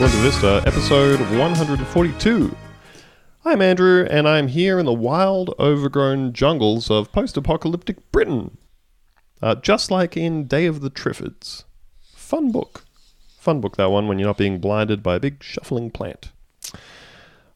Boonta 0.00 0.22
Vista, 0.22 0.62
episode 0.64 1.20
142. 1.38 2.56
I'm 3.44 3.60
Andrew, 3.60 4.06
and 4.10 4.26
I'm 4.26 4.48
here 4.48 4.78
in 4.78 4.86
the 4.86 4.94
wild, 4.94 5.54
overgrown 5.58 6.32
jungles 6.32 6.90
of 6.90 7.12
post 7.12 7.36
apocalyptic 7.36 8.10
Britain. 8.10 8.56
Uh, 9.42 9.56
just 9.56 9.90
like 9.90 10.16
in 10.16 10.46
Day 10.46 10.64
of 10.64 10.80
the 10.80 10.88
Triffids. 10.88 11.64
Fun 12.14 12.50
book. 12.50 12.86
Fun 13.38 13.60
book, 13.60 13.76
that 13.76 13.90
one, 13.90 14.08
when 14.08 14.18
you're 14.18 14.28
not 14.28 14.38
being 14.38 14.58
blinded 14.58 15.02
by 15.02 15.16
a 15.16 15.20
big 15.20 15.42
shuffling 15.42 15.90
plant. 15.90 16.32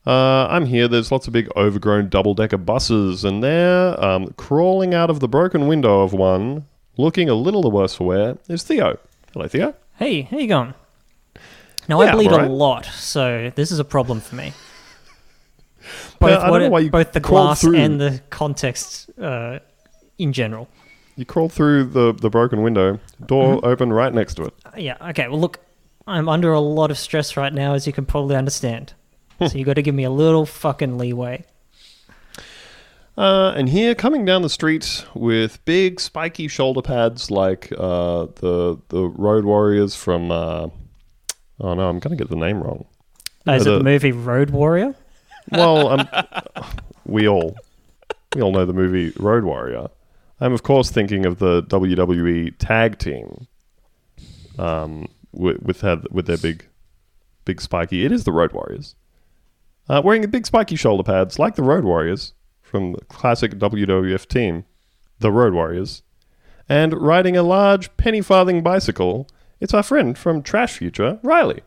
Uh, 0.07 0.47
I'm 0.51 0.67
here. 0.67 0.87
There's 0.87 1.11
lots 1.11 1.27
of 1.27 1.33
big 1.33 1.49
overgrown 1.57 2.11
double 2.11 2.35
decker 2.35 2.59
buses, 2.59 3.25
and 3.25 3.43
there, 3.43 3.99
um, 4.05 4.35
crawling 4.37 4.93
out 4.93 5.09
of 5.09 5.21
the 5.21 5.29
broken 5.29 5.67
window 5.67 6.03
of 6.03 6.13
one, 6.13 6.67
looking 6.99 7.31
a 7.31 7.35
little 7.35 7.63
the 7.63 7.71
worse 7.71 7.95
for 7.95 8.07
wear, 8.07 8.37
is 8.51 8.65
Theo. 8.65 8.99
Hello, 9.33 9.49
Theo. 9.49 9.75
Hey, 9.97 10.21
how 10.21 10.37
you 10.37 10.47
going? 10.47 10.75
Now 11.89 12.01
Yeah, 12.03 12.11
I 12.11 12.13
bleed 12.15 12.33
alright. 12.33 12.49
a 12.51 12.53
lot, 12.53 12.85
so 12.87 13.53
this 13.55 13.71
is 13.71 13.79
a 13.79 13.85
problem 13.85 14.21
for 14.21 14.37
me. 14.37 14.53
Both, 16.19 16.49
what 16.51 16.63
it- 16.63 16.91
both 16.91 17.13
the 17.13 17.21
glass 17.21 17.61
through. 17.61 17.77
and 17.77 18.01
the 18.01 18.21
context 18.31 19.11
uh, 19.21 19.59
in 20.19 20.33
general. 20.33 20.69
You 21.17 21.25
crawl 21.25 21.49
through 21.49 21.85
the, 21.85 22.13
the 22.13 22.31
broken 22.31 22.63
window, 22.63 22.99
door 23.25 23.61
open 23.65 23.93
right 23.93 24.13
next 24.13 24.35
to 24.35 24.45
it. 24.47 24.55
Uh, 24.65 24.71
Yeah, 24.77 24.97
okay, 25.11 25.29
well, 25.29 25.39
look, 25.41 25.61
I'm 26.07 26.29
under 26.29 26.53
a 26.53 26.61
lot 26.61 26.91
of 26.91 26.99
stress 26.99 27.37
right 27.37 27.53
now, 27.53 27.75
as 27.75 27.87
you 27.87 27.93
can 27.93 28.05
probably 28.07 28.35
understand. 28.37 28.95
so 29.39 29.57
you've 29.59 29.67
got 29.67 29.75
to 29.75 29.83
give 29.83 29.95
me 29.95 30.05
a 30.05 30.11
little 30.11 30.47
fucking 30.47 30.97
leeway. 30.99 31.45
Uh, 33.17 33.53
and 33.57 33.69
here, 33.69 33.95
coming 33.95 34.25
down 34.25 34.43
the 34.43 34.49
street 34.51 35.05
with 35.15 35.65
big 35.65 36.01
spiky 36.01 36.49
shoulder 36.49 36.83
pads 36.83 37.31
like 37.31 37.71
uh, 37.79 38.27
the 38.37 38.77
the 38.89 39.05
Road 39.07 39.45
Warriors 39.45 39.95
from. 39.95 40.31
Oh 41.61 41.75
no, 41.75 41.89
I'm 41.89 41.99
going 41.99 42.17
to 42.17 42.23
get 42.23 42.31
the 42.31 42.37
name 42.37 42.63
wrong. 42.63 42.87
Uh, 43.47 43.53
is 43.53 43.67
it 43.67 43.71
the 43.71 43.83
movie 43.83 44.13
Road 44.13 44.51
Warrior? 44.51 44.95
Well, 45.51 45.89
um, 45.89 46.09
we 47.07 47.29
all 47.29 47.57
we 48.35 48.43
all 48.43 48.53
know 48.53 48.65
the 48.65 48.73
movie 48.73 49.13
Road 49.19 49.45
Warrior. 49.45 49.89
I'm 50.41 50.53
of 50.53 50.63
course 50.63 50.91
thinking 50.91 51.27
of 51.27 51.39
the 51.39 51.63
WWE 51.65 52.55
tag 52.59 52.99
team. 52.99 53.47
Um, 54.59 55.09
with 55.35 55.63
with, 55.63 55.81
had, 55.81 56.07
with 56.11 56.27
their 56.27 56.39
big, 56.39 56.67
big 57.45 57.61
spiky. 57.61 58.05
It 58.05 58.13
is 58.13 58.25
the 58.25 58.33
Road 58.33 58.53
Warriors. 58.53 58.95
Uh, 59.89 60.01
wearing 60.03 60.29
big 60.31 60.47
spiky 60.47 60.77
shoulder 60.77 61.03
pads 61.03 61.39
like 61.39 61.57
the 61.57 61.63
Road 61.63 61.85
Warriors 61.85 62.33
from 62.63 62.93
the 62.93 63.05
classic 63.05 63.53
WWF 63.53 64.27
team, 64.27 64.65
the 65.19 65.31
Road 65.31 65.53
Warriors, 65.53 66.03
and 66.69 66.95
riding 66.95 67.37
a 67.37 67.43
large 67.43 67.95
penny 67.97 68.23
farthing 68.23 68.63
bicycle. 68.63 69.29
It's 69.61 69.75
our 69.75 69.83
friend 69.83 70.17
from 70.17 70.43
Trash 70.43 70.79
Future, 70.79 71.19
Riley. 71.23 71.63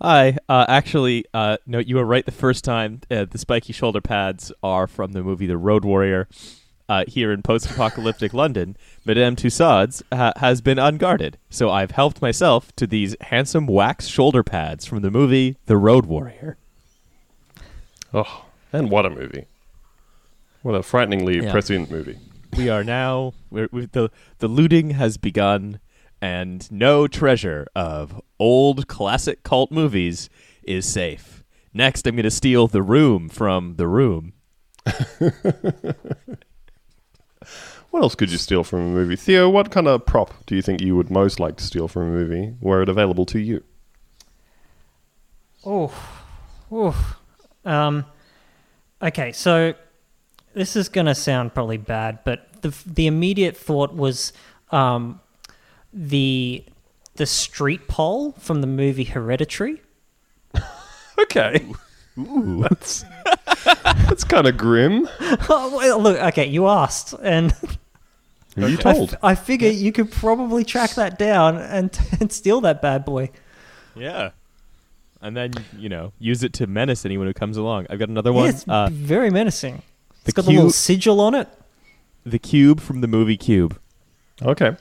Hi. 0.00 0.36
Uh, 0.48 0.64
actually, 0.68 1.24
uh, 1.34 1.56
no, 1.66 1.78
you 1.78 1.96
were 1.96 2.04
right 2.04 2.24
the 2.24 2.32
first 2.32 2.64
time. 2.64 3.00
Uh, 3.10 3.24
the 3.24 3.38
spiky 3.38 3.72
shoulder 3.72 4.00
pads 4.00 4.52
are 4.62 4.86
from 4.86 5.12
the 5.12 5.22
movie 5.22 5.46
The 5.46 5.56
Road 5.58 5.84
Warrior. 5.84 6.28
Uh, 6.86 7.04
here 7.08 7.32
in 7.32 7.40
post-apocalyptic 7.40 8.34
London, 8.34 8.76
Madame 9.06 9.36
Tussauds 9.36 10.02
ha- 10.12 10.34
has 10.36 10.60
been 10.60 10.78
unguarded, 10.78 11.38
so 11.48 11.70
I've 11.70 11.92
helped 11.92 12.20
myself 12.20 12.76
to 12.76 12.86
these 12.86 13.16
handsome 13.22 13.66
wax 13.66 14.06
shoulder 14.06 14.42
pads 14.42 14.84
from 14.84 15.00
the 15.00 15.10
movie 15.10 15.56
The 15.64 15.78
Road 15.78 16.04
Warrior. 16.04 16.58
Oh, 18.12 18.44
and 18.70 18.90
what 18.90 19.06
a 19.06 19.10
movie! 19.10 19.46
What 20.60 20.74
a 20.74 20.82
frighteningly 20.82 21.42
Yeah. 21.42 21.50
prescient 21.52 21.90
movie. 21.90 22.18
We 22.54 22.68
are 22.68 22.84
now 22.84 23.32
the 23.50 24.10
the 24.38 24.48
looting 24.48 24.90
has 24.90 25.16
begun, 25.16 25.80
and 26.24 26.72
no 26.72 27.06
treasure 27.06 27.66
of 27.76 28.18
old 28.38 28.88
classic 28.88 29.42
cult 29.42 29.70
movies 29.70 30.30
is 30.62 30.86
safe. 30.86 31.44
Next, 31.74 32.06
I'm 32.06 32.16
going 32.16 32.24
to 32.24 32.30
steal 32.30 32.66
the 32.66 32.80
room 32.82 33.28
from 33.28 33.74
the 33.74 33.86
room. 33.86 34.32
What 37.90 38.02
else 38.02 38.16
could 38.16 38.32
you 38.32 38.38
steal 38.38 38.64
from 38.64 38.80
a 38.80 38.86
movie? 38.86 39.14
Theo, 39.14 39.48
what 39.48 39.70
kind 39.70 39.86
of 39.86 40.04
prop 40.04 40.34
do 40.46 40.56
you 40.56 40.62
think 40.62 40.80
you 40.80 40.96
would 40.96 41.12
most 41.12 41.38
like 41.38 41.54
to 41.58 41.62
steal 41.62 41.86
from 41.86 42.02
a 42.02 42.10
movie 42.10 42.52
were 42.60 42.82
it 42.82 42.88
available 42.88 43.24
to 43.26 43.38
you? 43.38 43.62
Oh, 45.64 45.94
oh. 46.72 47.16
Um, 47.64 48.04
okay, 49.00 49.30
so 49.30 49.74
this 50.54 50.74
is 50.74 50.88
going 50.88 51.06
to 51.06 51.14
sound 51.14 51.54
probably 51.54 51.76
bad, 51.76 52.18
but 52.24 52.62
the 52.62 52.74
the 52.84 53.06
immediate 53.06 53.56
thought 53.56 53.94
was 53.94 54.32
um, 54.72 55.20
the 55.94 56.64
the 57.16 57.26
street 57.26 57.86
pole 57.88 58.32
from 58.32 58.60
the 58.60 58.66
movie 58.66 59.04
Hereditary. 59.04 59.80
Okay. 61.16 61.64
Ooh. 62.18 62.60
That's, 62.68 63.04
that's 63.84 64.24
kind 64.24 64.48
of 64.48 64.56
grim. 64.56 65.08
Oh, 65.48 65.76
well, 65.76 66.00
look, 66.00 66.18
okay, 66.20 66.46
you 66.46 66.66
asked, 66.68 67.14
and 67.22 67.52
Who 68.56 68.66
you 68.66 68.78
I, 68.78 68.82
told? 68.82 69.12
f- 69.12 69.18
I 69.22 69.34
figure 69.36 69.68
you 69.70 69.92
could 69.92 70.10
probably 70.10 70.64
track 70.64 70.94
that 70.96 71.16
down 71.18 71.56
and, 71.56 71.96
and 72.20 72.32
steal 72.32 72.60
that 72.62 72.82
bad 72.82 73.04
boy. 73.04 73.30
Yeah. 73.94 74.30
And 75.20 75.36
then, 75.36 75.52
you 75.78 75.88
know, 75.88 76.12
use 76.18 76.42
it 76.42 76.52
to 76.54 76.66
menace 76.66 77.04
anyone 77.06 77.28
who 77.28 77.32
comes 77.32 77.56
along. 77.56 77.86
I've 77.88 77.98
got 78.00 78.08
another 78.08 78.30
Yeah, 78.30 78.36
one. 78.36 78.48
it's 78.48 78.64
Uh, 78.66 78.88
very 78.92 79.30
menacing. 79.30 79.82
It's 80.10 80.22
the 80.24 80.32
got 80.32 80.44
the 80.46 80.52
little 80.52 80.70
sigil 80.70 81.20
on 81.20 81.34
it. 81.36 81.48
the 82.26 82.40
cube 82.40 82.80
from 82.80 83.02
the 83.02 83.08
movie 83.08 83.36
Cube. 83.36 83.78
okay. 84.42 84.76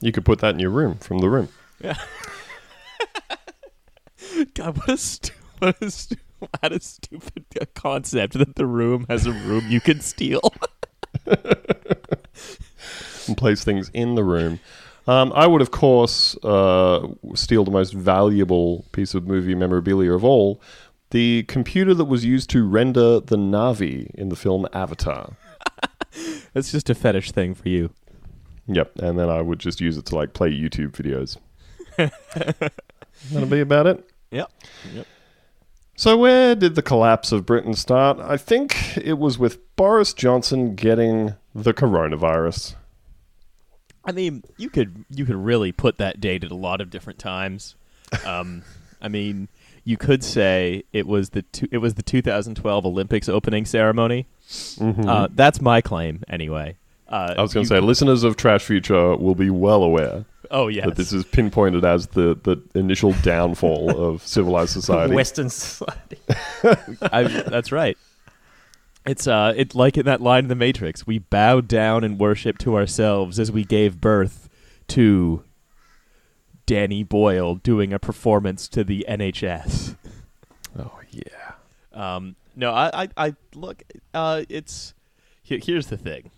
You 0.00 0.12
could 0.12 0.24
put 0.24 0.38
that 0.40 0.54
in 0.54 0.60
your 0.60 0.70
room 0.70 0.96
from 0.96 1.18
the 1.18 1.28
room. 1.28 1.48
Yeah. 1.80 1.96
God, 4.54 4.76
what 4.78 4.88
a, 4.90 4.96
stu- 4.96 5.32
what 5.58 5.76
a, 5.80 5.90
stu- 5.90 6.16
what 6.38 6.72
a 6.72 6.80
stupid 6.80 7.44
concept 7.74 8.34
that 8.34 8.56
the 8.56 8.66
room 8.66 9.06
has 9.08 9.26
a 9.26 9.32
room 9.32 9.64
you 9.68 9.80
can 9.80 10.00
steal. 10.00 10.40
and 11.26 11.46
place 13.36 13.64
things 13.64 13.90
in 13.94 14.14
the 14.14 14.24
room. 14.24 14.60
Um, 15.08 15.32
I 15.34 15.46
would, 15.46 15.62
of 15.62 15.70
course, 15.70 16.36
uh, 16.42 17.06
steal 17.34 17.64
the 17.64 17.70
most 17.70 17.94
valuable 17.94 18.84
piece 18.92 19.14
of 19.14 19.26
movie 19.26 19.54
memorabilia 19.54 20.12
of 20.12 20.24
all 20.24 20.60
the 21.10 21.44
computer 21.44 21.94
that 21.94 22.06
was 22.06 22.24
used 22.24 22.50
to 22.50 22.66
render 22.66 23.20
the 23.20 23.36
Na'vi 23.36 24.10
in 24.14 24.28
the 24.28 24.36
film 24.36 24.66
Avatar. 24.72 25.36
That's 26.52 26.72
just 26.72 26.90
a 26.90 26.94
fetish 26.94 27.30
thing 27.30 27.54
for 27.54 27.68
you. 27.68 27.90
Yep, 28.68 28.98
and 28.98 29.18
then 29.18 29.28
I 29.28 29.40
would 29.40 29.58
just 29.58 29.80
use 29.80 29.96
it 29.96 30.06
to 30.06 30.14
like 30.16 30.32
play 30.32 30.50
YouTube 30.50 30.92
videos. 30.92 31.36
That'll 33.32 33.48
be 33.48 33.60
about 33.60 33.86
it. 33.86 34.08
Yep. 34.30 34.50
Yep. 34.92 35.06
So, 35.98 36.16
where 36.16 36.54
did 36.54 36.74
the 36.74 36.82
collapse 36.82 37.32
of 37.32 37.46
Britain 37.46 37.74
start? 37.74 38.18
I 38.18 38.36
think 38.36 38.98
it 38.98 39.18
was 39.18 39.38
with 39.38 39.76
Boris 39.76 40.12
Johnson 40.12 40.74
getting 40.74 41.34
the 41.54 41.72
coronavirus. 41.72 42.74
I 44.04 44.12
mean, 44.12 44.44
you 44.56 44.68
could 44.68 45.04
you 45.10 45.24
could 45.24 45.36
really 45.36 45.72
put 45.72 45.96
that 45.98 46.20
date 46.20 46.44
at 46.44 46.50
a 46.50 46.56
lot 46.56 46.80
of 46.80 46.90
different 46.90 47.18
times. 47.18 47.74
Um, 48.24 48.62
I 49.02 49.08
mean, 49.08 49.48
you 49.82 49.96
could 49.96 50.22
say 50.22 50.84
it 50.92 51.08
was 51.08 51.30
the 51.30 51.42
two, 51.42 51.66
it 51.72 51.78
was 51.78 51.94
the 51.94 52.04
2012 52.04 52.86
Olympics 52.86 53.28
opening 53.28 53.64
ceremony. 53.64 54.26
Uh, 54.80 55.28
that's 55.32 55.60
my 55.60 55.80
claim, 55.80 56.22
anyway. 56.28 56.76
Uh, 57.08 57.34
I 57.38 57.42
was 57.42 57.54
going 57.54 57.64
to 57.64 57.68
say, 57.68 57.80
listeners 57.80 58.24
of 58.24 58.36
Trash 58.36 58.64
Future 58.64 59.16
will 59.16 59.36
be 59.36 59.50
well 59.50 59.82
aware 59.82 60.24
oh 60.50 60.68
yes, 60.68 60.86
that 60.86 60.96
this 60.96 61.12
is 61.12 61.24
pinpointed 61.24 61.84
as 61.84 62.08
the, 62.08 62.38
the 62.42 62.60
initial 62.78 63.12
downfall 63.22 63.90
of 64.02 64.26
civilized 64.26 64.72
society. 64.72 65.14
Western 65.14 65.48
society. 65.48 66.18
I, 67.02 67.24
that's 67.48 67.72
right. 67.72 67.96
It's 69.04 69.26
uh, 69.26 69.54
it's 69.56 69.74
like 69.74 69.96
in 69.96 70.04
that 70.06 70.20
line 70.20 70.44
in 70.44 70.48
the 70.48 70.56
Matrix. 70.56 71.06
We 71.06 71.18
bowed 71.18 71.68
down 71.68 72.02
and 72.02 72.18
worshipped 72.18 72.60
to 72.62 72.76
ourselves 72.76 73.38
as 73.38 73.52
we 73.52 73.64
gave 73.64 74.00
birth 74.00 74.48
to 74.88 75.44
Danny 76.66 77.04
Boyle 77.04 77.54
doing 77.54 77.92
a 77.92 77.98
performance 77.98 78.66
to 78.68 78.82
the 78.82 79.06
NHS. 79.08 79.96
oh, 80.78 80.98
yeah. 81.10 81.52
Um, 81.92 82.34
no, 82.56 82.72
I, 82.72 83.04
I, 83.04 83.08
I 83.16 83.34
look. 83.54 83.84
Uh, 84.12 84.42
it's 84.48 84.92
here, 85.42 85.60
here's 85.62 85.86
the 85.86 85.96
thing. 85.96 86.30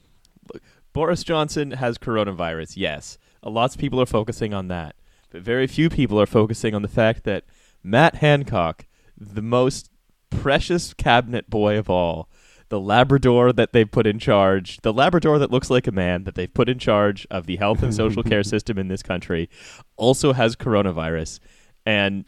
Boris 0.99 1.23
Johnson 1.23 1.71
has 1.71 1.97
coronavirus. 1.97 2.73
Yes, 2.75 3.19
lots 3.45 3.77
of 3.77 3.81
people 3.81 4.01
are 4.01 4.05
focusing 4.05 4.53
on 4.53 4.67
that, 4.67 4.97
but 5.31 5.43
very 5.43 5.69
few 5.69 5.89
people 5.89 6.21
are 6.21 6.27
focusing 6.27 6.75
on 6.75 6.83
the 6.83 6.89
fact 6.89 7.23
that 7.23 7.45
Matt 7.85 8.17
Hancock, 8.17 8.85
the 9.17 9.41
most 9.41 9.93
precious 10.29 10.93
cabinet 10.95 11.49
boy 11.49 11.79
of 11.79 11.89
all, 11.89 12.29
the 12.69 12.81
Labrador 12.81 13.53
that 13.53 13.73
they've 13.73 13.89
put 13.89 14.09
in 14.09 14.19
charge, 14.19 14.79
the 14.79 14.93
Labrador 14.93 15.39
that 15.39 15.53
looks 15.53 15.71
like 15.71 15.87
a 15.87 15.93
man 15.93 16.25
that 16.25 16.35
they've 16.35 16.53
put 16.53 16.69
in 16.69 16.81
charge 16.81 17.29
of 17.31 17.47
the 17.47 17.59
health 17.59 17.85
and 17.85 17.95
social 17.95 18.25
care 18.25 18.43
system 18.43 18.77
in 18.77 18.89
this 18.89 19.05
country, 19.05 19.49
also 19.97 20.33
has 20.33 20.57
coronavirus, 20.57 21.39
and 21.87 22.25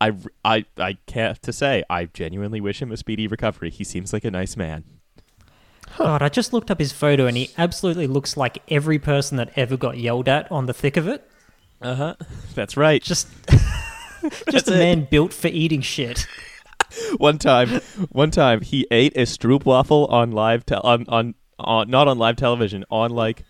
I, 0.00 0.12
I, 0.44 0.64
I 0.76 0.92
can't 1.08 1.26
have 1.26 1.40
to 1.40 1.52
say 1.52 1.82
I 1.90 2.04
genuinely 2.04 2.60
wish 2.60 2.80
him 2.80 2.92
a 2.92 2.96
speedy 2.96 3.26
recovery. 3.26 3.70
He 3.70 3.82
seems 3.82 4.12
like 4.12 4.24
a 4.24 4.30
nice 4.30 4.56
man. 4.56 5.01
God, 5.98 6.22
I 6.22 6.28
just 6.28 6.52
looked 6.52 6.70
up 6.70 6.78
his 6.78 6.92
photo 6.92 7.26
and 7.26 7.36
he 7.36 7.50
absolutely 7.58 8.06
looks 8.06 8.36
like 8.36 8.62
every 8.68 8.98
person 8.98 9.36
that 9.36 9.50
ever 9.56 9.76
got 9.76 9.98
yelled 9.98 10.28
at 10.28 10.50
on 10.50 10.66
the 10.66 10.74
thick 10.74 10.96
of 10.96 11.06
it. 11.06 11.28
Uh 11.80 11.94
huh. 11.94 12.14
That's 12.54 12.76
right. 12.76 13.02
Just 13.02 13.28
Just 14.50 14.68
a 14.68 14.72
man 14.72 15.06
built 15.10 15.32
for 15.32 15.48
eating 15.48 15.80
shit. 15.80 16.26
one 17.16 17.38
time, 17.38 17.80
one 18.10 18.30
time 18.30 18.60
he 18.60 18.86
ate 18.90 19.16
a 19.16 19.22
stroopwafel 19.22 20.10
on 20.10 20.32
live 20.32 20.64
te- 20.66 20.74
on, 20.76 21.06
on 21.08 21.34
on 21.58 21.90
not 21.90 22.08
on 22.08 22.18
live 22.18 22.36
television 22.36 22.84
on 22.90 23.10
like 23.10 23.44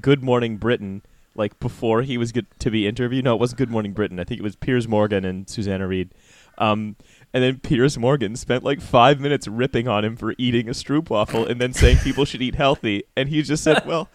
Good 0.00 0.22
Morning 0.22 0.56
Britain. 0.56 1.02
Like 1.34 1.58
before 1.60 2.02
he 2.02 2.18
was 2.18 2.32
good 2.32 2.46
to 2.58 2.70
be 2.70 2.86
interviewed. 2.86 3.24
No, 3.24 3.34
it 3.34 3.40
wasn't 3.40 3.58
Good 3.58 3.70
Morning 3.70 3.92
Britain. 3.92 4.18
I 4.18 4.24
think 4.24 4.40
it 4.40 4.42
was 4.42 4.56
Piers 4.56 4.88
Morgan 4.88 5.24
and 5.24 5.48
Susanna 5.48 5.86
Reid. 5.86 6.10
Um, 6.58 6.96
and 7.32 7.42
then 7.44 7.58
Piers 7.60 7.96
Morgan 7.98 8.36
spent 8.36 8.64
like 8.64 8.80
five 8.80 9.20
minutes 9.20 9.46
ripping 9.48 9.86
on 9.88 10.04
him 10.04 10.16
for 10.16 10.34
eating 10.38 10.68
a 10.68 10.72
stroopwafel 10.72 11.48
and 11.48 11.60
then 11.60 11.72
saying 11.72 11.98
people 11.98 12.24
should 12.24 12.42
eat 12.42 12.54
healthy. 12.56 13.04
And 13.16 13.28
he 13.28 13.42
just 13.42 13.62
said, 13.64 13.84
"Well, 13.86 14.08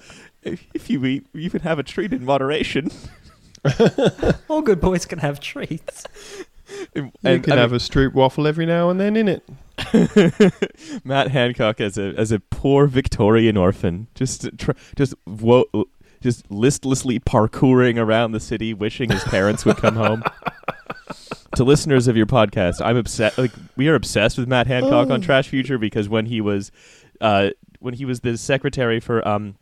if, 0.43 0.65
if 0.73 0.89
you 0.89 1.03
eat, 1.05 1.25
you 1.33 1.49
can 1.49 1.61
have 1.61 1.79
a 1.79 1.83
treat 1.83 2.13
in 2.13 2.25
moderation." 2.25 2.89
All 4.49 4.61
good 4.61 4.79
boys 4.79 5.05
can 5.05 5.19
have 5.19 5.39
treats. 5.39 6.05
And, 6.95 7.11
You 7.21 7.29
and, 7.29 7.43
can 7.43 7.53
I 7.53 7.57
have 7.57 7.73
a 7.73 7.77
stroop 7.77 8.15
waffle 8.15 8.47
every 8.47 8.65
now 8.65 8.89
and 8.89 8.99
then 8.99 9.15
in 9.15 9.27
it. 9.27 9.43
Matt 11.05 11.29
Hancock 11.29 11.79
as 11.79 11.95
a 11.95 12.15
as 12.17 12.31
a 12.31 12.39
poor 12.39 12.87
Victorian 12.87 13.55
orphan, 13.55 14.07
just 14.15 14.45
uh, 14.47 14.49
tr- 14.57 14.71
just 14.95 15.13
wo- 15.27 15.69
just 16.21 16.49
listlessly 16.49 17.19
parkouring 17.19 17.99
around 17.99 18.31
the 18.31 18.39
city, 18.39 18.73
wishing 18.73 19.11
his 19.11 19.23
parents 19.25 19.63
would 19.63 19.77
come 19.77 19.95
home. 19.95 20.23
To 21.55 21.63
listeners 21.63 22.07
of 22.07 22.17
your 22.17 22.25
podcast, 22.25 22.81
I'm 22.83 22.97
obsessed. 22.97 23.37
Like 23.37 23.51
we 23.75 23.87
are 23.87 23.95
obsessed 23.95 24.37
with 24.37 24.47
Matt 24.47 24.67
Hancock 24.67 25.09
on 25.09 25.21
Oh. 25.21 25.23
Trash 25.23 25.47
Future 25.47 25.77
because 25.77 26.09
when 26.09 26.25
he 26.25 26.41
was, 26.41 26.71
uh, 27.21 27.49
when 27.79 27.93
he 27.93 28.05
was 28.05 28.21
the 28.21 28.37
secretary 28.37 28.99
for 28.99 29.25
um, 29.27 29.55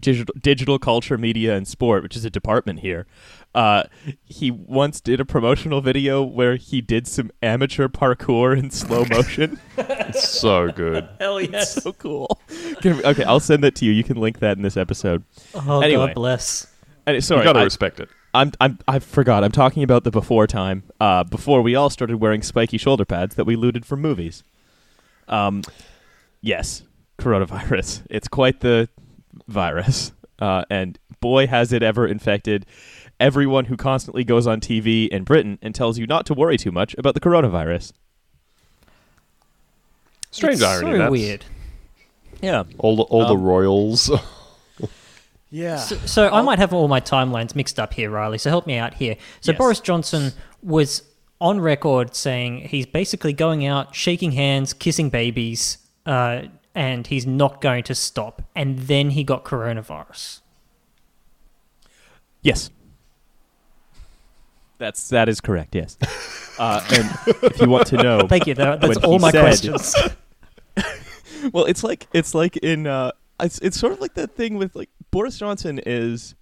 digital 0.00 0.34
digital 0.40 0.78
culture, 0.78 1.18
media, 1.18 1.54
and 1.56 1.66
sport, 1.68 2.02
which 2.02 2.16
is 2.16 2.24
a 2.24 2.30
department 2.30 2.80
here, 2.80 3.06
uh, 3.54 3.82
he 4.24 4.50
once 4.50 5.00
did 5.00 5.20
a 5.20 5.24
promotional 5.24 5.80
video 5.80 6.22
where 6.22 6.56
he 6.56 6.80
did 6.80 7.06
some 7.06 7.30
amateur 7.42 7.88
parkour 7.88 8.56
in 8.58 8.70
slow 8.70 9.04
motion. 9.10 9.60
It's 10.10 10.26
so 10.28 10.72
good. 10.72 11.06
Hell 11.20 11.40
yes. 11.40 11.82
so 11.82 11.92
cool. 11.92 12.40
Okay, 12.84 13.24
I'll 13.24 13.40
send 13.40 13.62
that 13.62 13.74
to 13.76 13.84
you. 13.84 13.92
You 13.92 14.02
can 14.02 14.16
link 14.16 14.38
that 14.38 14.56
in 14.56 14.62
this 14.62 14.76
episode. 14.78 15.22
Oh, 15.54 15.82
Anyway. 15.82 16.06
God 16.06 16.14
bless. 16.14 16.66
And 17.06 17.22
sorry, 17.22 17.40
you 17.40 17.44
gotta 17.44 17.60
I, 17.60 17.64
respect 17.64 18.00
it. 18.00 18.08
I'm 18.38 18.52
I'm 18.60 18.78
I 18.86 18.98
forgot. 19.00 19.42
I'm 19.44 19.50
talking 19.52 19.82
about 19.82 20.04
the 20.04 20.10
before 20.10 20.46
time. 20.46 20.84
Uh, 21.00 21.24
before 21.24 21.60
we 21.60 21.74
all 21.74 21.90
started 21.90 22.16
wearing 22.18 22.42
spiky 22.42 22.78
shoulder 22.78 23.04
pads 23.04 23.34
that 23.34 23.44
we 23.44 23.56
looted 23.56 23.84
from 23.84 24.00
movies. 24.00 24.44
Um, 25.26 25.62
yes, 26.40 26.82
coronavirus. 27.18 28.02
It's 28.10 28.28
quite 28.28 28.60
the 28.60 28.88
virus, 29.46 30.12
uh, 30.40 30.64
and 30.70 30.98
boy 31.20 31.46
has 31.48 31.72
it 31.72 31.82
ever 31.82 32.06
infected 32.06 32.64
everyone 33.18 33.64
who 33.64 33.76
constantly 33.76 34.22
goes 34.22 34.46
on 34.46 34.60
TV 34.60 35.08
in 35.08 35.24
Britain 35.24 35.58
and 35.60 35.74
tells 35.74 35.98
you 35.98 36.06
not 36.06 36.24
to 36.26 36.34
worry 36.34 36.56
too 36.56 36.70
much 36.70 36.94
about 36.96 37.14
the 37.14 37.20
coronavirus. 37.20 37.92
Strange 40.30 40.54
it's 40.56 40.62
irony. 40.62 40.92
So 40.92 40.98
that's 40.98 41.10
weird. 41.10 41.44
Yeah, 42.40 42.62
All 42.78 42.94
the 42.96 43.02
all 43.02 43.26
the 43.26 43.34
Um, 43.34 43.42
royals. 43.42 44.10
yeah. 45.50 45.76
So, 45.76 45.96
so 45.98 46.28
I 46.30 46.42
might 46.42 46.58
have 46.58 46.72
all 46.72 46.88
my 46.88 47.00
timelines 47.00 47.54
mixed 47.54 47.78
up 47.78 47.94
here, 47.94 48.10
Riley. 48.10 48.38
So 48.38 48.50
help 48.50 48.66
me 48.66 48.76
out 48.76 48.94
here. 48.94 49.16
So 49.40 49.52
Yes. 49.52 49.58
Boris 49.58 49.80
Johnson 49.80 50.32
was 50.62 51.02
on 51.40 51.60
record 51.60 52.14
saying 52.14 52.68
he's 52.68 52.86
basically 52.86 53.32
going 53.32 53.64
out, 53.66 53.94
shaking 53.94 54.32
hands, 54.32 54.72
kissing 54.72 55.08
babies, 55.10 55.78
uh, 56.06 56.42
and 56.74 57.06
he's 57.06 57.26
not 57.26 57.60
going 57.60 57.84
to 57.84 57.94
stop. 57.94 58.42
And 58.56 58.78
then 58.80 59.10
he 59.10 59.24
got 59.24 59.44
coronavirus. 59.44 60.40
Yes. 62.42 62.70
That's 64.78 65.08
that 65.08 65.28
is 65.28 65.40
correct. 65.40 65.74
Yes. 65.74 65.96
Uh, 66.58 66.84
and 66.90 67.08
if 67.44 67.60
you 67.60 67.68
want 67.68 67.86
to 67.86 67.96
know, 67.96 68.18
Thank 68.28 68.48
you. 68.48 68.54
That, 68.54 68.80
that's 68.80 68.96
When 68.96 69.04
all 69.04 69.12
he 69.12 69.18
my 69.20 69.30
said- 69.30 69.42
questions. 69.42 69.94
well, 71.52 71.66
it's 71.66 71.84
like 71.84 72.08
it's 72.12 72.34
like 72.34 72.56
in 72.56 72.88
uh, 72.88 73.12
it's 73.38 73.60
it's 73.60 73.78
sort 73.78 73.92
of 73.92 74.00
like 74.00 74.14
that 74.14 74.34
thing 74.34 74.56
with 74.58 74.74
like 74.74 74.90
Boris 75.18 75.36
Johnson 75.36 75.80
is 75.84 76.36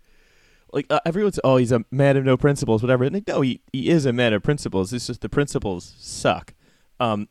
like 0.70 0.84
uh, 0.90 1.00
everyone's 1.06 1.40
oh 1.42 1.56
he's 1.56 1.72
a 1.72 1.82
man 1.90 2.18
of 2.18 2.26
no 2.26 2.36
principles 2.36 2.82
whatever 2.82 3.04
and 3.04 3.14
like, 3.14 3.26
no 3.26 3.40
he 3.40 3.62
he 3.72 3.88
is 3.88 4.04
a 4.04 4.12
man 4.12 4.34
of 4.34 4.42
principles. 4.42 4.92
It's 4.92 5.06
just 5.06 5.22
the 5.22 5.30
principles 5.30 5.94
suck. 5.98 6.52
Um, 7.00 7.26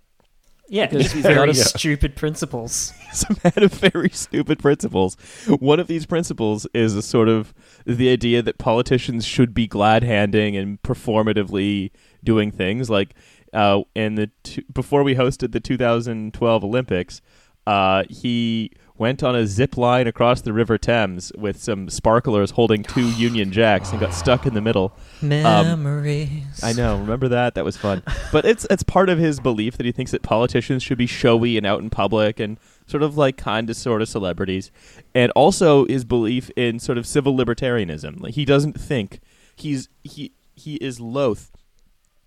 Yeah, 0.70 0.88
Because 0.88 1.12
he's 1.12 1.22
very 1.22 1.54
stupid 1.54 2.16
principles. 2.16 2.94
he's 3.12 3.26
a 3.26 3.36
man 3.44 3.64
of 3.64 3.74
very 3.74 4.10
stupid 4.10 4.58
principles. 4.58 5.18
One 5.60 5.80
of 5.80 5.86
these 5.86 6.08
principles 6.08 6.66
is 6.74 6.96
a 6.96 7.04
sort 7.04 7.30
of 7.30 7.54
the 7.86 8.10
idea 8.10 8.42
that 8.42 8.58
politicians 8.58 9.24
should 9.24 9.54
be 9.54 9.68
glad 9.68 10.02
handing 10.04 10.58
and 10.58 10.82
performatively 10.82 11.92
doing 12.24 12.50
things. 12.50 12.90
Like 12.90 13.14
uh, 13.54 13.82
in 13.94 14.16
the 14.16 14.32
two, 14.42 14.64
before 14.74 15.04
we 15.04 15.14
hosted 15.14 15.52
the 15.52 15.60
2012 15.60 16.64
Olympics, 16.64 17.22
uh, 17.68 18.04
he 18.10 18.72
went 18.98 19.24
on 19.24 19.36
a 19.36 19.46
zip 19.46 19.78
line 19.78 20.08
across 20.08 20.42
the 20.42 20.54
River 20.54 20.78
Thames 20.78 21.32
with 21.38 21.62
some 21.62 21.90
sparklers 21.90 22.52
holding 22.52 22.84
two 22.84 23.10
Union 23.18 23.52
Jacks 23.52 23.92
and 23.92 24.00
got 24.00 24.14
stuck 24.14 24.46
in 24.46 24.54
the 24.54 24.62
middle. 24.62 24.94
Memories. 25.22 26.64
I 26.64 26.74
know. 26.74 26.98
Remember 26.98 27.28
that? 27.28 27.56
That 27.56 27.66
was 27.66 27.78
fun. 27.78 28.04
But 28.32 28.46
it's 28.46 28.66
it's 28.70 28.84
part 28.84 29.10
of 29.10 29.18
his 29.18 29.40
belief 29.40 29.78
that 29.78 29.86
he 29.86 29.92
thinks 29.92 30.12
that 30.12 30.22
politicians 30.24 30.84
should 30.84 30.98
be 30.98 31.08
showy 31.08 31.58
and 31.58 31.66
out 31.66 31.82
in 31.82 31.90
public 31.90 32.40
and 32.40 32.58
sort 32.88 33.04
of 33.04 33.18
like 33.18 33.38
kind 33.38 33.70
of 33.70 33.76
sort 33.76 34.02
of 34.02 34.08
celebrities, 34.08 34.72
and 35.14 35.32
also 35.32 35.86
his 35.86 36.06
belief 36.06 36.50
in 36.56 36.80
sort 36.80 36.98
of 36.98 37.06
civil 37.08 37.36
libertarianism. 37.36 38.22
Like 38.22 38.36
he 38.36 38.46
doesn't 38.46 38.80
think 38.80 39.20
he's 39.56 39.90
he 40.04 40.32
he 40.56 40.76
is 40.76 41.00
loath 41.00 41.52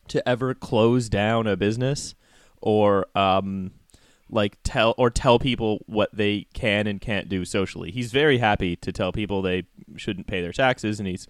to 0.08 0.26
ever 0.28 0.54
close 0.54 1.08
down 1.08 1.46
a 1.46 1.56
business 1.56 2.14
or 2.60 3.06
um 3.16 3.72
like 4.30 4.58
tell 4.62 4.94
or 4.98 5.10
tell 5.10 5.38
people 5.38 5.82
what 5.86 6.10
they 6.12 6.46
can 6.54 6.86
and 6.86 7.00
can't 7.00 7.28
do 7.28 7.44
socially. 7.44 7.90
He's 7.90 8.12
very 8.12 8.38
happy 8.38 8.76
to 8.76 8.92
tell 8.92 9.12
people 9.12 9.42
they 9.42 9.64
shouldn't 9.96 10.26
pay 10.26 10.40
their 10.40 10.52
taxes 10.52 10.98
and 10.98 11.08
he's 11.08 11.26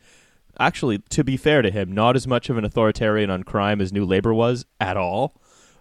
actually 0.58 0.99
to 1.11 1.23
be 1.23 1.37
fair 1.37 1.62
to 1.62 1.70
him 1.70 1.92
not 1.92 2.16
as 2.16 2.26
much 2.26 2.50
of 2.50 2.56
an 2.56 2.64
authoritarian 2.64 3.30
on 3.30 3.44
crime 3.44 3.80
as 3.80 3.92
New 3.92 4.04
Labor 4.04 4.34
was 4.34 4.66
at 4.80 4.96
all. 4.96 5.40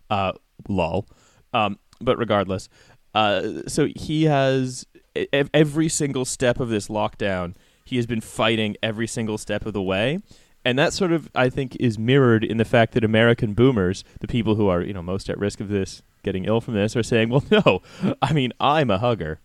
Uh 0.10 0.34
lol. 0.68 1.08
Um 1.54 1.80
but 2.00 2.18
regardless, 2.18 2.70
uh 3.16 3.64
so 3.68 3.88
he 3.96 4.26
has 4.26 4.86
every 5.34 5.90
single 5.90 6.26
step 6.26 6.60
of 6.60 6.70
this 6.70 6.88
lockdown, 6.88 7.56
he 7.84 7.96
has 7.96 8.06
been 8.06 8.22
fighting 8.22 8.76
every 8.84 9.08
single 9.08 9.38
step 9.38 9.66
of 9.66 9.74
the 9.74 9.82
way. 9.82 10.20
And 10.68 10.78
that 10.78 10.92
sort 10.92 11.14
of, 11.14 11.30
I 11.34 11.48
think, 11.50 11.78
is 11.80 11.98
mirrored 11.98 12.44
in 12.44 12.58
the 12.58 12.66
fact 12.66 12.94
that 12.96 13.06
American 13.06 13.54
boomers, 13.54 14.04
the 14.20 14.28
people 14.28 14.56
who 14.56 14.68
are, 14.68 14.82
you 14.82 14.92
know, 14.92 15.02
most 15.02 15.30
at 15.30 15.38
risk 15.40 15.62
of 15.62 15.70
this, 15.70 16.02
getting 16.24 16.44
ill 16.44 16.60
from 16.60 16.74
this, 16.74 16.94
are 16.98 17.04
saying, 17.04 17.30
"Well, 17.30 17.42
no, 17.52 17.82
I 18.22 18.34
mean, 18.34 18.52
I'm 18.60 18.90
a 18.90 18.98
hugger." 18.98 19.40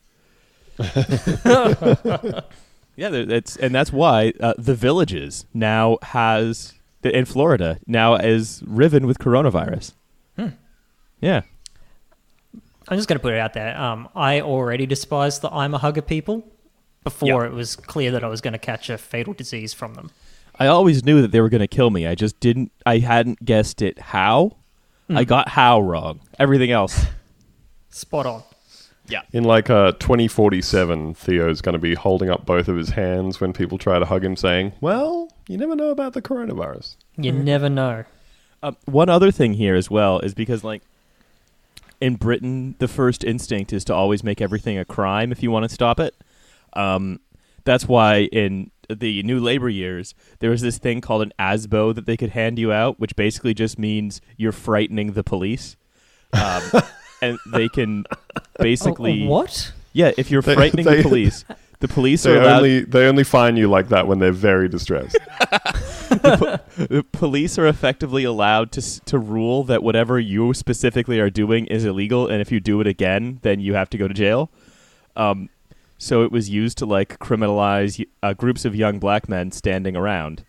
yeah, 2.96 3.08
that's 3.08 3.56
and 3.56 3.72
that's 3.72 3.92
why 3.92 4.32
uh, 4.40 4.54
the 4.58 4.74
villages 4.74 5.46
now 5.54 5.98
has 6.02 6.74
in 7.04 7.24
Florida 7.24 7.78
now 7.86 8.16
is 8.16 8.60
riven 8.66 9.06
with 9.06 9.18
coronavirus. 9.18 9.92
Yeah, 11.20 11.42
I'm 12.88 12.98
just 12.98 13.06
going 13.08 13.18
to 13.18 13.22
put 13.22 13.32
it 13.32 13.38
out 13.38 13.52
there. 13.52 13.80
Um, 13.80 14.08
I 14.16 14.40
already 14.40 14.86
despise 14.86 15.38
the 15.38 15.48
I'm 15.50 15.72
a 15.72 15.78
hugger 15.78 16.02
people 16.02 16.42
before 17.04 17.44
Yeah. 17.44 17.50
it 17.50 17.52
was 17.52 17.76
clear 17.76 18.10
that 18.10 18.24
I 18.24 18.28
was 18.28 18.40
going 18.40 18.54
to 18.54 18.58
catch 18.58 18.90
a 18.90 18.98
fatal 18.98 19.34
disease 19.34 19.72
from 19.72 19.94
them. 19.94 20.10
I 20.62 20.68
always 20.68 21.04
knew 21.04 21.20
that 21.22 21.32
they 21.32 21.40
were 21.40 21.48
going 21.48 21.60
to 21.60 21.66
kill 21.66 21.90
me. 21.90 22.06
I 22.06 22.14
just 22.14 22.38
didn't. 22.38 22.70
I 22.86 22.98
hadn't 22.98 23.44
guessed 23.44 23.82
it. 23.82 23.98
How? 23.98 24.58
I 25.10 25.24
got 25.24 25.48
how 25.48 25.80
wrong. 25.80 26.20
Everything 26.38 26.70
else. 26.70 27.04
Spot 27.90 28.26
on. 28.26 28.42
Yeah. 29.08 29.22
In 29.32 29.42
like 29.42 29.70
uh, 29.70 29.90
2047, 29.98 31.14
Theo's 31.14 31.62
going 31.62 31.72
to 31.72 31.80
be 31.80 31.96
holding 31.96 32.30
up 32.30 32.46
both 32.46 32.68
of 32.68 32.76
his 32.76 32.90
hands 32.90 33.40
when 33.40 33.52
people 33.52 33.76
try 33.76 33.98
to 33.98 34.04
hug 34.04 34.24
him, 34.24 34.36
saying, 34.36 34.72
"Well, 34.80 35.32
you 35.48 35.58
never 35.58 35.74
know 35.74 35.90
about 35.90 36.12
the 36.12 36.22
coronavirus." 36.22 36.94
You 37.16 37.32
never 37.32 37.68
know. 37.68 38.04
Um, 38.62 38.76
one 38.84 39.08
other 39.08 39.32
thing 39.32 39.54
here 39.54 39.74
as 39.74 39.90
well 39.90 40.20
is 40.20 40.32
because 40.32 40.62
like 40.62 40.82
in 42.00 42.14
Britain, 42.14 42.76
the 42.78 42.86
first 42.86 43.24
instinct 43.24 43.72
is 43.72 43.84
to 43.86 43.94
always 43.94 44.22
make 44.22 44.40
everything 44.40 44.78
a 44.78 44.84
crime 44.84 45.32
if 45.32 45.42
you 45.42 45.50
want 45.50 45.64
to 45.64 45.74
stop 45.74 45.98
it. 45.98 46.14
Um, 46.74 47.18
that's 47.64 47.88
why 47.88 48.28
in 48.30 48.70
the 48.88 49.22
new 49.22 49.38
labor 49.38 49.68
years 49.68 50.14
there 50.40 50.50
was 50.50 50.60
this 50.60 50.78
thing 50.78 51.00
called 51.00 51.22
an 51.22 51.32
ASBO 51.38 51.94
that 51.94 52.06
they 52.06 52.16
could 52.16 52.30
hand 52.30 52.58
you 52.58 52.72
out, 52.72 52.98
which 53.00 53.14
basically 53.16 53.54
just 53.54 53.78
means 53.78 54.20
you're 54.36 54.52
frightening 54.52 55.12
the 55.12 55.22
police. 55.24 55.76
Um, 56.32 56.62
and 57.22 57.38
they 57.52 57.68
can 57.68 58.04
basically 58.58 59.24
Oh, 59.24 59.28
what? 59.30 59.72
yeah 59.92 60.12
if 60.16 60.30
you're 60.30 60.42
They- 60.42 60.54
frightening 60.54 60.84
they- 60.86 60.96
the 60.96 61.02
police 61.02 61.44
the 61.80 61.88
police 61.88 62.22
They 62.22 62.36
are 62.36 62.42
allowed 62.42 62.56
only 62.58 62.80
they 62.84 63.06
only 63.08 63.24
fine 63.24 63.56
you 63.56 63.68
like 63.68 63.88
that 63.88 64.06
when 64.06 64.18
they're 64.20 64.30
very 64.30 64.68
distressed. 64.68 65.16
the 66.10 67.04
police 67.12 67.58
are 67.58 67.66
effectively 67.66 68.24
allowed 68.24 68.70
to 68.72 69.00
to 69.04 69.18
rule 69.18 69.64
that 69.64 69.82
whatever 69.82 70.18
you 70.20 70.54
specifically 70.54 71.18
are 71.20 71.30
doing 71.30 71.66
is 71.66 71.84
illegal, 71.84 72.28
and 72.28 72.40
if 72.40 72.52
you 72.52 72.60
do 72.60 72.80
it 72.80 72.86
again, 72.86 73.38
then 73.42 73.58
you 73.60 73.74
have 73.74 73.90
to 73.90 73.98
go 73.98 74.06
to 74.06 74.14
jail. 74.14 74.50
Um, 75.16 75.48
so 76.02 76.24
it 76.24 76.32
was 76.32 76.50
used 76.50 76.78
to 76.78 76.86
like 76.86 77.18
criminalize 77.20 78.04
uh, 78.24 78.32
groups 78.34 78.64
of 78.64 78.74
young 78.74 78.98
black 78.98 79.28
men 79.28 79.52
standing 79.52 79.94
around, 79.96 80.44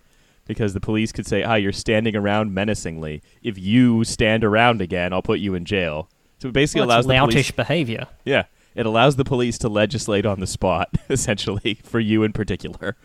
because 0.48 0.74
the 0.74 0.80
police 0.80 1.12
could 1.12 1.28
say, 1.28 1.44
"Ah, 1.44 1.56
you're 1.56 1.72
standing 1.72 2.16
around 2.16 2.54
menacingly. 2.54 3.22
If 3.44 3.58
you 3.60 4.04
stand 4.04 4.44
around 4.44 4.82
again, 4.82 5.14
I'll 5.14 5.22
put 5.22 5.40
you 5.40 5.54
in 5.54 5.64
jail." 5.66 6.10
So 6.40 6.48
it 6.50 6.54
basically 6.54 6.82
Well, 6.82 6.90
allows 6.90 7.06
the 7.08 7.14
police. 7.18 7.52
loutish 7.52 7.56
behavior. 7.56 8.08
Yeah, 8.26 8.46
it 8.76 8.86
allows 8.88 9.16
the 9.16 9.24
police 9.24 9.58
to 9.60 9.70
legislate 9.70 10.26
on 10.26 10.40
the 10.40 10.48
spot, 10.48 10.90
essentially, 11.10 11.78
for 11.84 12.00
you 12.00 12.24
in 12.24 12.34
particular. 12.34 12.96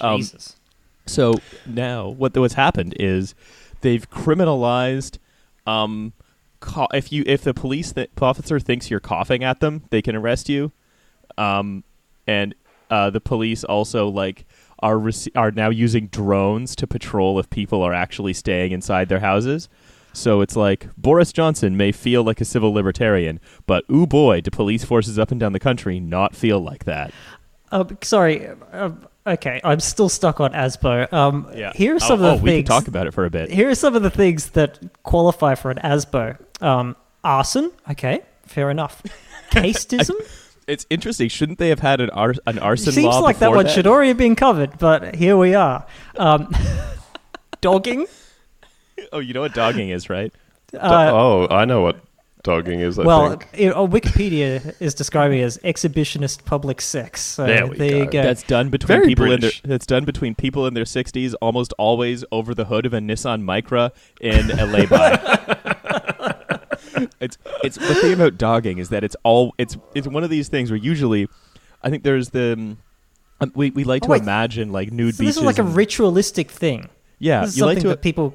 Um, 0.00 0.16
Jesus. 0.20 0.56
so 1.06 1.34
now, 1.66 2.08
what 2.08 2.34
what's 2.36 2.54
happened 2.54 2.94
is 2.98 3.34
they've 3.82 4.08
criminalized. 4.10 5.18
Um, 5.66 6.12
co- 6.60 6.88
if 6.94 7.12
you 7.12 7.22
if 7.26 7.42
the 7.42 7.52
police 7.54 7.92
th- 7.92 8.08
officer 8.20 8.58
thinks 8.58 8.90
you're 8.90 8.98
coughing 8.98 9.44
at 9.44 9.60
them, 9.60 9.82
they 9.90 10.00
can 10.02 10.16
arrest 10.16 10.48
you. 10.48 10.72
Um, 11.38 11.84
and 12.26 12.54
uh, 12.90 13.10
the 13.10 13.20
police 13.20 13.64
also 13.64 14.08
like 14.08 14.44
are 14.80 14.98
rec- 14.98 15.34
are 15.34 15.50
now 15.50 15.70
using 15.70 16.08
drones 16.08 16.76
to 16.76 16.86
patrol 16.86 17.38
if 17.38 17.48
people 17.50 17.82
are 17.82 17.92
actually 17.94 18.32
staying 18.32 18.72
inside 18.72 19.08
their 19.08 19.20
houses. 19.20 19.68
So 20.12 20.42
it's 20.42 20.56
like 20.56 20.88
Boris 20.96 21.32
Johnson 21.32 21.76
may 21.76 21.90
feel 21.90 22.22
like 22.22 22.40
a 22.40 22.44
civil 22.44 22.72
libertarian, 22.72 23.40
but 23.66 23.84
ooh 23.90 24.06
boy, 24.06 24.42
do 24.42 24.50
police 24.50 24.84
forces 24.84 25.18
up 25.18 25.30
and 25.30 25.40
down 25.40 25.52
the 25.52 25.60
country 25.60 26.00
not 26.00 26.36
feel 26.36 26.60
like 26.60 26.84
that. 26.84 27.12
Uh, 27.70 27.84
sorry. 28.02 28.48
Uh, 28.72 28.90
okay, 29.26 29.60
I'm 29.64 29.80
still 29.80 30.10
stuck 30.10 30.40
on 30.40 30.52
ASBO. 30.52 31.10
Um, 31.12 31.50
Here 31.74 31.96
are 31.96 32.00
some 32.00 32.20
oh, 32.20 32.24
of 32.26 32.32
oh, 32.34 32.36
the 32.36 32.42
we 32.42 32.50
things. 32.50 32.68
can 32.68 32.76
talk 32.76 32.88
about 32.88 33.06
it 33.06 33.14
for 33.14 33.24
a 33.24 33.30
bit. 33.30 33.50
Here 33.50 33.70
are 33.70 33.74
some 33.74 33.96
of 33.96 34.02
the 34.02 34.10
things 34.10 34.50
that 34.50 34.78
qualify 35.02 35.54
for 35.54 35.70
an 35.70 35.78
ASBO. 35.78 36.36
Um, 36.62 36.96
arson. 37.24 37.72
Okay, 37.90 38.20
fair 38.46 38.70
enough. 38.70 39.02
Casteism. 39.50 40.16
It's 40.66 40.86
interesting. 40.90 41.28
Shouldn't 41.28 41.58
they 41.58 41.68
have 41.70 41.80
had 41.80 42.00
an, 42.00 42.10
ar- 42.10 42.34
an 42.46 42.58
arson 42.58 42.92
Seems 42.92 43.06
law 43.06 43.20
like 43.20 43.38
that 43.38 43.46
before 43.48 43.56
one 43.56 43.68
should 43.68 43.86
already 43.86 44.08
have 44.08 44.16
been 44.16 44.36
covered, 44.36 44.78
but 44.78 45.14
here 45.14 45.36
we 45.36 45.54
are. 45.54 45.84
Um, 46.16 46.54
dogging. 47.60 48.06
Oh, 49.12 49.18
you 49.18 49.34
know 49.34 49.40
what 49.40 49.54
dogging 49.54 49.90
is, 49.90 50.08
right? 50.10 50.32
Uh, 50.74 51.10
oh, 51.12 51.48
I 51.50 51.66
know 51.66 51.82
what 51.82 52.00
dogging 52.44 52.80
is. 52.80 52.98
I 52.98 53.02
well, 53.04 53.28
think. 53.28 53.46
it, 53.52 53.76
uh, 53.76 53.80
Wikipedia 53.86 54.74
is 54.80 54.94
describing 54.94 55.40
it 55.40 55.42
as 55.42 55.58
exhibitionist 55.58 56.46
public 56.46 56.80
sex. 56.80 57.20
So 57.20 57.44
There 57.44 57.66
we 57.66 57.76
you 57.90 58.04
go. 58.06 58.10
go. 58.10 58.22
That's 58.22 58.42
done 58.42 58.70
between 58.70 58.96
Very 59.00 59.08
people 59.08 59.26
British. 59.26 59.60
in 59.62 59.68
their. 59.68 59.74
That's 59.76 59.84
done 59.84 60.06
between 60.06 60.34
people 60.34 60.66
in 60.66 60.72
their 60.72 60.86
sixties, 60.86 61.34
almost 61.34 61.74
always 61.74 62.24
over 62.32 62.54
the 62.54 62.64
hood 62.64 62.86
of 62.86 62.94
a 62.94 63.00
Nissan 63.00 63.42
Micra 63.44 63.90
in 64.22 64.50
a 64.58 64.64
lay-by. 64.64 65.58
it's 67.20 67.38
it's 67.64 67.76
the 67.76 67.94
thing 67.96 68.12
about 68.14 68.38
dogging 68.38 68.78
is 68.78 68.88
that 68.90 69.04
it's 69.04 69.16
all 69.22 69.54
it's 69.58 69.76
it's 69.94 70.06
one 70.08 70.24
of 70.24 70.30
these 70.30 70.48
things 70.48 70.70
where 70.70 70.78
usually, 70.78 71.28
I 71.82 71.90
think 71.90 72.02
there's 72.02 72.30
the. 72.30 72.52
um, 72.54 72.78
um, 73.40 73.52
we, 73.56 73.70
we 73.70 73.82
like 73.84 74.04
Oh, 74.04 74.14
to 74.14 74.20
imagine 74.22 74.70
like 74.70 74.92
nude 74.92 75.16
so 75.16 75.24
this 75.24 75.36
is 75.36 75.42
like 75.42 75.58
a 75.58 75.64
ritualistic 75.64 76.50
thing. 76.50 76.88
yeah, 77.18 77.40
this 77.40 77.50
is 77.50 77.56
you 77.58 77.66
like 77.66 77.80
to 77.80 77.88
that 77.88 78.00
people. 78.02 78.34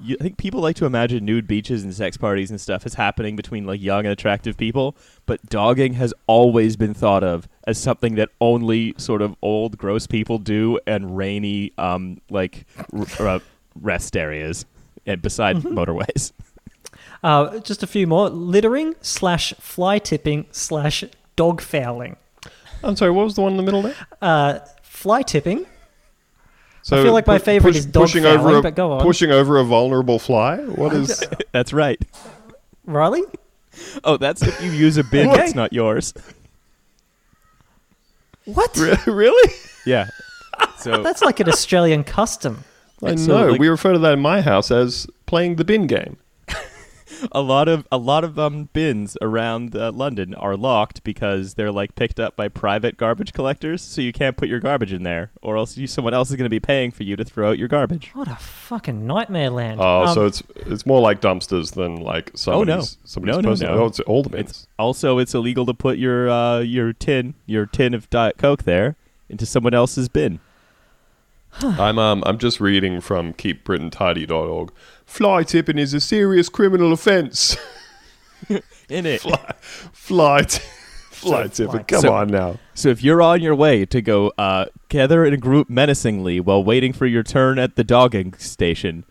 you, 0.00 0.16
I 0.18 0.22
think 0.24 0.36
people 0.36 0.60
like 0.60 0.74
to 0.76 0.84
imagine 0.84 1.24
nude 1.24 1.46
beaches 1.46 1.84
and 1.84 1.94
sex 1.94 2.16
parties 2.16 2.50
and 2.50 2.60
stuff 2.60 2.84
as 2.84 2.94
happening 2.94 3.36
between 3.36 3.66
like 3.66 3.80
young 3.80 4.00
and 4.00 4.08
attractive 4.12 4.56
people, 4.56 4.96
but 5.26 5.44
dogging 5.46 5.92
has 5.92 6.12
always 6.26 6.74
been 6.76 6.92
thought 6.92 7.22
of 7.22 7.46
as 7.68 7.78
something 7.78 8.16
that 8.16 8.30
only 8.40 8.94
sort 8.96 9.22
of 9.22 9.36
old, 9.42 9.78
gross 9.78 10.08
people 10.08 10.38
do 10.38 10.80
and 10.88 11.16
rainy, 11.16 11.70
um, 11.78 12.20
like 12.28 12.66
r- 12.92 13.28
uh, 13.28 13.38
rest 13.80 14.16
areas 14.16 14.66
and 15.06 15.22
beside 15.22 15.56
Mm-hmm. 15.56 15.78
motorways. 15.78 16.32
Uh, 17.22 17.58
just 17.60 17.82
a 17.82 17.86
few 17.86 18.06
more: 18.06 18.28
littering 18.28 18.94
slash 19.00 19.54
fly 19.60 19.98
tipping 19.98 20.46
slash 20.50 21.04
dog 21.36 21.60
fouling. 21.60 22.16
I'm 22.82 22.96
sorry. 22.96 23.12
What 23.12 23.24
was 23.24 23.34
the 23.36 23.42
one 23.42 23.52
in 23.52 23.56
the 23.56 23.62
middle 23.62 23.82
there? 23.82 23.94
Uh, 24.20 24.58
fly 24.82 25.22
tipping. 25.22 25.66
So 26.82 26.98
I 26.98 27.04
feel 27.04 27.12
like 27.12 27.28
my 27.28 27.38
pu- 27.38 27.44
favourite 27.44 27.72
push- 27.74 27.78
is 27.78 27.86
dog 27.86 28.02
pushing 28.04 28.24
over 28.26 28.38
fouling, 28.38 28.56
a, 28.56 28.62
but 28.62 28.74
go 28.74 28.92
on. 28.92 29.02
Pushing 29.02 29.30
over 29.30 29.58
a 29.58 29.64
vulnerable 29.64 30.18
fly. 30.18 30.56
What 30.56 30.92
is? 30.92 31.22
That's 31.52 31.72
right. 31.72 32.00
Riley. 32.84 33.22
Oh, 34.04 34.16
that's 34.18 34.42
if 34.42 34.60
you 34.62 34.70
use 34.70 34.98
a 34.98 35.04
bin 35.04 35.30
that's 35.30 35.54
not 35.54 35.72
yours. 35.72 36.12
What? 38.44 38.76
Re- 38.76 38.96
really? 39.12 39.52
Yeah. 39.86 40.08
So 40.78 41.02
That's 41.02 41.22
like 41.22 41.38
an 41.40 41.48
Australian 41.48 42.02
custom. 42.04 42.64
I 43.04 43.14
So, 43.14 43.26
know. 43.32 43.50
like- 43.52 43.60
we 43.60 43.68
refer 43.68 43.92
to 43.92 43.98
that 44.00 44.12
in 44.14 44.20
my 44.20 44.40
house 44.42 44.70
as 44.72 45.06
playing 45.26 45.56
the 45.56 45.64
bin 45.64 45.86
game. 45.86 46.16
A 47.30 47.40
lot 47.40 47.68
of 47.68 47.86
a 47.92 47.96
lot 47.98 48.24
of 48.24 48.38
um 48.38 48.68
bins 48.72 49.16
around 49.22 49.76
uh, 49.76 49.92
London 49.92 50.34
are 50.34 50.56
locked 50.56 51.04
because 51.04 51.54
they're 51.54 51.70
like 51.70 51.94
picked 51.94 52.18
up 52.18 52.34
by 52.36 52.48
private 52.48 52.96
garbage 52.96 53.32
collectors, 53.32 53.80
so 53.82 54.00
you 54.00 54.12
can't 54.12 54.36
put 54.36 54.48
your 54.48 54.58
garbage 54.60 54.92
in 54.92 55.02
there, 55.04 55.30
or 55.42 55.56
else 55.56 55.76
you, 55.76 55.86
someone 55.86 56.14
else 56.14 56.30
is 56.30 56.36
going 56.36 56.46
to 56.46 56.50
be 56.50 56.58
paying 56.60 56.90
for 56.90 57.04
you 57.04 57.14
to 57.16 57.24
throw 57.24 57.50
out 57.50 57.58
your 57.58 57.68
garbage. 57.68 58.10
What 58.14 58.28
a 58.28 58.34
fucking 58.36 59.06
nightmare 59.06 59.50
land. 59.50 59.80
Oh, 59.80 60.02
Um, 60.06 60.14
so 60.14 60.26
it's 60.26 60.42
it's 60.56 60.84
more 60.86 61.00
like 61.00 61.20
dumpsters 61.20 61.74
than 61.74 61.96
like 61.96 62.32
somebody's 62.34 62.98
somebody's 63.04 63.36
No, 63.36 63.40
no, 63.40 63.48
personal- 63.50 63.74
no. 63.76 63.82
Oh, 63.82 63.86
it's 63.86 64.00
all 64.00 64.22
the 64.22 64.30
bins. 64.30 64.50
It's 64.50 64.66
also 64.78 65.18
it's 65.18 65.34
illegal 65.34 65.66
to 65.66 65.74
put 65.74 65.98
your 65.98 66.28
uh, 66.30 66.58
your 66.60 66.92
tin 66.92 67.34
your 67.46 67.66
tin 67.66 67.94
of 67.94 68.10
Diet 68.10 68.38
Coke 68.38 68.64
there 68.64 68.96
into 69.28 69.46
someone 69.46 69.74
else's 69.74 70.08
bin. 70.08 70.40
I'm 71.60 71.98
um 71.98 72.22
I'm 72.26 72.38
just 72.38 72.60
reading 72.60 73.00
from 73.00 73.32
keepbritaintidy.org. 73.34 74.72
Fly 75.04 75.42
tipping 75.42 75.78
is 75.78 75.92
a 75.94 76.00
serious 76.00 76.48
criminal 76.48 76.92
offence. 76.92 77.56
In 78.88 79.06
it. 79.06 79.20
fly 79.22 79.54
fly, 79.92 80.42
t- 80.42 80.58
fly 81.10 81.46
tipping. 81.48 81.84
Come 81.84 82.00
So- 82.00 82.14
on 82.14 82.28
now. 82.28 82.58
So 82.74 82.88
if 82.88 83.02
you're 83.02 83.22
on 83.22 83.40
your 83.42 83.54
way 83.54 83.84
to 83.86 84.00
go 84.00 84.32
uh, 84.38 84.66
gather 84.88 85.24
in 85.26 85.32
a 85.34 85.36
group 85.36 85.68
menacingly 85.68 86.40
while 86.40 86.64
waiting 86.64 86.92
for 86.92 87.06
your 87.06 87.22
turn 87.22 87.58
at 87.58 87.76
the 87.76 87.84
dogging 87.84 88.32
station, 88.34 89.04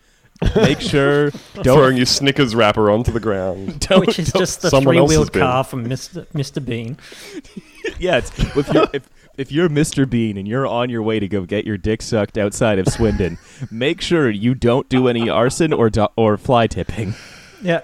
make 0.56 0.80
sure 0.80 1.30
Throwing 1.30 1.62
don't 1.64 1.96
your 1.96 2.06
Snickers 2.06 2.54
wrapper 2.56 2.90
onto 2.90 3.12
the 3.12 3.20
ground. 3.20 3.78
don't, 3.80 4.00
which 4.00 4.18
is 4.18 4.32
don't- 4.32 4.40
just 4.40 4.62
the 4.62 4.70
someone 4.70 4.96
else's 4.96 5.16
three-wheeled 5.16 5.32
car 5.32 5.62
from 5.64 5.86
Mr. 5.86 6.26
Mr. 6.32 6.62
Bean. 6.64 6.98
yeah. 8.00 8.16
It's, 8.18 8.36
if 8.56 8.68
you're 8.72 8.88
if, 8.92 9.08
if 9.36 9.50
you're 9.52 9.68
Mr. 9.68 10.08
Bean 10.08 10.36
and 10.36 10.46
you're 10.46 10.66
on 10.66 10.90
your 10.90 11.02
way 11.02 11.18
to 11.20 11.28
go 11.28 11.44
get 11.44 11.64
your 11.64 11.76
dick 11.78 12.02
sucked 12.02 12.36
outside 12.38 12.78
of 12.78 12.88
Swindon, 12.88 13.38
make 13.70 14.00
sure 14.00 14.28
you 14.30 14.54
don't 14.54 14.88
do 14.88 15.08
any 15.08 15.28
arson 15.28 15.72
or 15.72 15.90
do- 15.90 16.08
or 16.16 16.36
fly 16.36 16.66
tipping. 16.66 17.14
Yeah. 17.62 17.80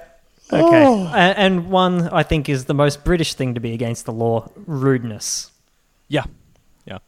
Okay. 0.53 0.87
Oh. 0.87 1.07
A- 1.09 1.39
and 1.39 1.71
one 1.71 2.09
I 2.09 2.23
think 2.23 2.49
is 2.49 2.65
the 2.65 2.75
most 2.75 3.05
British 3.05 3.35
thing 3.35 3.55
to 3.55 3.61
be 3.61 3.73
against 3.75 4.05
the 4.07 4.13
law: 4.13 4.51
rudeness. 4.67 5.51
Yeah, 6.09 6.25
yeah. 6.87 6.99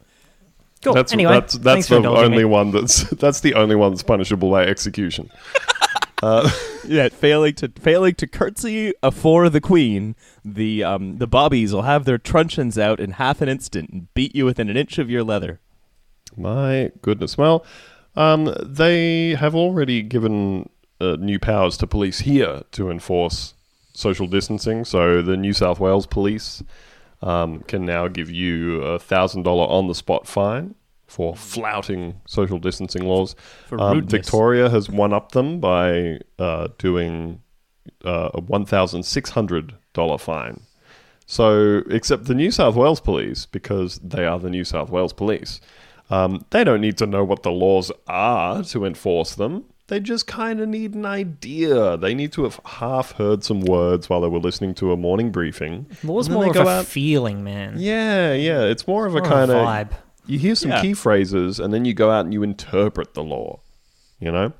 Cool. 0.83 0.93
That's 0.93 1.11
anyway, 1.13 1.33
that's 1.33 1.57
that's 1.57 1.87
the 1.87 2.07
only 2.07 2.37
me. 2.39 2.45
one 2.45 2.71
that's 2.71 3.03
that's 3.19 3.39
the 3.39 3.55
only 3.55 3.75
one 3.75 3.91
that's 3.91 4.03
punishable 4.03 4.49
by 4.51 4.65
execution. 4.65 5.29
Uh, 6.21 6.49
failing 7.11 7.53
to 7.55 7.69
failing 7.79 8.15
to 8.15 8.27
curtsy 8.27 8.93
afore 9.01 9.49
the 9.49 9.61
queen, 9.61 10.15
the 10.45 10.83
um 10.83 11.17
the 11.17 11.27
bobbies 11.27 11.73
will 11.73 11.83
have 11.83 12.05
their 12.05 12.17
truncheons 12.17 12.77
out 12.77 12.99
in 12.99 13.11
half 13.11 13.41
an 13.41 13.49
instant 13.49 13.89
and 13.89 14.13
beat 14.13 14.35
you 14.35 14.45
within 14.45 14.69
an 14.69 14.77
inch 14.77 14.97
of 14.97 15.09
your 15.09 15.23
leather. 15.23 15.59
My 16.37 16.91
goodness. 17.01 17.37
Well, 17.37 17.65
um, 18.15 18.53
they 18.61 19.35
have 19.35 19.55
already 19.55 20.01
given 20.01 20.69
uh, 20.99 21.17
new 21.19 21.39
powers 21.39 21.77
to 21.77 21.87
police 21.87 22.19
here 22.19 22.61
to 22.71 22.89
enforce 22.89 23.53
social 23.93 24.27
distancing. 24.27 24.85
So 24.85 25.21
the 25.21 25.35
New 25.35 25.53
South 25.53 25.79
Wales 25.79 26.05
police 26.05 26.63
um, 27.21 27.61
can 27.61 27.85
now 27.85 28.07
give 28.07 28.29
you 28.29 28.81
a 28.81 28.99
thousand 28.99 29.43
dollar 29.43 29.65
on 29.67 29.87
the 29.87 29.95
spot 29.95 30.27
fine 30.27 30.75
for 31.11 31.35
flouting 31.35 32.21
social 32.25 32.57
distancing 32.57 33.03
laws. 33.05 33.35
For 33.67 33.79
Um. 33.81 34.07
Victoria 34.07 34.69
has 34.69 34.89
one 34.89 35.11
up 35.13 35.33
them 35.33 35.59
by 35.59 36.19
uh, 36.39 36.69
doing 36.77 37.41
uh, 38.05 38.29
a 38.33 38.39
one 38.41 38.65
thousand 38.65 39.03
six 39.03 39.31
hundred 39.31 39.73
dollar 39.93 40.17
fine. 40.17 40.61
So, 41.25 41.83
except 41.89 42.25
the 42.25 42.33
New 42.33 42.51
South 42.51 42.75
Wales 42.75 43.01
police, 43.01 43.45
because 43.45 43.99
they 43.99 44.25
are 44.25 44.39
the 44.39 44.49
New 44.49 44.63
South 44.63 44.89
Wales 44.89 45.13
police, 45.13 45.59
um, 46.09 46.45
they 46.49 46.63
don't 46.63 46.81
need 46.81 46.97
to 46.97 47.05
know 47.05 47.23
what 47.23 47.43
the 47.43 47.51
laws 47.51 47.91
are 48.07 48.63
to 48.63 48.85
enforce 48.85 49.35
them. 49.35 49.65
They 49.87 49.99
just 49.99 50.25
kind 50.27 50.61
of 50.61 50.69
need 50.69 50.93
an 50.93 51.05
idea. 51.05 51.97
They 51.97 52.13
need 52.13 52.31
to 52.33 52.43
have 52.43 52.59
half 52.65 53.11
heard 53.13 53.43
some 53.43 53.59
words 53.61 54.09
while 54.09 54.21
they 54.21 54.29
were 54.29 54.39
listening 54.39 54.73
to 54.75 54.93
a 54.93 54.97
morning 54.97 55.31
briefing. 55.31 55.87
Law's 56.03 56.29
more 56.29 56.49
of 56.49 56.55
a 56.55 56.67
out- 56.69 56.85
feeling, 56.85 57.43
man. 57.43 57.75
Yeah, 57.77 58.33
yeah. 58.33 58.61
It's 58.63 58.87
more 58.87 59.05
of 59.05 59.15
a 59.15 59.21
kind 59.21 59.51
of 59.51 59.57
vibe. 59.57 59.91
You 60.25 60.37
hear 60.39 60.55
some 60.55 60.71
Yeah. 60.71 60.81
key 60.81 60.93
phrases 60.93 61.59
and 61.59 61.73
then 61.73 61.85
you 61.85 61.93
go 61.93 62.09
out 62.11 62.25
and 62.25 62.33
you 62.33 62.43
interpret 62.43 63.13
the 63.13 63.23
law 63.23 63.59
you 64.19 64.31
know 64.31 64.53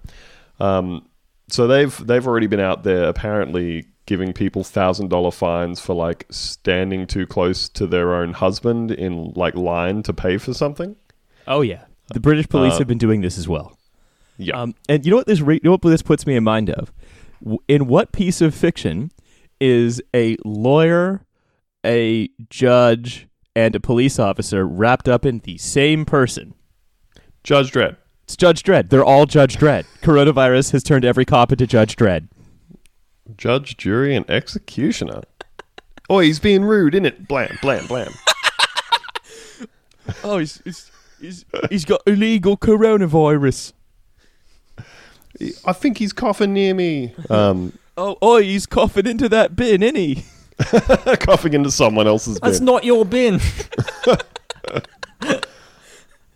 um, 0.59 1.07
so 1.49 1.67
they've 1.67 1.95
they've 2.07 2.25
already 2.27 2.47
been 2.47 2.59
out 2.59 2.83
there 2.83 3.05
apparently 3.05 3.85
giving 4.05 4.33
people 4.33 4.63
thousand 4.63 5.09
dollar 5.09 5.31
fines 5.31 5.79
for 5.79 5.93
like 5.93 6.25
standing 6.29 7.05
too 7.07 7.25
close 7.27 7.69
to 7.69 7.85
their 7.87 8.13
own 8.15 8.33
husband 8.33 8.91
in 8.91 9.31
like 9.35 9.55
line 9.55 10.03
to 10.03 10.13
pay 10.13 10.37
for 10.37 10.53
something 10.53 10.95
Oh 11.47 11.61
yeah, 11.61 11.85
the 12.13 12.19
British 12.19 12.47
police 12.49 12.73
Uh, 12.73 12.79
have 12.79 12.87
been 12.87 12.97
doing 12.99 13.21
this 13.21 13.37
as 13.37 13.47
well. 13.47 13.77
yeah 14.37 14.59
Um, 14.61 14.75
and 14.87 15.03
you 15.05 15.09
know 15.11 15.17
what 15.17 15.27
this 15.27 15.41
re- 15.41 15.55
you 15.55 15.61
know 15.63 15.71
what 15.71 15.81
this 15.81 16.01
puts 16.03 16.27
me 16.27 16.35
in 16.35 16.43
mind 16.43 16.69
of? 16.69 16.91
In 17.67 17.87
what 17.87 18.11
piece 18.11 18.41
of 18.41 18.53
fiction 18.53 19.11
is 19.59 20.01
a 20.13 20.37
lawyer, 20.45 21.25
a 21.83 22.29
judge, 22.49 23.27
and 23.55 23.75
a 23.75 23.79
police 23.79 24.19
officer 24.19 24.65
wrapped 24.65 25.07
up 25.09 25.25
in 25.25 25.39
the 25.39 25.57
same 25.57 26.05
person? 26.05 26.53
judge 27.43 27.71
dredd 27.71 27.97
It's 28.23 28.35
Judge 28.37 28.63
Dredd. 28.63 28.89
They're 28.89 29.03
all 29.03 29.25
Judge 29.25 29.57
Dredd. 29.57 29.85
Coronavirus 30.01 30.71
has 30.71 30.83
turned 30.83 31.03
every 31.03 31.25
cop 31.25 31.51
into 31.51 31.67
Judge 31.67 31.95
Dredd. 31.95 32.27
Judge, 33.37 33.77
jury, 33.77 34.15
and 34.15 34.29
executioner. 34.29 35.21
Oh, 36.09 36.19
he's 36.19 36.39
being 36.39 36.63
rude, 36.63 36.93
isn't 36.95 37.05
it? 37.05 37.27
Blam, 37.27 37.57
blam, 37.61 37.87
blam. 37.87 38.13
Oh, 40.23 40.39
he's 40.39 40.61
he's 40.65 40.91
he's, 41.21 41.45
he's 41.69 41.85
got 41.85 42.01
illegal 42.05 42.57
coronavirus. 42.57 43.71
I 45.65 45.73
think 45.73 45.99
he's 45.99 46.11
coughing 46.11 46.53
near 46.53 46.73
me. 46.73 47.13
Um, 47.29 47.73
Oh, 47.97 48.17
oh, 48.21 48.37
he's 48.37 48.65
coughing 48.65 49.05
into 49.05 49.27
that 49.29 49.55
bin, 49.55 49.83
isn't 49.83 49.95
he? 49.95 50.23
coughing 51.19 51.53
into 51.53 51.71
someone 51.71 52.07
else's 52.07 52.39
That's 52.39 52.59
bin. 52.59 52.65
not 52.65 52.83
your 52.83 53.05
bin. 53.05 53.39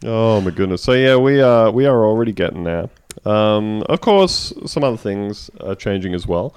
Oh 0.08 0.40
my 0.42 0.52
goodness. 0.52 0.84
So 0.84 0.92
yeah, 0.92 1.16
we 1.16 1.42
are 1.42 1.72
we 1.72 1.86
are 1.88 2.06
already 2.06 2.32
getting 2.32 2.64
there. 2.64 2.90
Um, 3.26 3.82
of 3.90 4.02
course, 4.02 4.54
some 4.66 4.84
other 4.84 4.98
things 4.98 5.50
are 5.62 5.74
changing 5.74 6.14
as 6.14 6.28
well. 6.28 6.54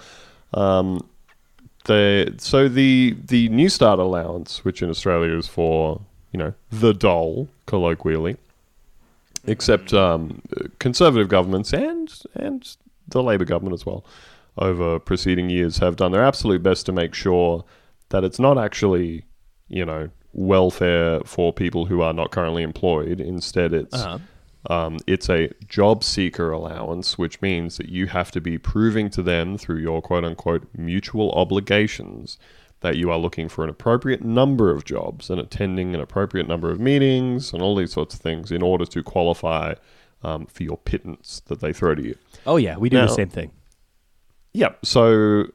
Um, 0.52 1.08
the 1.84 2.34
so 2.36 2.68
the 2.68 3.16
the 3.26 3.48
New 3.48 3.70
Start 3.70 3.98
allowance, 3.98 4.64
which 4.64 4.82
in 4.82 4.90
Australia 4.90 5.34
is 5.36 5.46
for 5.46 6.00
you 6.32 6.38
know 6.38 6.52
the 6.70 6.92
dole 6.92 7.48
colloquially, 7.64 8.36
except 9.46 9.94
um, 9.94 10.42
conservative 10.78 11.28
governments 11.28 11.72
and 11.72 12.12
and 12.34 12.76
the 13.08 13.22
Labor 13.22 13.46
government 13.46 13.72
as 13.72 13.86
well 13.86 14.04
over 14.58 14.98
preceding 14.98 15.50
years 15.50 15.78
have 15.78 15.96
done 15.96 16.12
their 16.12 16.24
absolute 16.24 16.62
best 16.62 16.86
to 16.86 16.92
make 16.92 17.14
sure 17.14 17.64
that 18.10 18.24
it's 18.24 18.38
not 18.38 18.58
actually 18.58 19.24
you 19.68 19.84
know 19.84 20.08
welfare 20.32 21.20
for 21.24 21.52
people 21.52 21.86
who 21.86 22.00
are 22.02 22.12
not 22.12 22.30
currently 22.30 22.62
employed. 22.62 23.20
Instead, 23.20 23.72
it's 23.72 23.94
Uh-huh. 23.94 24.18
um, 24.72 24.98
it's 25.06 25.28
a 25.30 25.50
job 25.68 26.04
seeker 26.04 26.50
allowance, 26.50 27.16
which 27.18 27.40
means 27.40 27.76
that 27.78 27.88
you 27.88 28.06
have 28.06 28.30
to 28.32 28.40
be 28.40 28.58
proving 28.58 29.08
to 29.10 29.22
them 29.22 29.56
through 29.58 29.78
your 29.78 30.00
quote 30.02 30.24
unquote 30.24 30.64
mutual 30.76 31.30
obligations 31.32 32.38
that 32.80 32.96
you 32.96 33.10
are 33.10 33.18
looking 33.18 33.48
for 33.48 33.64
an 33.64 33.70
appropriate 33.70 34.22
number 34.24 34.70
of 34.70 34.84
jobs 34.84 35.30
and 35.30 35.40
attending 35.40 35.94
an 35.94 36.00
appropriate 36.00 36.46
number 36.46 36.70
of 36.70 36.78
meetings 36.78 37.52
and 37.52 37.60
all 37.60 37.74
these 37.74 37.92
sorts 37.92 38.14
of 38.14 38.20
things 38.20 38.52
in 38.52 38.62
order 38.62 38.84
to 38.84 39.02
qualify 39.02 39.74
um, 40.22 40.46
for 40.46 40.62
your 40.62 40.76
pittance 40.78 41.42
that 41.46 41.58
they 41.60 41.72
throw 41.72 41.94
to 41.94 42.02
you. 42.02 42.14
Oh 42.46 42.56
yeah, 42.56 42.76
we 42.76 42.88
do 42.88 42.96
Now- 42.98 43.06
the 43.06 43.14
same 43.14 43.28
thing. 43.30 43.50
Yep. 44.52 44.84
So 44.84 45.46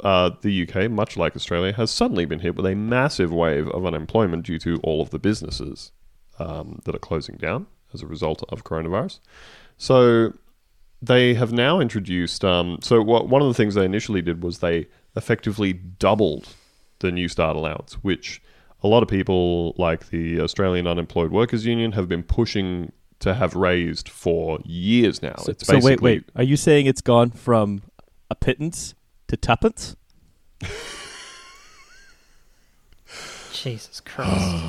uh, 0.00 0.30
the 0.42 0.68
UK, 0.68 0.90
much 0.90 1.16
like 1.16 1.34
Australia, 1.34 1.72
has 1.72 1.90
suddenly 1.90 2.24
been 2.24 2.40
hit 2.40 2.56
with 2.56 2.66
a 2.66 2.74
massive 2.74 3.32
wave 3.32 3.68
of 3.68 3.84
unemployment 3.84 4.46
due 4.46 4.58
to 4.60 4.78
all 4.82 5.00
of 5.00 5.10
the 5.10 5.18
businesses 5.18 5.92
um, 6.38 6.80
that 6.84 6.94
are 6.94 7.00
closing 7.00 7.36
down 7.36 7.66
as 7.92 8.02
a 8.02 8.06
result 8.06 8.44
of 8.48 8.64
coronavirus. 8.64 9.18
So 9.76 10.34
they 11.00 11.34
have 11.34 11.52
now 11.52 11.80
introduced. 11.80 12.44
Um, 12.44 12.78
so 12.82 13.02
what, 13.02 13.28
one 13.28 13.42
of 13.42 13.48
the 13.48 13.54
things 13.54 13.74
they 13.74 13.84
initially 13.84 14.22
did 14.22 14.42
was 14.42 14.58
they 14.58 14.86
effectively 15.16 15.72
doubled 15.72 16.54
the 17.00 17.10
New 17.10 17.28
Start 17.28 17.56
allowance, 17.56 17.94
which 18.02 18.42
a 18.82 18.88
lot 18.88 19.02
of 19.02 19.08
people, 19.08 19.74
like 19.78 20.10
the 20.10 20.40
Australian 20.40 20.86
Unemployed 20.86 21.32
Workers 21.32 21.66
Union, 21.66 21.92
have 21.92 22.08
been 22.08 22.22
pushing 22.22 22.92
to 23.20 23.34
have 23.34 23.54
raised 23.56 24.08
for 24.08 24.60
years 24.64 25.22
now. 25.22 25.34
So, 25.38 25.52
so 25.58 25.80
wait, 25.80 26.00
wait. 26.00 26.24
Are 26.36 26.44
you 26.44 26.56
saying 26.56 26.86
it's 26.86 27.00
gone 27.00 27.30
from 27.30 27.82
a 28.30 28.34
pittance 28.34 28.94
to 29.28 29.36
tuppence? 29.36 29.96
Jesus 33.52 34.00
Christ. 34.00 34.64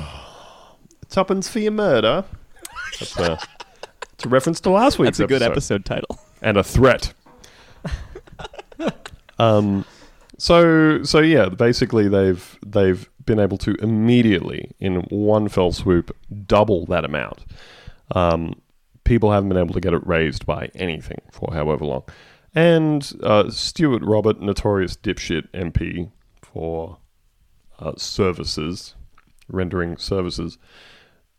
Tuppence 1.10 1.48
for 1.48 1.58
your 1.58 1.72
murder. 1.72 2.24
That's 2.98 3.18
a, 3.18 3.38
it's 4.12 4.24
a 4.24 4.28
reference 4.28 4.60
to 4.60 4.70
last 4.70 4.98
week's 4.98 5.18
That's 5.18 5.26
a 5.30 5.34
good 5.34 5.42
episode. 5.42 5.82
episode 5.82 5.84
title. 5.84 6.18
And 6.42 6.56
a 6.56 6.62
threat. 6.64 7.12
um, 9.38 9.84
so 10.38 11.02
so 11.02 11.18
yeah, 11.20 11.48
basically 11.48 12.08
they've 12.08 12.58
they've 12.64 13.08
been 13.26 13.38
able 13.38 13.58
to 13.58 13.74
immediately 13.82 14.72
in 14.80 15.02
one 15.10 15.48
fell 15.48 15.72
swoop 15.72 16.16
double 16.46 16.86
that 16.86 17.04
amount. 17.04 17.44
Um, 18.14 18.60
people 19.04 19.32
haven't 19.32 19.48
been 19.50 19.58
able 19.58 19.74
to 19.74 19.80
get 19.80 19.92
it 19.92 20.06
raised 20.06 20.46
by 20.46 20.70
anything 20.74 21.20
for 21.30 21.52
however 21.52 21.84
long. 21.84 22.04
And 22.54 23.12
uh, 23.22 23.50
Stuart 23.50 24.02
Robert, 24.02 24.40
notorious 24.40 24.96
dipshit 24.96 25.48
MP 25.52 26.10
for 26.42 26.98
uh, 27.78 27.92
services, 27.96 28.94
rendering 29.48 29.96
services, 29.96 30.58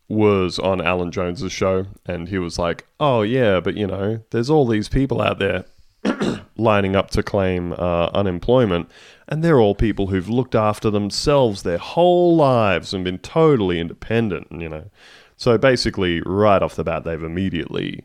was 0.08 0.58
on 0.58 0.80
Alan 0.80 1.10
Jones's 1.10 1.52
show, 1.52 1.86
and 2.06 2.28
he 2.28 2.38
was 2.38 2.58
like, 2.58 2.86
"Oh 2.98 3.22
yeah, 3.22 3.60
but 3.60 3.76
you 3.76 3.86
know, 3.86 4.20
there's 4.30 4.50
all 4.50 4.66
these 4.66 4.88
people 4.88 5.20
out 5.20 5.38
there 5.38 5.64
lining 6.56 6.96
up 6.96 7.10
to 7.10 7.22
claim 7.22 7.72
uh, 7.72 8.10
unemployment, 8.14 8.90
and 9.28 9.42
they're 9.42 9.60
all 9.60 9.74
people 9.74 10.08
who've 10.08 10.28
looked 10.28 10.54
after 10.54 10.90
themselves 10.90 11.62
their 11.62 11.78
whole 11.78 12.36
lives 12.36 12.94
and 12.94 13.04
been 13.04 13.18
totally 13.18 13.80
independent, 13.80 14.48
you 14.50 14.68
know." 14.68 14.90
So 15.36 15.58
basically, 15.58 16.22
right 16.24 16.62
off 16.62 16.76
the 16.76 16.84
bat, 16.84 17.04
they've 17.04 17.22
immediately 17.22 18.04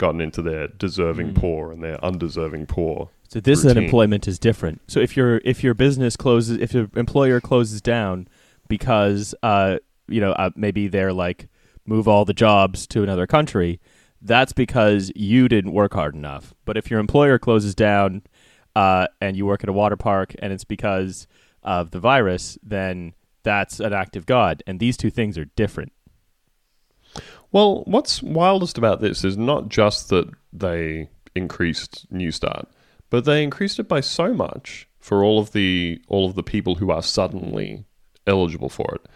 gotten 0.00 0.20
into 0.20 0.40
their 0.42 0.66
deserving 0.66 1.34
poor 1.34 1.70
and 1.70 1.84
their 1.84 2.02
undeserving 2.02 2.66
poor. 2.66 3.10
So 3.28 3.38
this 3.38 3.62
routine. 3.62 3.78
unemployment 3.78 4.26
is 4.26 4.38
different. 4.38 4.80
So 4.88 4.98
if 4.98 5.16
your 5.16 5.40
if 5.44 5.62
your 5.62 5.74
business 5.74 6.16
closes, 6.16 6.58
if 6.58 6.74
your 6.74 6.88
employer 6.96 7.40
closes 7.40 7.80
down 7.80 8.26
because 8.66 9.34
uh 9.42 9.76
you 10.08 10.20
know 10.20 10.32
uh, 10.32 10.50
maybe 10.56 10.88
they're 10.88 11.12
like 11.12 11.48
move 11.86 12.08
all 12.08 12.24
the 12.24 12.34
jobs 12.34 12.86
to 12.88 13.02
another 13.02 13.26
country, 13.26 13.78
that's 14.22 14.52
because 14.52 15.12
you 15.14 15.48
didn't 15.48 15.72
work 15.72 15.94
hard 15.94 16.14
enough. 16.14 16.54
But 16.64 16.76
if 16.76 16.90
your 16.90 16.98
employer 16.98 17.38
closes 17.38 17.74
down 17.74 18.22
uh, 18.74 19.06
and 19.20 19.36
you 19.36 19.46
work 19.46 19.62
at 19.62 19.68
a 19.68 19.72
water 19.72 19.96
park 19.96 20.34
and 20.38 20.52
it's 20.52 20.64
because 20.64 21.26
of 21.62 21.90
the 21.90 22.00
virus, 22.00 22.58
then 22.62 23.14
that's 23.42 23.80
an 23.80 23.92
act 23.92 24.16
of 24.16 24.26
God. 24.26 24.62
And 24.66 24.78
these 24.78 24.96
two 24.96 25.10
things 25.10 25.36
are 25.38 25.46
different. 25.46 25.92
Well, 27.52 27.82
what's 27.86 28.22
wildest 28.22 28.78
about 28.78 29.00
this 29.00 29.24
is 29.24 29.36
not 29.36 29.68
just 29.68 30.08
that 30.10 30.30
they 30.52 31.08
increased 31.34 32.06
New 32.10 32.30
Start, 32.30 32.68
but 33.08 33.24
they 33.24 33.42
increased 33.42 33.78
it 33.78 33.88
by 33.88 34.00
so 34.00 34.32
much 34.32 34.88
for 35.00 35.24
all 35.24 35.38
of 35.40 35.52
the 35.52 36.00
all 36.08 36.26
of 36.28 36.34
the 36.34 36.42
people 36.42 36.76
who 36.76 36.90
are 36.90 37.02
suddenly 37.02 37.84
eligible 38.26 38.68
for 38.68 38.96
it. 38.96 39.08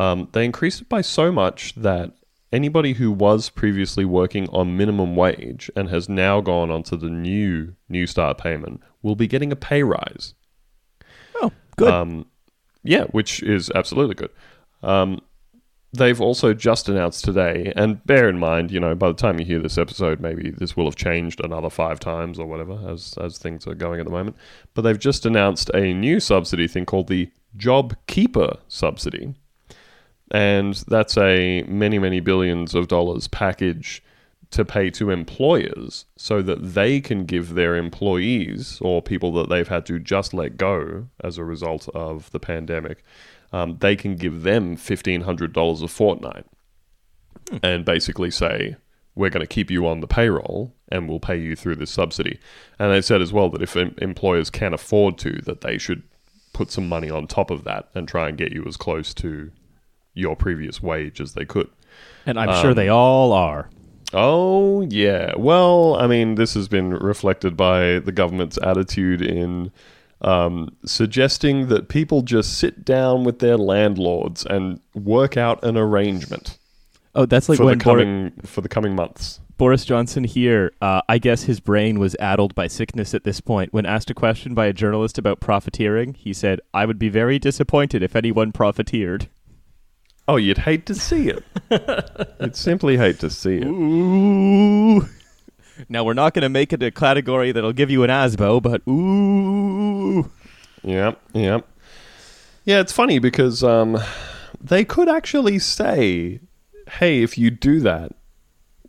Um, 0.00 0.28
they 0.32 0.44
increased 0.44 0.82
it 0.82 0.88
by 0.88 1.00
so 1.00 1.30
much 1.30 1.74
that 1.74 2.12
anybody 2.52 2.94
who 2.94 3.10
was 3.10 3.50
previously 3.50 4.04
working 4.04 4.48
on 4.50 4.76
minimum 4.76 5.16
wage 5.16 5.70
and 5.76 5.88
has 5.88 6.08
now 6.08 6.40
gone 6.40 6.70
onto 6.70 6.96
the 6.96 7.10
new 7.10 7.74
New 7.88 8.06
Start 8.06 8.38
payment 8.38 8.82
will 9.02 9.16
be 9.16 9.26
getting 9.26 9.52
a 9.52 9.56
pay 9.56 9.82
rise. 9.82 10.34
Oh, 11.36 11.52
good. 11.76 11.92
Um, 11.92 12.26
yeah, 12.82 13.04
which 13.04 13.42
is 13.42 13.70
absolutely 13.74 14.14
good. 14.14 14.30
Um, 14.82 15.20
they've 15.96 16.20
also 16.20 16.54
just 16.54 16.88
announced 16.88 17.24
today, 17.24 17.72
and 17.76 18.04
bear 18.06 18.28
in 18.28 18.38
mind, 18.38 18.70
you 18.70 18.80
know, 18.80 18.94
by 18.94 19.08
the 19.08 19.14
time 19.14 19.38
you 19.38 19.46
hear 19.46 19.60
this 19.60 19.78
episode, 19.78 20.20
maybe 20.20 20.50
this 20.50 20.76
will 20.76 20.84
have 20.84 20.96
changed 20.96 21.40
another 21.42 21.70
five 21.70 22.00
times 22.00 22.38
or 22.38 22.46
whatever 22.46 22.78
as 22.88 23.18
as 23.20 23.38
things 23.38 23.66
are 23.66 23.74
going 23.74 24.00
at 24.00 24.06
the 24.06 24.12
moment. 24.12 24.36
But 24.74 24.82
they've 24.82 24.98
just 24.98 25.26
announced 25.26 25.70
a 25.74 25.92
new 25.92 26.20
subsidy 26.20 26.68
thing 26.68 26.86
called 26.86 27.08
the 27.08 27.30
Job 27.56 27.96
Keeper 28.06 28.58
subsidy, 28.68 29.34
and 30.30 30.74
that's 30.88 31.16
a 31.16 31.62
many 31.64 31.98
many 31.98 32.20
billions 32.20 32.74
of 32.74 32.88
dollars 32.88 33.28
package 33.28 34.02
to 34.50 34.64
pay 34.64 34.90
to 34.90 35.10
employers 35.10 36.06
so 36.16 36.40
that 36.42 36.74
they 36.74 37.00
can 37.00 37.24
give 37.24 37.54
their 37.54 37.76
employees 37.76 38.78
or 38.80 39.02
people 39.02 39.32
that 39.32 39.48
they've 39.48 39.68
had 39.68 39.84
to 39.86 39.98
just 39.98 40.32
let 40.32 40.56
go 40.56 41.08
as 41.22 41.36
a 41.36 41.44
result 41.44 41.88
of 41.94 42.30
the 42.30 42.38
pandemic, 42.38 43.02
um, 43.52 43.78
they 43.80 43.96
can 43.96 44.16
give 44.16 44.42
them 44.42 44.76
$1,500 44.76 45.82
a 45.82 45.88
fortnight 45.88 46.46
and 47.62 47.84
basically 47.84 48.30
say, 48.30 48.76
we're 49.14 49.30
going 49.30 49.40
to 49.40 49.46
keep 49.46 49.70
you 49.70 49.86
on 49.86 50.00
the 50.00 50.06
payroll 50.06 50.74
and 50.90 51.08
we'll 51.08 51.20
pay 51.20 51.36
you 51.36 51.56
through 51.56 51.76
this 51.76 51.90
subsidy. 51.90 52.38
And 52.78 52.92
they 52.92 53.00
said 53.00 53.22
as 53.22 53.32
well 53.32 53.48
that 53.50 53.62
if 53.62 53.76
em- 53.76 53.94
employers 53.98 54.50
can't 54.50 54.74
afford 54.74 55.18
to, 55.18 55.40
that 55.46 55.62
they 55.62 55.78
should 55.78 56.02
put 56.52 56.70
some 56.70 56.88
money 56.88 57.10
on 57.10 57.26
top 57.26 57.50
of 57.50 57.64
that 57.64 57.88
and 57.94 58.06
try 58.06 58.28
and 58.28 58.38
get 58.38 58.52
you 58.52 58.64
as 58.66 58.76
close 58.76 59.14
to 59.14 59.50
your 60.14 60.36
previous 60.36 60.82
wage 60.82 61.20
as 61.20 61.34
they 61.34 61.44
could. 61.44 61.68
and 62.24 62.38
I'm 62.38 62.60
sure 62.60 62.70
um, 62.70 62.76
they 62.76 62.88
all 62.88 63.32
are. 63.32 63.68
Oh, 64.12 64.82
yeah. 64.82 65.32
Well, 65.36 65.96
I 65.96 66.06
mean, 66.06 66.36
this 66.36 66.54
has 66.54 66.68
been 66.68 66.90
reflected 66.90 67.56
by 67.56 67.98
the 67.98 68.12
government's 68.12 68.58
attitude 68.62 69.20
in 69.20 69.72
um, 70.22 70.76
suggesting 70.84 71.68
that 71.68 71.88
people 71.88 72.22
just 72.22 72.58
sit 72.58 72.84
down 72.84 73.24
with 73.24 73.38
their 73.38 73.56
landlords 73.56 74.44
and 74.44 74.80
work 74.94 75.36
out 75.36 75.62
an 75.64 75.76
arrangement 75.76 76.58
Oh, 77.16 77.24
that's 77.24 77.48
like 77.48 77.56
for 77.56 77.62
the 77.62 77.66
when 77.66 77.78
Bor- 77.78 77.94
coming 77.94 78.32
for 78.44 78.60
the 78.60 78.68
coming 78.68 78.94
months. 78.94 79.40
Boris 79.56 79.86
Johnson 79.86 80.24
here, 80.24 80.72
uh, 80.82 81.00
I 81.08 81.16
guess 81.16 81.44
his 81.44 81.60
brain 81.60 81.98
was 81.98 82.14
addled 82.20 82.54
by 82.54 82.66
sickness 82.66 83.14
at 83.14 83.24
this 83.24 83.40
point. 83.40 83.72
When 83.72 83.86
asked 83.86 84.10
a 84.10 84.14
question 84.14 84.52
by 84.52 84.66
a 84.66 84.74
journalist 84.74 85.16
about 85.16 85.40
profiteering, 85.40 86.12
he 86.12 86.34
said, 86.34 86.60
I 86.74 86.84
would 86.84 86.98
be 86.98 87.08
very 87.08 87.38
disappointed 87.38 88.02
if 88.02 88.14
anyone 88.14 88.52
profiteered. 88.52 89.28
Oh, 90.28 90.36
you'd 90.36 90.58
hate 90.58 90.84
to 90.86 90.94
see 90.94 91.30
it. 91.30 91.42
you'd 92.40 92.54
simply 92.54 92.98
hate 92.98 93.18
to 93.20 93.30
see 93.30 93.56
it. 93.56 93.66
Ooh. 93.66 95.08
Now 95.88 96.04
we're 96.04 96.14
not 96.14 96.34
going 96.34 96.42
to 96.42 96.48
make 96.48 96.72
it 96.72 96.82
a 96.82 96.90
category 96.90 97.52
that'll 97.52 97.72
give 97.72 97.90
you 97.90 98.02
an 98.02 98.10
ASBO, 98.10 98.62
but 98.62 98.82
ooh. 98.88 100.30
Yep, 100.82 101.20
yep. 101.34 101.68
Yeah, 102.64 102.80
it's 102.80 102.92
funny 102.92 103.18
because 103.18 103.62
um, 103.62 103.98
they 104.60 104.84
could 104.84 105.08
actually 105.08 105.58
say, 105.58 106.40
"Hey, 106.88 107.22
if 107.22 107.38
you 107.38 107.50
do 107.50 107.80
that, 107.80 108.12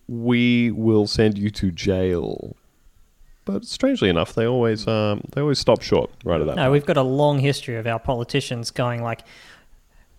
we 0.08 0.72
will 0.72 1.08
send 1.08 1.38
you 1.38 1.50
to 1.52 1.72
jail." 1.72 2.56
But 3.46 3.66
strangely 3.66 4.10
enough, 4.10 4.34
they 4.34 4.46
always 4.46 4.88
um, 4.88 5.22
they 5.34 5.42
always 5.42 5.60
stop 5.60 5.82
short 5.82 6.12
right 6.24 6.42
at 6.42 6.48
that. 6.48 6.56
No, 6.56 6.64
point. 6.64 6.72
we've 6.74 6.86
got 6.86 6.98
a 6.98 7.04
long 7.04 7.40
history 7.40 7.78
of 7.78 7.88
our 7.88 8.00
politicians 8.00 8.72
going 8.72 9.02
like, 9.02 9.22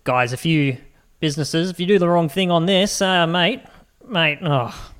guys, 0.03 0.33
if 0.33 0.45
you 0.45 0.77
businesses, 1.19 1.69
if 1.69 1.79
you 1.79 1.85
do 1.85 1.99
the 1.99 2.09
wrong 2.09 2.29
thing 2.29 2.49
on 2.49 2.65
this, 2.65 3.01
uh, 3.01 3.27
mate, 3.27 3.61
mate, 4.07 4.39
oh, 4.41 4.91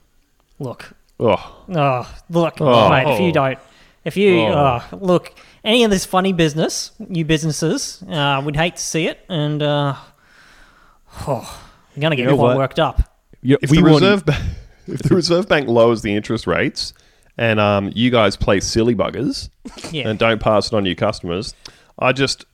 look, 0.59 0.93
Oh, 1.19 1.63
oh, 1.75 2.15
look, 2.29 2.61
Oh. 2.61 2.89
mate, 2.89 3.07
if 3.13 3.19
you 3.19 3.31
don't, 3.31 3.59
if 4.05 4.15
you, 4.15 4.39
Oh. 4.41 4.81
oh. 4.91 4.97
look, 5.01 5.33
any 5.63 5.83
of 5.83 5.91
this 5.91 6.05
funny 6.05 6.31
business, 6.33 6.91
new 6.99 7.25
businesses, 7.25 8.01
uh, 8.09 8.41
we'd 8.45 8.55
hate 8.55 8.77
to 8.77 8.81
see 8.81 9.07
it, 9.07 9.19
and 9.27 9.61
uh, 9.61 9.95
oh, 11.27 11.61
you're 11.95 12.01
gonna 12.01 12.15
get 12.15 12.23
You 12.23 12.27
know 12.27 12.31
everyone 12.33 12.47
what? 12.51 12.57
worked 12.57 12.79
up. 12.79 13.01
Yeah, 13.41 13.57
if 13.61 13.71
we 13.71 13.77
the 13.77 13.83
reserve 13.83 14.25
ba- 14.25 14.37
if 14.87 15.01
the 15.01 15.15
reserve 15.15 15.47
bank 15.47 15.67
lowers 15.67 16.01
the 16.01 16.13
interest 16.15 16.47
rates 16.47 16.93
and 17.37 17.59
um, 17.59 17.91
you 17.95 18.09
guys 18.11 18.35
play 18.35 18.59
silly 18.59 18.95
buggers 18.95 19.49
Yeah. 19.91 20.09
and 20.09 20.19
don't 20.19 20.41
pass 20.41 20.67
it 20.67 20.73
on 20.73 20.83
to 20.83 20.89
your 20.89 20.95
customers, 20.95 21.53
I 21.97 22.11
just 22.13 22.45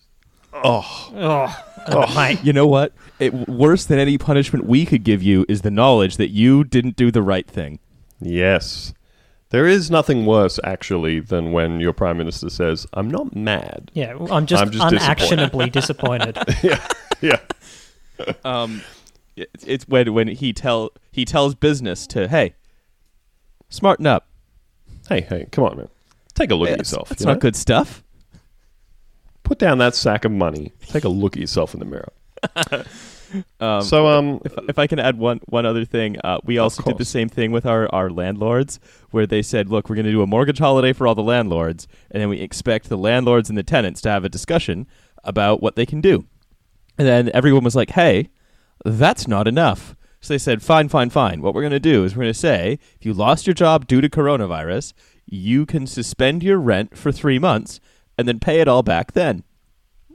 oh 0.54 1.12
oh, 1.16 1.64
oh, 1.88 2.16
mate. 2.16 2.40
You 2.44 2.54
know 2.54 2.68
what? 2.68 2.94
It, 3.20 3.34
worse 3.48 3.86
than 3.86 3.98
any 4.00 4.18
punishment 4.18 4.66
we 4.66 4.86
could 4.86 5.04
give 5.04 5.24
you 5.24 5.46
is 5.48 5.62
the 5.62 5.72
knowledge 5.72 6.18
that 6.18 6.30
you 6.30 6.64
didn't 6.64 6.96
do 6.98 7.12
the 7.12 7.22
right 7.22 7.48
thing. 7.50 7.80
Yes. 8.22 8.94
There 9.50 9.68
is 9.68 9.92
nothing 9.92 10.26
worse 10.26 10.60
actually 10.64 11.20
than 11.20 11.52
when 11.52 11.80
your 11.80 11.94
prime 11.94 12.18
minister 12.18 12.50
says, 12.50 12.88
"I'm 12.94 13.10
not 13.10 13.36
mad." 13.36 13.92
Yeah, 13.94 14.18
I'm 14.30 14.46
just, 14.46 14.62
I'm 14.62 14.72
just 14.72 14.84
unactionably 14.84 15.70
disappointed. 15.72 16.38
yeah, 16.64 16.86
yeah. 17.22 17.40
Um, 18.44 18.82
it's, 19.36 19.64
it's 19.66 19.88
when 19.88 20.14
when 20.14 20.28
he 20.28 20.52
tell 20.52 20.92
he 21.12 21.26
tells 21.26 21.56
business 21.56 22.08
to 22.08 22.28
hey, 22.28 22.56
smarten 23.70 24.08
up. 24.08 24.28
Hey, 25.08 25.22
hey, 25.22 25.48
come 25.52 25.64
on, 25.64 25.78
man. 25.78 25.90
Take 26.34 26.52
a 26.52 26.56
look 26.56 26.70
at 26.70 26.80
yourself. 26.80 27.10
That's 27.10 27.22
you 27.22 27.28
not 27.28 27.36
know? 27.36 27.40
good 27.40 27.56
stuff. 27.56 28.04
Put 29.44 29.60
down 29.60 29.78
that 29.78 29.96
sack 29.96 30.26
of 30.26 30.32
money. 30.32 30.74
Take 30.88 31.04
a 31.04 31.10
look 31.10 31.36
at 31.36 31.40
yourself 31.40 31.74
in 31.74 31.80
the 31.80 31.86
mirror. 31.86 32.12
Um, 33.60 33.82
so, 33.82 34.08
um, 34.08 34.42
if, 34.46 34.54
if 34.70 34.80
I 34.80 34.88
can 34.88 35.00
add 35.00 35.18
one 35.18 35.40
one 35.46 35.66
other 35.66 35.86
thing, 35.86 36.18
uh, 36.24 36.40
we 36.44 36.58
also 36.58 36.84
did 36.84 36.98
the 36.98 37.06
same 37.06 37.30
thing 37.30 37.52
with 37.52 37.66
our, 37.66 37.94
our 37.94 38.10
landlords, 38.10 38.80
where 39.12 39.26
they 39.26 39.42
said, 39.42 39.70
"Look, 39.70 39.90
we're 39.90 39.96
going 39.96 40.06
to 40.06 40.12
do 40.12 40.22
a 40.22 40.28
mortgage 40.28 40.60
holiday 40.60 40.94
for 40.94 41.08
all 41.08 41.16
the 41.16 41.24
landlords, 41.24 41.88
and 42.12 42.22
then 42.22 42.30
we 42.30 42.40
expect 42.40 42.90
the 42.90 42.98
landlords 42.98 43.50
and 43.50 43.58
the 43.58 43.64
tenants 43.64 44.02
to 44.02 44.10
have 44.10 44.24
a 44.26 44.30
discussion 44.30 44.88
about 45.24 45.62
what 45.62 45.76
they 45.76 45.86
can 45.86 46.02
do." 46.02 46.26
And 46.98 47.08
then 47.08 47.32
everyone 47.34 47.64
was 47.64 47.76
like, 47.76 47.92
"Hey, 47.92 48.30
that's 48.84 49.28
not 49.28 49.48
enough." 49.48 49.96
So 50.22 50.34
they 50.34 50.38
said, 50.40 50.64
"Fine, 50.64 50.90
fine, 50.90 51.10
fine. 51.10 51.42
What 51.42 51.54
we're 51.54 51.62
going 51.62 51.72
to 51.72 51.80
do 51.80 52.04
is 52.04 52.16
we're 52.16 52.24
going 52.24 52.34
to 52.34 52.40
say, 52.40 52.80
if 53.00 53.06
you 53.06 53.14
lost 53.14 53.48
your 53.48 53.54
job 53.54 53.88
due 53.88 54.02
to 54.02 54.10
coronavirus, 54.10 54.94
you 55.26 55.66
can 55.66 55.88
suspend 55.88 56.44
your 56.44 56.58
rent 56.58 56.98
for 56.98 57.12
three 57.12 57.40
months 57.40 57.80
and 58.18 58.28
then 58.28 58.40
pay 58.40 58.60
it 58.60 58.68
all 58.68 58.84
back 58.84 59.14
then." 59.14 59.44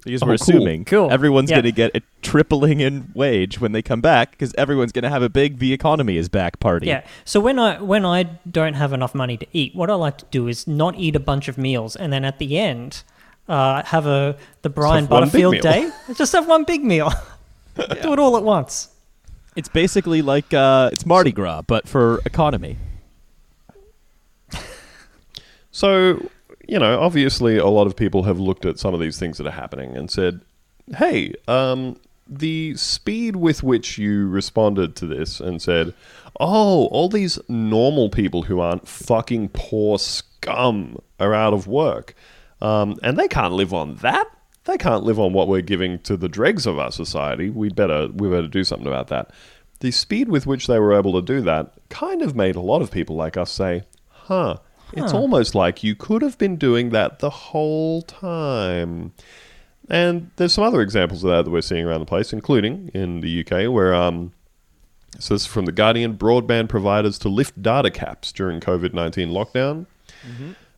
Because 0.04 0.22
Oh, 0.22 0.26
we're 0.26 0.36
cool. 0.38 0.56
assuming 0.56 0.84
Cool. 0.86 1.10
everyone's 1.12 1.50
Yeah. 1.50 1.56
going 1.56 1.64
to 1.66 1.72
get 1.72 1.94
a 1.94 2.00
tripling 2.22 2.80
in 2.80 3.10
wage 3.14 3.60
when 3.60 3.72
they 3.72 3.82
come 3.82 4.00
back 4.00 4.30
because 4.32 4.54
everyone's 4.56 4.92
going 4.92 5.02
to 5.02 5.10
have 5.10 5.22
a 5.22 5.28
big 5.28 5.58
the 5.58 5.72
economy 5.72 6.16
is 6.16 6.28
back 6.28 6.58
party. 6.60 6.86
Yeah. 6.86 7.02
So 7.24 7.38
when 7.40 7.58
I 7.58 7.80
when 7.80 8.04
I 8.06 8.24
don't 8.50 8.74
have 8.74 8.92
enough 8.92 9.14
money 9.14 9.36
to 9.36 9.46
eat, 9.52 9.74
what 9.74 9.90
I 9.90 9.94
like 9.94 10.18
to 10.18 10.24
do 10.30 10.48
is 10.48 10.66
not 10.66 10.94
eat 10.96 11.14
a 11.16 11.20
bunch 11.20 11.48
of 11.48 11.58
meals, 11.58 11.96
and 11.96 12.12
then 12.12 12.24
at 12.24 12.38
the 12.38 12.58
end, 12.58 13.02
uh, 13.48 13.82
have 13.84 14.06
a 14.06 14.36
the 14.62 14.70
Brian 14.70 15.04
have 15.04 15.10
Butterfield 15.10 15.60
day. 15.60 15.90
Just 16.14 16.32
have 16.32 16.48
one 16.48 16.64
big 16.64 16.82
meal. 16.84 17.12
do 17.76 18.12
it 18.12 18.18
all 18.18 18.36
at 18.36 18.42
once. 18.42 18.88
It's 19.56 19.68
basically 19.68 20.22
like 20.22 20.52
uh, 20.54 20.90
it's 20.92 21.04
Mardi 21.04 21.32
Gras, 21.32 21.62
but 21.62 21.86
for 21.88 22.20
economy. 22.24 22.76
So, 25.72 26.28
you 26.70 26.78
know, 26.78 27.00
obviously 27.00 27.56
a 27.56 27.66
lot 27.66 27.88
of 27.88 27.96
people 27.96 28.22
have 28.22 28.38
looked 28.38 28.64
at 28.64 28.78
some 28.78 28.94
of 28.94 29.00
these 29.00 29.18
things 29.18 29.38
that 29.38 29.46
are 29.46 29.50
happening 29.50 29.96
and 29.96 30.08
said, 30.08 30.40
hey, 30.96 31.34
um, 31.48 31.96
the 32.28 32.76
speed 32.76 33.34
with 33.34 33.64
which 33.64 33.98
you 33.98 34.28
responded 34.28 34.94
to 34.94 35.06
this 35.08 35.40
and 35.40 35.60
said, 35.60 35.92
oh, 36.38 36.86
all 36.86 37.08
these 37.08 37.40
normal 37.48 38.08
people 38.08 38.42
who 38.42 38.60
aren't 38.60 38.86
fucking 38.86 39.48
poor 39.48 39.98
scum 39.98 40.96
are 41.18 41.34
out 41.34 41.52
of 41.52 41.66
work. 41.66 42.14
Um, 42.62 42.96
and 43.02 43.18
they 43.18 43.26
can't 43.26 43.54
live 43.54 43.74
on 43.74 43.96
that. 43.96 44.28
They 44.66 44.78
can't 44.78 45.02
live 45.02 45.18
on 45.18 45.32
what 45.32 45.48
we're 45.48 45.62
giving 45.62 45.98
to 46.00 46.16
the 46.16 46.28
dregs 46.28 46.66
of 46.66 46.78
our 46.78 46.92
society. 46.92 47.50
We 47.50 47.70
better 47.70 48.06
we 48.14 48.28
better 48.28 48.46
do 48.46 48.62
something 48.62 48.86
about 48.86 49.08
that. 49.08 49.32
The 49.80 49.90
speed 49.90 50.28
with 50.28 50.46
which 50.46 50.68
they 50.68 50.78
were 50.78 50.96
able 50.96 51.14
to 51.14 51.22
do 51.22 51.40
that 51.40 51.72
kind 51.88 52.22
of 52.22 52.36
made 52.36 52.54
a 52.54 52.60
lot 52.60 52.80
of 52.80 52.92
people 52.92 53.16
like 53.16 53.36
us 53.36 53.50
say, 53.50 53.84
"Huh, 54.08 54.58
it's 54.92 55.12
almost 55.12 55.54
like 55.54 55.82
you 55.82 55.94
could 55.94 56.22
have 56.22 56.38
been 56.38 56.56
doing 56.56 56.90
that 56.90 57.18
the 57.18 57.30
whole 57.30 58.02
time." 58.02 59.12
And 59.88 60.30
there's 60.36 60.52
some 60.52 60.62
other 60.62 60.80
examples 60.80 61.24
of 61.24 61.30
that 61.30 61.44
that 61.44 61.50
we're 61.50 61.62
seeing 61.62 61.84
around 61.84 62.00
the 62.00 62.06
place, 62.06 62.32
including 62.32 62.90
in 62.94 63.20
the 63.20 63.40
UK, 63.40 63.72
where 63.72 63.92
um, 63.94 64.32
so 65.18 65.34
this 65.34 65.42
is 65.42 65.46
from 65.48 65.64
the 65.64 65.72
Guardian: 65.72 66.16
broadband 66.16 66.68
providers 66.68 67.18
to 67.20 67.28
lift 67.28 67.60
data 67.60 67.90
caps 67.90 68.32
during 68.32 68.60
COVID 68.60 68.94
nineteen 68.94 69.30
lockdown. 69.30 69.86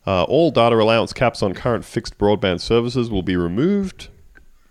Uh, 0.05 0.23
all 0.23 0.51
data 0.51 0.75
allowance 0.75 1.13
caps 1.13 1.41
on 1.41 1.53
current 1.53 1.85
fixed 1.85 2.17
broadband 2.17 2.59
services 2.59 3.09
will 3.09 3.23
be 3.23 3.37
removed 3.37 4.09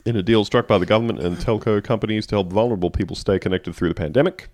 in 0.04 0.16
a 0.16 0.22
deal 0.22 0.44
struck 0.44 0.66
by 0.66 0.76
the 0.78 0.84
government 0.86 1.20
and 1.20 1.36
telco 1.38 1.82
companies 1.82 2.26
to 2.26 2.34
help 2.34 2.52
vulnerable 2.52 2.90
people 2.90 3.16
stay 3.16 3.38
connected 3.38 3.74
through 3.74 3.88
the 3.88 3.94
pandemic. 3.94 4.48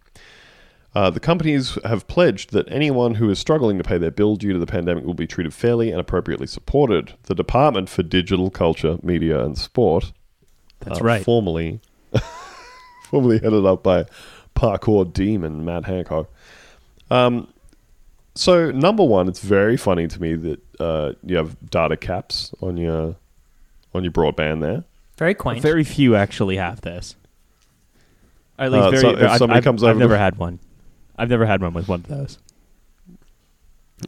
Uh, 0.94 1.11
the 1.11 1.20
companies 1.20 1.79
have 1.85 2.07
pledged 2.09 2.53
that 2.53 2.66
anyone 2.72 3.14
who 3.16 3.29
is 3.31 3.38
struggling 3.38 3.77
to 3.79 3.85
pay 3.85 3.98
their 3.98 4.11
bill 4.11 4.37
due 4.37 4.53
to 4.53 4.59
the 4.59 4.66
pandemic 4.66 5.05
will 5.05 5.14
be 5.14 5.27
treated 5.27 5.53
fairly 5.55 5.90
and 5.90 6.01
appropriately 6.01 6.46
supported. 6.46 7.12
The 7.24 7.35
Department 7.35 7.88
for 7.88 8.03
Digital 8.03 8.51
Culture, 8.51 8.98
Media 9.03 9.44
and 9.44 9.57
Sport, 9.57 10.12
That's 10.81 11.01
uh, 11.01 11.05
right. 11.05 11.22
formerly, 11.24 11.81
formerly 13.11 13.38
headed 13.38 13.66
up 13.66 13.83
by 13.83 14.07
parkour 14.57 15.12
demon 15.12 15.64
Matt 15.64 15.85
Hancock. 15.85 16.29
Um, 17.11 17.48
so 18.35 18.70
number 18.70 19.05
one, 19.05 19.29
it's 19.29 19.40
very 19.40 19.77
funny 19.77 20.09
to 20.09 20.20
me 20.22 20.35
that 20.37 20.61
uh, 20.81 21.12
you 21.24 21.37
have 21.37 21.57
data 21.70 21.96
caps 21.96 22.53
on 22.61 22.77
your 22.77 23.14
on 23.94 24.05
your 24.05 24.12
broadband 24.12 24.61
there. 24.62 24.85
Very 25.16 25.35
quaint. 25.35 25.61
Very 25.62 25.85
few 25.85 26.14
actually 26.16 26.57
have 26.57 26.81
this. 26.81 27.14
At 28.59 28.72
least 28.72 28.85
Uh, 28.87 28.90
very. 28.90 29.01
so 29.03 29.11
if 29.11 29.31
I've, 29.31 29.38
somebody 29.38 29.59
I've- 29.59 29.64
comes 29.64 29.83
I've 29.85 29.96
never 29.96 30.16
had 30.16 30.37
one. 30.38 30.59
I've 31.19 31.29
never 31.29 31.45
had 31.45 31.61
one 31.61 31.75
with 31.75 31.89
one 31.89 32.01
of 32.01 32.07
those. 32.07 32.39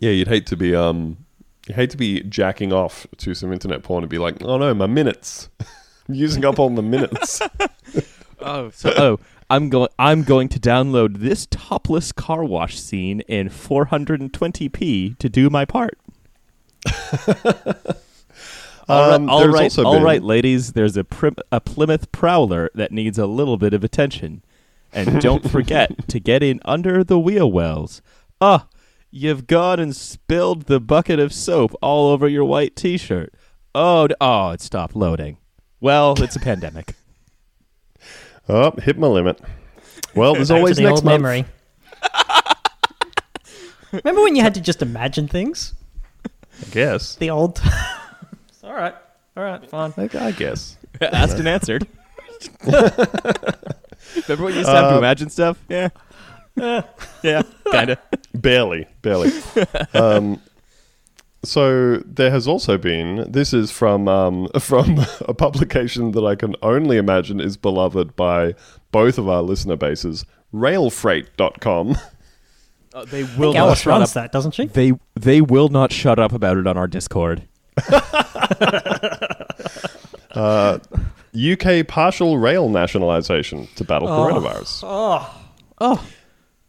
Yeah, 0.01 0.11
you'd 0.13 0.29
hate 0.29 0.47
to 0.47 0.57
be 0.57 0.75
um, 0.75 1.19
you 1.69 1.75
hate 1.75 1.91
to 1.91 1.97
be 1.97 2.23
jacking 2.23 2.73
off 2.73 3.07
to 3.19 3.35
some 3.35 3.53
internet 3.53 3.83
porn 3.83 4.05
and 4.05 4.11
be 4.11 4.19
like, 4.19 4.37
oh 4.43 4.57
no, 4.57 4.73
my 4.73 4.87
minutes, 4.87 5.49
I'm 6.09 6.15
using 6.15 6.45
up 6.45 6.59
all 6.59 6.71
the 6.71 6.83
minutes. 6.83 7.43
Oh, 8.43 8.71
so 8.71 8.91
oh, 8.97 9.21
I'm 9.51 9.69
going. 9.69 9.91
I'm 9.99 10.23
going 10.23 10.49
to 10.49 10.59
download 10.59 11.19
this 11.19 11.47
topless 11.51 12.11
car 12.11 12.43
wash 12.43 12.81
scene 12.81 13.21
in 13.29 13.51
420p 13.51 15.19
to 15.19 15.29
do 15.29 15.51
my 15.51 15.67
part. 15.67 15.99
All 18.89 19.09
right, 19.11 19.15
Um, 19.15 19.29
all 19.29 19.47
right, 19.47 19.65
also 19.65 19.85
all 19.85 19.95
been- 19.97 20.03
right, 20.03 20.23
ladies. 20.23 20.73
There's 20.73 20.97
a 20.97 21.05
prim- 21.05 21.37
a 21.53 21.61
Plymouth 21.61 22.11
Prowler 22.13 22.71
that 22.75 22.93
needs 22.93 23.19
a 23.19 23.27
little 23.27 23.59
bit 23.59 23.75
of 23.75 23.85
attention, 23.85 24.43
and 24.93 25.21
don't 25.21 25.49
forget 25.51 26.09
to 26.09 26.21
get 26.21 26.43
in 26.43 26.61
under 26.65 27.05
the 27.05 27.19
wheel 27.19 27.51
wells. 27.51 28.03
Ah, 28.41 28.67
you've 29.11 29.47
gone 29.47 29.79
and 29.81 29.95
spilled 29.95 30.63
the 30.63 30.81
bucket 30.81 31.19
of 31.19 31.33
soap 31.33 31.75
all 31.83 32.09
over 32.09 32.29
your 32.29 32.45
white 32.45 32.77
T-shirt. 32.77 33.35
Oh, 33.75 34.09
oh, 34.21 34.51
it 34.51 34.61
stopped 34.61 34.97
loading. 34.97 35.39
Well, 35.81 36.21
it's 36.23 36.37
a 36.37 36.41
pandemic. 36.41 36.95
Oh, 38.49 38.73
hit 38.83 38.99
my 38.99 39.07
limit. 39.07 39.41
Well, 40.17 40.35
there's 40.35 40.51
always 40.51 40.77
the 40.79 40.83
next 40.83 40.99
old 40.99 41.05
month. 41.05 41.23
memory. 41.23 41.45
Remember 43.93 44.23
when 44.23 44.35
you 44.35 44.43
had 44.43 44.55
to 44.55 44.61
just 44.61 44.83
imagine 44.83 45.29
things? 45.29 45.75
I 46.25 46.71
guess. 46.73 47.15
The 47.15 47.31
old. 47.31 47.61
all 48.65 48.73
right. 48.73 48.95
All 49.37 49.45
right. 49.45 49.69
Fine. 49.69 49.95
I, 49.97 50.09
I 50.15 50.33
guess. 50.33 50.77
Asked 51.01 51.39
and 51.39 51.47
answered. 51.47 51.87
Remember 54.39 54.45
when 54.45 54.53
you 54.55 54.59
used 54.61 54.71
to 54.71 54.77
have 54.77 54.91
to 54.91 54.95
Uh, 54.97 54.99
imagine 54.99 55.31
stuff? 55.31 55.59
Yeah. 55.69 55.89
yeah, 57.23 57.43
kind 57.71 57.91
of. 57.91 57.99
Barely, 58.35 58.87
barely. 59.03 59.31
um, 59.95 60.41
so 61.45 61.97
there 61.99 62.31
has 62.31 62.47
also 62.47 62.77
been. 62.77 63.31
This 63.31 63.53
is 63.55 63.71
from 63.71 64.09
um, 64.09 64.49
from 64.61 64.99
a 65.27 65.33
publication 65.35 66.11
that 66.13 66.25
I 66.25 66.35
can 66.35 66.55
only 66.63 66.97
imagine 66.97 67.41
is 67.41 67.57
beloved 67.57 68.15
by 68.17 68.55
both 68.93 69.17
of 69.19 69.29
our 69.29 69.43
listener 69.43 69.77
bases. 69.77 70.25
Railfreight.com. 70.53 71.97
Uh, 72.93 73.05
they 73.05 73.23
will 73.39 73.57
Alice 73.57 73.71
not 73.71 73.79
shut 73.79 73.87
runs 73.87 74.11
up. 74.11 74.15
that, 74.15 74.33
doesn't 74.33 74.53
she? 74.53 74.67
They 74.67 74.93
they 75.15 75.41
will 75.41 75.69
not 75.69 75.93
shut 75.93 76.19
up 76.19 76.33
about 76.33 76.57
it 76.59 76.67
on 76.67 76.77
our 76.77 76.89
Discord. 76.89 77.47
Uh, 80.33 80.79
UK 81.35 81.87
partial 81.87 82.39
rail 82.39 82.69
nationalisation 82.69 83.69
to 83.77 83.85
battle 83.85 84.09
Oh. 84.09 84.27
coronavirus. 84.27 84.81
Oh, 84.85 85.37
Oh, 85.83 86.05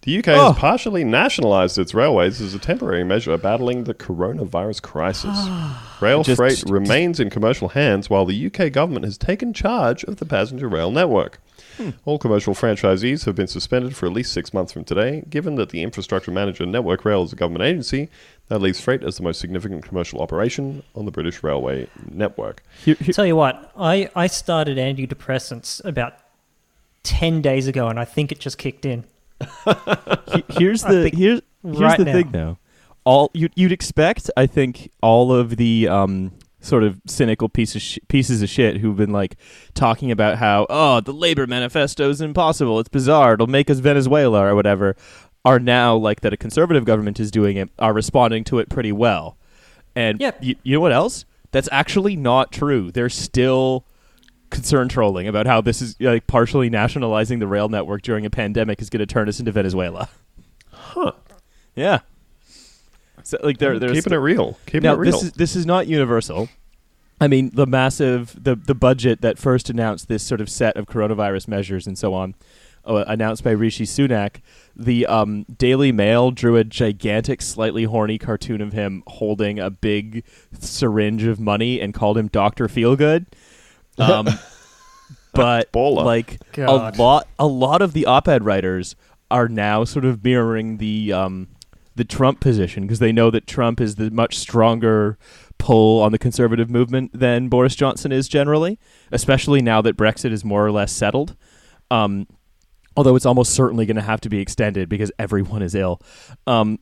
The 0.04 0.18
UK 0.18 0.30
Oh. 0.30 0.48
has 0.48 0.58
partially 0.58 1.04
nationalised 1.04 1.78
its 1.78 1.94
railways 1.94 2.42
as 2.42 2.56
a 2.56 2.60
temporary 2.60 3.04
measure 3.04 3.38
battling 3.38 3.84
the 3.84 3.94
coronavirus 3.94 4.82
crisis. 4.82 5.30
Ah. 5.34 5.98
rail 6.02 6.24
Just- 6.24 6.38
freight 6.38 6.52
just- 6.58 6.70
remains 6.72 7.20
in 7.20 7.30
commercial 7.30 7.70
hands 7.70 8.10
while 8.10 8.26
the 8.26 8.34
UK 8.34 8.72
government 8.72 9.06
has 9.06 9.16
taken 9.16 9.54
charge 9.54 10.04
of 10.06 10.16
the 10.18 10.26
passenger 10.26 10.68
rail 10.68 10.90
network. 10.90 11.40
Hmm. 11.78 11.90
All 12.06 12.18
commercial 12.18 12.56
franchisees 12.56 13.26
have 13.26 13.36
been 13.36 13.46
suspended 13.46 13.96
for 13.96 14.08
at 14.08 14.12
least 14.14 14.34
six 14.34 14.52
months 14.52 14.74
from 14.74 14.84
today. 14.84 15.22
Given 15.30 15.54
that 15.58 15.70
the 15.70 15.84
infrastructure 15.84 16.32
manager 16.32 16.66
Network 16.66 17.06
Rail 17.06 17.22
is 17.24 17.34
a 17.34 17.36
government 17.36 17.64
agency, 17.66 18.10
that 18.52 18.60
leaves 18.60 18.82
freight 18.82 19.02
as 19.02 19.16
the 19.16 19.24
most 19.24 19.40
significant 19.40 19.82
commercial 19.86 20.20
operation 20.22 20.84
on 20.94 21.06
the 21.06 21.12
British 21.12 21.42
railway 21.42 21.88
network. 22.10 22.62
here, 22.84 22.96
here- 22.96 23.14
tell 23.14 23.26
you 23.26 23.38
what, 23.38 23.72
I, 23.78 24.10
I 24.14 24.28
started 24.28 24.78
antidepressants 24.78 25.84
about 25.86 26.16
10 27.04 27.42
days 27.42 27.68
ago, 27.68 27.88
and 27.88 27.98
I 27.98 28.04
think 28.04 28.30
it 28.34 28.40
just 28.40 28.58
kicked 28.58 28.86
in. 28.86 29.06
here's 30.50 30.84
the 30.84 31.04
think 31.04 31.16
here's 31.16 31.42
here's 31.64 31.80
right 31.80 31.98
the 31.98 32.06
now. 32.06 32.12
thing 32.12 32.32
though. 32.32 32.58
All 33.06 33.32
you, 33.34 33.50
you'd 33.56 33.72
expect, 33.72 34.30
I 34.38 34.46
think, 34.46 34.92
all 35.02 35.34
of 35.34 35.56
the 35.58 35.88
um, 35.88 36.34
sort 36.60 36.84
of 36.84 37.00
cynical 37.08 37.50
pieces 37.50 37.82
sh- 37.82 38.00
pieces 38.08 38.44
of 38.44 38.50
shit 38.50 38.78
who've 38.78 38.98
been 38.98 39.12
like 39.12 39.38
talking 39.74 40.12
about 40.12 40.38
how 40.38 40.68
oh 40.70 41.00
the 41.00 41.14
labor 41.14 41.48
manifesto 41.48 42.10
is 42.10 42.20
impossible, 42.22 42.80
it's 42.80 42.90
bizarre, 42.90 43.34
it'll 43.34 43.48
make 43.48 43.70
us 43.70 43.80
Venezuela 43.80 44.46
or 44.46 44.54
whatever, 44.56 44.96
are 45.44 45.60
now 45.60 45.96
like 45.96 46.22
that 46.22 46.34
a 46.34 46.38
conservative 46.38 46.86
government 46.86 47.20
is 47.20 47.32
doing 47.32 47.58
it, 47.58 47.70
are 47.80 47.94
responding 47.94 48.44
to 48.46 48.60
it 48.60 48.70
pretty 48.70 48.92
well. 48.92 49.38
And 49.96 50.20
Yep. 50.22 50.38
you, 50.44 50.56
you 50.64 50.76
know 50.76 50.82
what 50.82 50.92
else? 50.92 51.26
That's 51.52 51.68
actually 51.72 52.16
not 52.16 52.52
true. 52.52 52.92
They're 52.92 53.10
still 53.10 53.86
concern 54.50 54.88
trolling 54.90 55.28
about 55.28 55.48
how 55.48 55.62
this 55.62 55.82
is 55.82 55.96
like 56.00 56.28
partially 56.28 56.70
nationalizing 56.70 57.40
the 57.40 57.48
rail 57.48 57.70
network 57.70 58.02
during 58.02 58.26
a 58.26 58.30
pandemic 58.30 58.82
is 58.82 58.90
going 58.90 59.00
to 59.00 59.06
turn 59.06 59.28
us 59.30 59.40
into 59.40 59.52
Venezuela. 59.52 60.10
Huh. 60.72 61.14
Yeah. 61.76 62.00
So 63.24 63.38
like 63.44 63.58
they're 63.60 63.80
they're 63.80 63.94
Keeping 63.94 64.14
it 64.14 64.18
real. 64.18 64.58
Keeping 64.66 64.84
now 64.84 64.94
it 64.94 64.98
real. 64.98 65.12
this 65.12 65.24
is 65.24 65.32
this 65.34 65.56
is 65.56 65.66
not 65.66 65.88
universal. 65.88 66.50
I 67.20 67.28
mean 67.28 67.52
the 67.54 67.68
massive 67.68 68.36
the 68.44 68.56
the 68.56 68.76
budget 68.76 69.22
that 69.22 69.38
first 69.38 69.70
announced 69.70 70.08
this 70.08 70.24
sort 70.24 70.42
of 70.42 70.50
set 70.50 70.76
of 70.76 70.86
coronavirus 70.88 71.48
measures 71.48 71.86
and 71.88 71.98
so 71.98 72.14
on, 72.14 72.36
uh, 72.86 73.06
announced 73.08 73.44
by 73.44 73.52
Rishi 73.52 73.86
Sunak. 73.86 74.42
The 74.76 75.06
um, 75.06 75.46
Daily 75.58 75.92
Mail 75.92 76.32
drew 76.32 76.56
a 76.56 76.64
gigantic, 76.64 77.42
slightly 77.42 77.84
horny 77.84 78.18
cartoon 78.18 78.62
of 78.62 78.74
him 78.74 79.04
holding 79.08 79.60
a 79.60 79.70
big 79.70 80.24
syringe 80.60 81.24
of 81.24 81.40
money 81.40 81.80
and 81.80 81.94
called 81.94 82.18
him 82.18 82.28
Doctor 82.28 82.68
Feelgood. 82.68 83.26
Um, 83.98 84.28
but 85.34 85.72
Baller. 85.74 86.06
like 86.06 86.40
God. 86.54 86.98
a 86.98 87.02
lot 87.02 87.28
a 87.38 87.46
lot 87.46 87.82
of 87.82 87.92
the 87.92 88.06
op-ed 88.06 88.44
writers 88.46 88.96
are 89.30 89.48
now 89.48 89.84
sort 89.84 90.06
of 90.06 90.24
mirroring 90.24 90.78
the 90.78 91.12
um, 91.14 91.50
the 91.96 92.04
Trump 92.06 92.40
position 92.40 92.84
because 92.84 93.00
they 93.00 93.12
know 93.12 93.30
that 93.30 93.48
Trump 93.48 93.82
is 93.82 93.96
the 93.96 94.10
much 94.10 94.38
stronger 94.38 95.18
pull 95.58 96.02
on 96.02 96.12
the 96.12 96.18
conservative 96.18 96.70
movement 96.70 97.12
than 97.14 97.48
Boris 97.48 97.76
Johnson 97.76 98.12
is 98.12 98.28
generally, 98.28 98.80
especially 99.12 99.62
now 99.62 99.82
that 99.82 99.96
Brexit 99.96 100.32
is 100.32 100.44
more 100.44 100.66
or 100.66 100.72
less 100.72 100.92
settled. 100.92 101.36
Um, 101.92 102.28
although 102.96 103.16
it's 103.16 103.26
almost 103.26 103.54
certainly 103.54 103.86
going 103.86 103.96
to 103.96 104.02
have 104.02 104.22
to 104.22 104.30
be 104.30 104.40
extended 104.40 104.90
because 104.90 105.12
everyone 105.20 105.62
is 105.62 105.76
ill. 105.76 106.02
Um, 106.48 106.80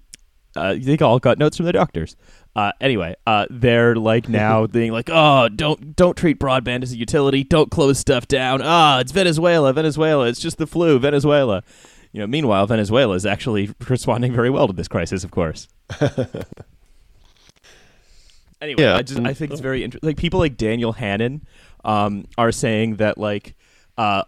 uh, 0.56 0.76
they 0.80 0.98
all 0.98 1.20
got 1.20 1.38
notes 1.38 1.58
from 1.58 1.66
the 1.68 1.72
doctors. 1.72 2.16
Uh, 2.56 2.72
anyway, 2.82 3.16
uh, 3.28 3.46
they're 3.50 3.96
like 3.96 4.28
now 4.30 4.66
being 4.68 4.92
like, 4.92 5.10
oh, 5.12 5.50
don't 5.50 5.96
don't 5.96 6.18
treat 6.18 6.40
broadband 6.40 6.84
as 6.84 6.92
a 6.92 6.98
utility. 6.98 7.44
Don't 7.44 7.70
close 7.70 8.00
stuff 8.00 8.28
down. 8.28 8.62
Ah, 8.64 9.00
it's 9.00 9.12
Venezuela, 9.12 9.72
Venezuela. 9.74 10.28
It's 10.28 10.40
just 10.40 10.58
the 10.58 10.68
flu, 10.68 10.98
Venezuela. 11.00 11.64
You 12.12 12.22
know, 12.22 12.28
meanwhile, 12.28 12.66
Venezuela 12.66 13.14
is 13.16 13.26
actually 13.26 13.70
responding 13.88 14.34
very 14.34 14.50
well 14.50 14.66
to 14.68 14.74
this 14.74 14.88
crisis, 14.88 15.24
of 15.24 15.30
course. 15.30 15.68
anyway, 18.60 18.82
Yeah. 18.82 18.96
I 18.96 19.04
just 19.04 19.20
I 19.20 19.34
think 19.36 19.52
it's 19.52 19.62
very 19.62 19.84
interesting. 19.84 20.08
Like 20.08 20.18
people 20.18 20.40
like 20.40 20.58
Daniel 20.58 20.94
Hannan 20.94 21.46
um, 21.86 22.26
are 22.38 22.52
saying 22.52 22.96
that 22.96 23.20
like 23.20 23.56
uh, 23.98 24.24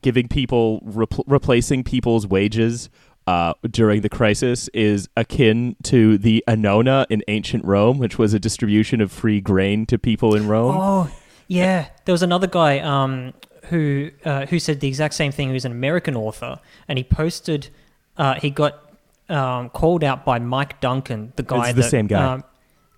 giving 0.00 0.28
people 0.28 0.80
repl- 0.80 1.24
replacing 1.26 1.84
people's 1.84 2.26
wages 2.26 2.88
uh, 3.26 3.54
during 3.70 4.00
the 4.00 4.08
crisis 4.08 4.68
is 4.74 5.08
akin 5.16 5.76
to 5.84 6.18
the 6.18 6.42
annona 6.48 7.06
in 7.08 7.22
ancient 7.28 7.64
Rome, 7.64 7.98
which 7.98 8.18
was 8.18 8.34
a 8.34 8.38
distribution 8.38 9.00
of 9.00 9.12
free 9.12 9.40
grain 9.40 9.86
to 9.86 9.98
people 9.98 10.34
in 10.34 10.48
Rome. 10.48 10.76
Oh, 10.76 11.10
yeah. 11.46 11.88
There 12.04 12.12
was 12.12 12.22
another 12.22 12.46
guy 12.46 12.80
um, 12.80 13.32
who 13.66 14.10
uh, 14.24 14.46
who 14.46 14.58
said 14.58 14.80
the 14.80 14.88
exact 14.88 15.14
same 15.14 15.32
thing. 15.32 15.48
He 15.48 15.54
was 15.54 15.64
an 15.64 15.72
American 15.72 16.16
author, 16.16 16.58
and 16.88 16.98
he 16.98 17.04
posted. 17.04 17.68
Uh, 18.16 18.34
he 18.34 18.50
got 18.50 18.92
um, 19.28 19.70
called 19.70 20.04
out 20.04 20.24
by 20.24 20.38
Mike 20.38 20.80
Duncan, 20.80 21.32
the 21.36 21.42
guy. 21.42 21.68
It's 21.68 21.76
the 21.76 21.82
that, 21.82 21.90
same 21.90 22.06
guy. 22.06 22.34
Um, 22.34 22.44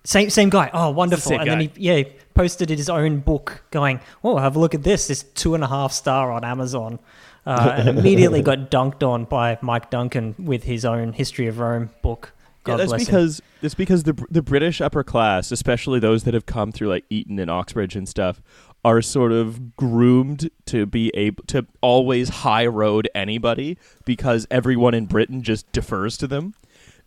same 0.05 0.29
same 0.29 0.49
guy. 0.49 0.69
Oh, 0.73 0.91
wonderful! 0.91 1.39
and 1.39 1.49
then 1.49 1.59
he 1.61 1.71
yeah 1.75 1.95
he 1.97 2.05
posted 2.33 2.69
his 2.69 2.89
own 2.89 3.19
book, 3.19 3.63
going, 3.71 3.99
"Oh, 4.23 4.37
have 4.37 4.55
a 4.55 4.59
look 4.59 4.73
at 4.73 4.83
this! 4.83 5.07
This 5.07 5.23
two 5.23 5.55
and 5.55 5.63
a 5.63 5.67
half 5.67 5.91
star 5.91 6.31
on 6.31 6.43
Amazon." 6.43 6.99
Uh, 7.45 7.75
and 7.77 7.89
immediately 7.99 8.41
got 8.41 8.71
dunked 8.71 9.07
on 9.07 9.25
by 9.25 9.57
Mike 9.61 9.89
Duncan 9.89 10.35
with 10.39 10.63
his 10.63 10.85
own 10.85 11.13
History 11.13 11.47
of 11.47 11.59
Rome 11.59 11.89
book. 12.01 12.33
God 12.63 12.73
yeah, 12.73 12.77
that's 12.77 12.89
bless 12.89 13.01
him. 13.01 13.05
because 13.05 13.41
that's 13.61 13.75
because 13.75 14.03
the 14.03 14.25
the 14.29 14.41
British 14.41 14.81
upper 14.81 15.03
class, 15.03 15.51
especially 15.51 15.99
those 15.99 16.23
that 16.23 16.33
have 16.33 16.45
come 16.45 16.71
through 16.71 16.89
like 16.89 17.05
Eton 17.09 17.37
and 17.39 17.49
Oxbridge 17.51 17.95
and 17.95 18.07
stuff, 18.07 18.41
are 18.83 19.01
sort 19.01 19.31
of 19.31 19.75
groomed 19.75 20.49
to 20.67 20.85
be 20.85 21.11
able 21.15 21.43
to 21.45 21.65
always 21.81 22.29
high 22.29 22.67
road 22.67 23.09
anybody 23.15 23.77
because 24.05 24.45
everyone 24.51 24.93
in 24.93 25.07
Britain 25.07 25.41
just 25.41 25.71
defers 25.71 26.17
to 26.17 26.27
them. 26.27 26.53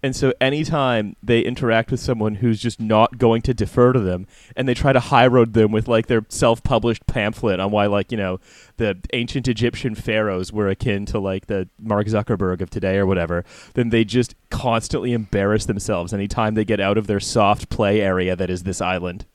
And 0.02 0.14
so 0.14 0.32
anytime 0.40 1.16
they 1.22 1.40
interact 1.40 1.90
with 1.90 1.98
someone 1.98 2.36
who's 2.36 2.60
just 2.60 2.80
not 2.80 3.18
going 3.18 3.42
to 3.42 3.54
defer 3.54 3.92
to 3.92 3.98
them 3.98 4.26
and 4.54 4.68
they 4.68 4.74
try 4.74 4.92
to 4.92 5.00
high 5.00 5.26
road 5.26 5.54
them 5.54 5.72
with 5.72 5.88
like 5.88 6.06
their 6.06 6.24
self-published 6.28 7.06
pamphlet 7.06 7.58
on 7.58 7.72
why 7.72 7.86
like, 7.86 8.12
you 8.12 8.18
know, 8.18 8.38
the 8.76 8.96
ancient 9.12 9.48
Egyptian 9.48 9.94
pharaohs 9.96 10.52
were 10.52 10.68
akin 10.68 11.04
to 11.06 11.18
like 11.18 11.46
the 11.46 11.68
Mark 11.80 12.06
Zuckerberg 12.06 12.60
of 12.60 12.70
today 12.70 12.96
or 12.96 13.06
whatever, 13.06 13.44
then 13.74 13.90
they 13.90 14.04
just 14.04 14.36
constantly 14.50 15.12
embarrass 15.12 15.66
themselves 15.66 16.12
anytime 16.12 16.54
they 16.54 16.64
get 16.64 16.80
out 16.80 16.96
of 16.96 17.08
their 17.08 17.20
soft 17.20 17.68
play 17.68 18.00
area 18.00 18.36
that 18.36 18.50
is 18.50 18.62
this 18.62 18.80
island. 18.80 19.26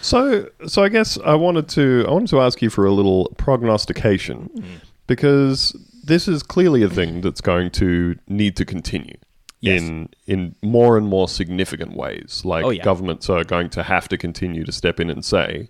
So, 0.00 0.48
so 0.66 0.84
I 0.84 0.88
guess 0.88 1.18
I 1.24 1.34
wanted 1.34 1.68
to 1.70 2.04
I 2.06 2.12
wanted 2.12 2.30
to 2.30 2.40
ask 2.40 2.62
you 2.62 2.70
for 2.70 2.86
a 2.86 2.92
little 2.92 3.32
prognostication 3.36 4.48
mm. 4.54 4.64
because 5.06 5.76
this 6.08 6.26
is 6.28 6.42
clearly 6.42 6.82
a 6.82 6.88
thing 6.88 7.20
that's 7.20 7.40
going 7.40 7.70
to 7.72 8.16
need 8.26 8.56
to 8.56 8.64
continue 8.64 9.16
Yes. 9.60 9.82
in 9.82 10.08
in 10.26 10.54
more 10.62 10.96
and 10.96 11.06
more 11.08 11.28
significant 11.28 11.96
ways. 11.96 12.42
Like 12.44 12.64
Oh, 12.64 12.70
yeah. 12.70 12.82
governments 12.84 13.28
are 13.30 13.44
going 13.44 13.70
to 13.70 13.82
have 13.82 14.08
to 14.08 14.16
continue 14.18 14.64
to 14.64 14.72
step 14.72 15.00
in 15.00 15.10
and 15.10 15.24
say, 15.24 15.68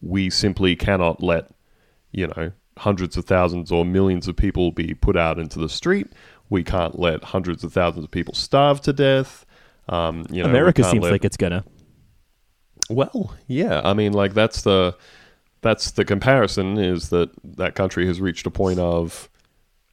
we 0.00 0.30
simply 0.30 0.76
cannot 0.76 1.22
let 1.22 1.50
you 2.12 2.26
know 2.28 2.52
hundreds 2.78 3.16
of 3.16 3.24
thousands 3.24 3.72
or 3.72 3.84
millions 3.84 4.28
of 4.28 4.36
people 4.36 4.70
be 4.72 4.94
put 4.94 5.16
out 5.16 5.38
into 5.38 5.58
the 5.58 5.68
street. 5.68 6.08
We 6.50 6.62
can't 6.64 6.98
let 6.98 7.24
hundreds 7.24 7.64
of 7.64 7.72
thousands 7.72 8.04
of 8.04 8.10
people 8.10 8.32
starve 8.34 8.80
to 8.82 8.92
death. 8.92 9.44
Um, 9.88 10.24
you 10.30 10.42
know, 10.42 10.48
America 10.48 10.82
seems 10.84 11.02
let- 11.02 11.12
like 11.12 11.24
it's 11.24 11.36
gonna. 11.36 11.64
well, 12.88 13.34
yeah. 13.46 13.80
I 13.84 13.94
mean, 13.94 14.12
like 14.12 14.34
that's 14.34 14.62
the 14.62 14.96
that's 15.62 15.90
the 15.92 16.04
comparison 16.04 16.78
is 16.78 17.08
that 17.10 17.30
that 17.44 17.74
country 17.74 18.06
has 18.06 18.20
reached 18.20 18.46
a 18.46 18.50
point 18.50 18.78
of 18.78 19.28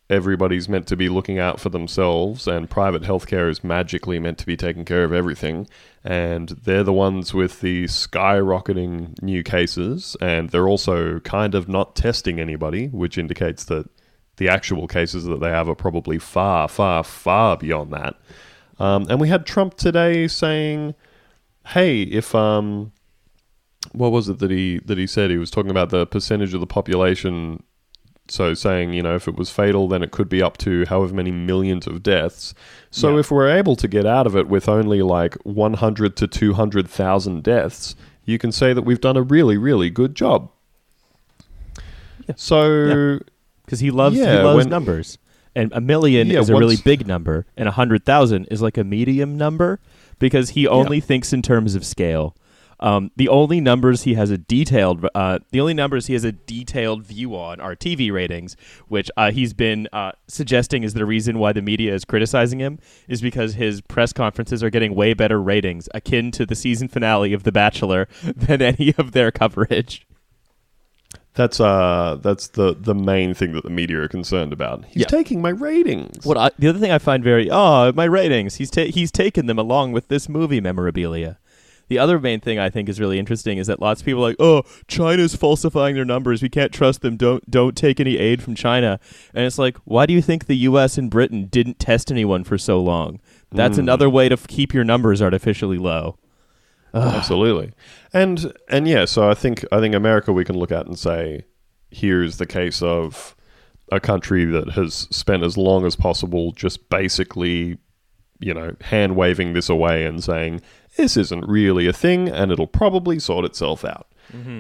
everybody's 0.09 0.69
meant 0.69 0.87
to 0.87 0.95
be 0.95 1.09
looking 1.09 1.39
out 1.39 1.59
for 1.59 1.69
themselves, 1.69 2.47
and 2.47 2.69
private 2.69 3.03
healthcare 3.03 3.49
is 3.49 3.63
magically 3.63 4.19
meant 4.19 4.37
to 4.39 4.45
be 4.45 4.57
taking 4.57 4.85
care 4.85 5.03
of 5.03 5.13
everything, 5.13 5.67
and 6.03 6.49
they're 6.49 6.83
the 6.83 6.93
ones 6.93 7.33
with 7.33 7.61
the 7.61 7.85
skyrocketing 7.85 9.21
new 9.21 9.43
cases, 9.43 10.15
and 10.21 10.49
they're 10.49 10.67
also 10.67 11.19
kind 11.21 11.55
of 11.55 11.67
not 11.67 11.95
testing 11.95 12.39
anybody, 12.39 12.87
which 12.87 13.17
indicates 13.17 13.63
that 13.65 13.89
the 14.37 14.49
actual 14.49 14.87
cases 14.87 15.25
that 15.25 15.39
they 15.39 15.49
have 15.49 15.69
are 15.69 15.75
probably 15.75 16.19
far, 16.19 16.67
far, 16.67 17.03
far 17.03 17.55
beyond 17.57 17.93
that. 17.93 18.15
Um, 18.79 19.05
and 19.09 19.19
we 19.21 19.29
had 19.29 19.45
Trump 19.45 19.75
today 19.75 20.27
saying 20.27 20.95
hey, 21.67 22.03
if 22.03 22.35
um, 22.35 22.91
what 23.91 24.11
was 24.11 24.29
it 24.29 24.39
that 24.39 24.51
he 24.51 24.79
that 24.79 24.97
he 24.97 25.07
said? 25.07 25.29
He 25.29 25.37
was 25.37 25.51
talking 25.51 25.71
about 25.71 25.89
the 25.89 26.05
percentage 26.05 26.53
of 26.53 26.59
the 26.59 26.67
population 26.67 27.63
So 28.29 28.53
saying, 28.53 28.93
you 28.93 29.03
know, 29.03 29.15
if 29.15 29.27
it 29.27 29.35
was 29.35 29.49
fatal, 29.49 29.87
then 29.89 30.01
it 30.01 30.11
could 30.11 30.29
be 30.29 30.41
up 30.41 30.57
to 30.59 30.85
however 30.85 31.13
many 31.13 31.29
millions 31.31 31.85
of 31.87 32.01
deaths. 32.01 32.53
So 32.89 33.13
Yeah. 33.13 33.19
if 33.19 33.31
we're 33.31 33.49
able 33.49 33.75
to 33.75 33.87
get 33.87 34.05
out 34.05 34.25
of 34.25 34.35
it 34.37 34.47
with 34.47 34.69
only 34.69 35.01
like 35.01 35.35
100 35.43 36.15
to 36.17 36.27
200,000 36.27 37.43
deaths, 37.43 37.95
you 38.25 38.37
can 38.37 38.51
say 38.53 38.71
that 38.71 38.83
we've 38.83 39.01
done 39.01 39.17
a 39.17 39.21
really, 39.21 39.57
really 39.57 39.89
good 39.89 40.15
job. 40.15 40.49
Yeah. 42.27 42.35
So 42.37 43.19
because 43.65 43.79
he 43.81 43.91
loves 43.91 44.15
he 44.15 44.23
loves 44.23 44.57
when- 44.57 44.69
numbers, 44.69 45.17
and 45.55 45.71
a 45.73 45.81
million 45.81 46.27
Yeah, 46.27 46.39
is 46.39 46.49
a 46.49 46.55
really 46.55 46.77
big 46.77 47.05
number, 47.05 47.45
and 47.57 47.67
a 47.67 47.71
hundred 47.73 48.05
thousand 48.05 48.47
is 48.49 48.61
like 48.61 48.77
a 48.77 48.83
medium 48.83 49.37
number 49.37 49.79
because 50.19 50.51
he 50.51 50.67
only 50.67 50.99
thinks 51.01 51.33
in 51.33 51.41
terms 51.41 51.75
of 51.75 51.85
scale. 51.85 52.35
Um, 52.79 53.11
the 53.15 53.29
only 53.29 53.61
numbers 53.61 54.03
he 54.03 54.15
has 54.15 54.29
a 54.29 54.37
detailed, 54.37 55.07
uh, 55.15 55.39
the 55.51 55.61
only 55.61 55.73
numbers 55.73 56.07
he 56.07 56.13
has 56.13 56.23
a 56.23 56.31
detailed 56.31 57.03
view 57.05 57.35
on 57.35 57.59
are 57.61 57.75
TV 57.75 58.11
ratings, 58.11 58.57
which 58.87 59.09
uh, 59.15 59.31
he's 59.31 59.53
been 59.53 59.87
uh, 59.93 60.11
suggesting 60.27 60.83
is 60.83 60.93
the 60.93 61.05
reason 61.05 61.39
why 61.39 61.53
the 61.53 61.61
media 61.61 61.93
is 61.93 62.03
criticizing 62.03 62.59
him, 62.59 62.79
is 63.07 63.21
because 63.21 63.53
his 63.53 63.79
press 63.81 64.11
conferences 64.11 64.63
are 64.63 64.69
getting 64.69 64.95
way 64.95 65.13
better 65.13 65.41
ratings, 65.41 65.87
akin 65.93 66.31
to 66.31 66.45
the 66.45 66.55
season 66.55 66.87
finale 66.87 67.31
of 67.33 67.43
The 67.43 67.51
Bachelor, 67.51 68.07
than 68.23 68.61
any 68.61 68.93
of 68.97 69.11
their 69.13 69.31
coverage. 69.31 70.05
that's 71.35 71.59
uh 71.59 72.17
that's 72.21 72.49
the 72.49 72.75
the 72.79 72.93
main 72.93 73.33
thing 73.33 73.53
that 73.53 73.63
the 73.63 73.69
media 73.69 73.99
are 74.01 74.07
concerned 74.07 74.53
about. 74.53 74.85
He's 74.85 75.01
Yeah. 75.01 75.07
taking 75.07 75.41
my 75.41 75.49
ratings. 75.49 76.25
What 76.25 76.37
I, 76.37 76.51
the 76.59 76.67
other 76.67 76.77
thing 76.79 76.91
I 76.91 76.99
find 76.99 77.23
very 77.23 77.49
oh 77.49 77.91
my 77.93 78.03
ratings 78.05 78.55
he's 78.55 78.69
ta- 78.69 78.91
he's 78.91 79.11
taken 79.11 79.47
them 79.47 79.57
along 79.57 79.93
with 79.93 80.09
this 80.09 80.29
movie 80.29 80.61
memorabilia. 80.61 81.39
The 81.93 81.99
other 81.99 82.19
main 82.19 82.39
thing 82.39 82.57
I 82.57 82.69
think 82.71 82.89
is 82.89 82.99
really 82.99 83.19
interesting 83.19 83.57
is 83.59 83.67
that 83.67 83.79
lots 83.79 84.01
of 84.01 84.05
people 84.05 84.23
are 84.25 84.29
like 84.29 84.35
oh 84.39 84.63
China's 84.87 85.35
falsifying 85.35 85.93
their 85.95 86.05
numbers 86.05 86.41
we 86.41 86.49
can't 86.49 86.71
trust 86.71 87.01
them 87.01 87.17
don't 87.17 87.43
don't 87.49 87.77
take 87.77 87.99
any 87.99 88.17
aid 88.17 88.41
from 88.41 88.55
China 88.55 88.99
and 89.33 89.45
it's 89.45 89.59
like 89.59 89.77
why 89.85 90.05
do 90.07 90.13
you 90.13 90.21
think 90.21 90.45
the 90.47 90.57
U.S. 90.69 90.97
and 90.97 91.09
Britain 91.09 91.45
didn't 91.45 91.77
test 91.79 92.11
anyone 92.11 92.43
for 92.43 92.57
so 92.57 92.81
long? 92.81 93.19
That's 93.51 93.77
Mm. 93.77 93.81
another 93.85 94.09
way 94.09 94.27
to 94.29 94.33
f- 94.33 94.47
keep 94.47 94.73
your 94.73 94.83
numbers 94.83 95.21
artificially 95.21 95.77
low. 95.77 96.17
Absolutely. 96.95 97.71
And 98.13 98.53
and 98.69 98.87
yeah, 98.87 99.05
so 99.05 99.29
I 99.29 99.33
think 99.33 99.65
I 99.71 99.79
think 99.79 99.95
America 99.95 100.31
we 100.33 100.45
can 100.45 100.57
look 100.57 100.71
at 100.71 100.85
and 100.85 100.97
say 100.97 101.43
here's 101.91 102.37
the 102.37 102.45
case 102.45 102.81
of 102.81 103.35
a 103.91 103.99
country 103.99 104.45
that 104.45 104.71
has 104.71 105.07
spent 105.11 105.43
as 105.43 105.57
long 105.57 105.85
as 105.85 105.95
possible 105.95 106.51
just 106.53 106.89
basically, 106.89 107.77
you 108.45 108.53
know, 108.53 108.75
hand 108.81 109.15
waving 109.15 109.53
this 109.53 109.69
away 109.69 110.05
and 110.05 110.23
saying 110.23 110.61
this 110.97 111.17
isn't 111.17 111.47
really 111.47 111.87
a 111.87 111.93
thing 111.93 112.29
and 112.29 112.51
it'll 112.51 112.67
probably 112.67 113.19
sort 113.19 113.45
itself 113.45 113.83
out. 113.85 114.07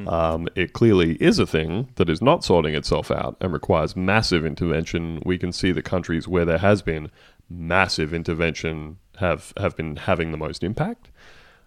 Um, 0.07 0.47
it 0.55 0.73
clearly 0.73 1.15
is 1.15 1.39
a 1.39 1.47
thing 1.47 1.89
that 1.95 2.09
is 2.09 2.21
not 2.21 2.43
sorting 2.43 2.75
itself 2.75 3.09
out 3.09 3.37
and 3.41 3.53
requires 3.53 3.95
massive 3.95 4.45
intervention. 4.45 5.21
We 5.25 5.37
can 5.37 5.51
see 5.51 5.71
the 5.71 5.81
countries 5.81 6.27
where 6.27 6.45
there 6.45 6.59
has 6.59 6.81
been 6.81 7.09
massive 7.49 8.13
intervention 8.13 8.97
have 9.17 9.53
have 9.57 9.75
been 9.75 9.95
having 9.95 10.31
the 10.31 10.37
most 10.37 10.63
impact. 10.63 11.09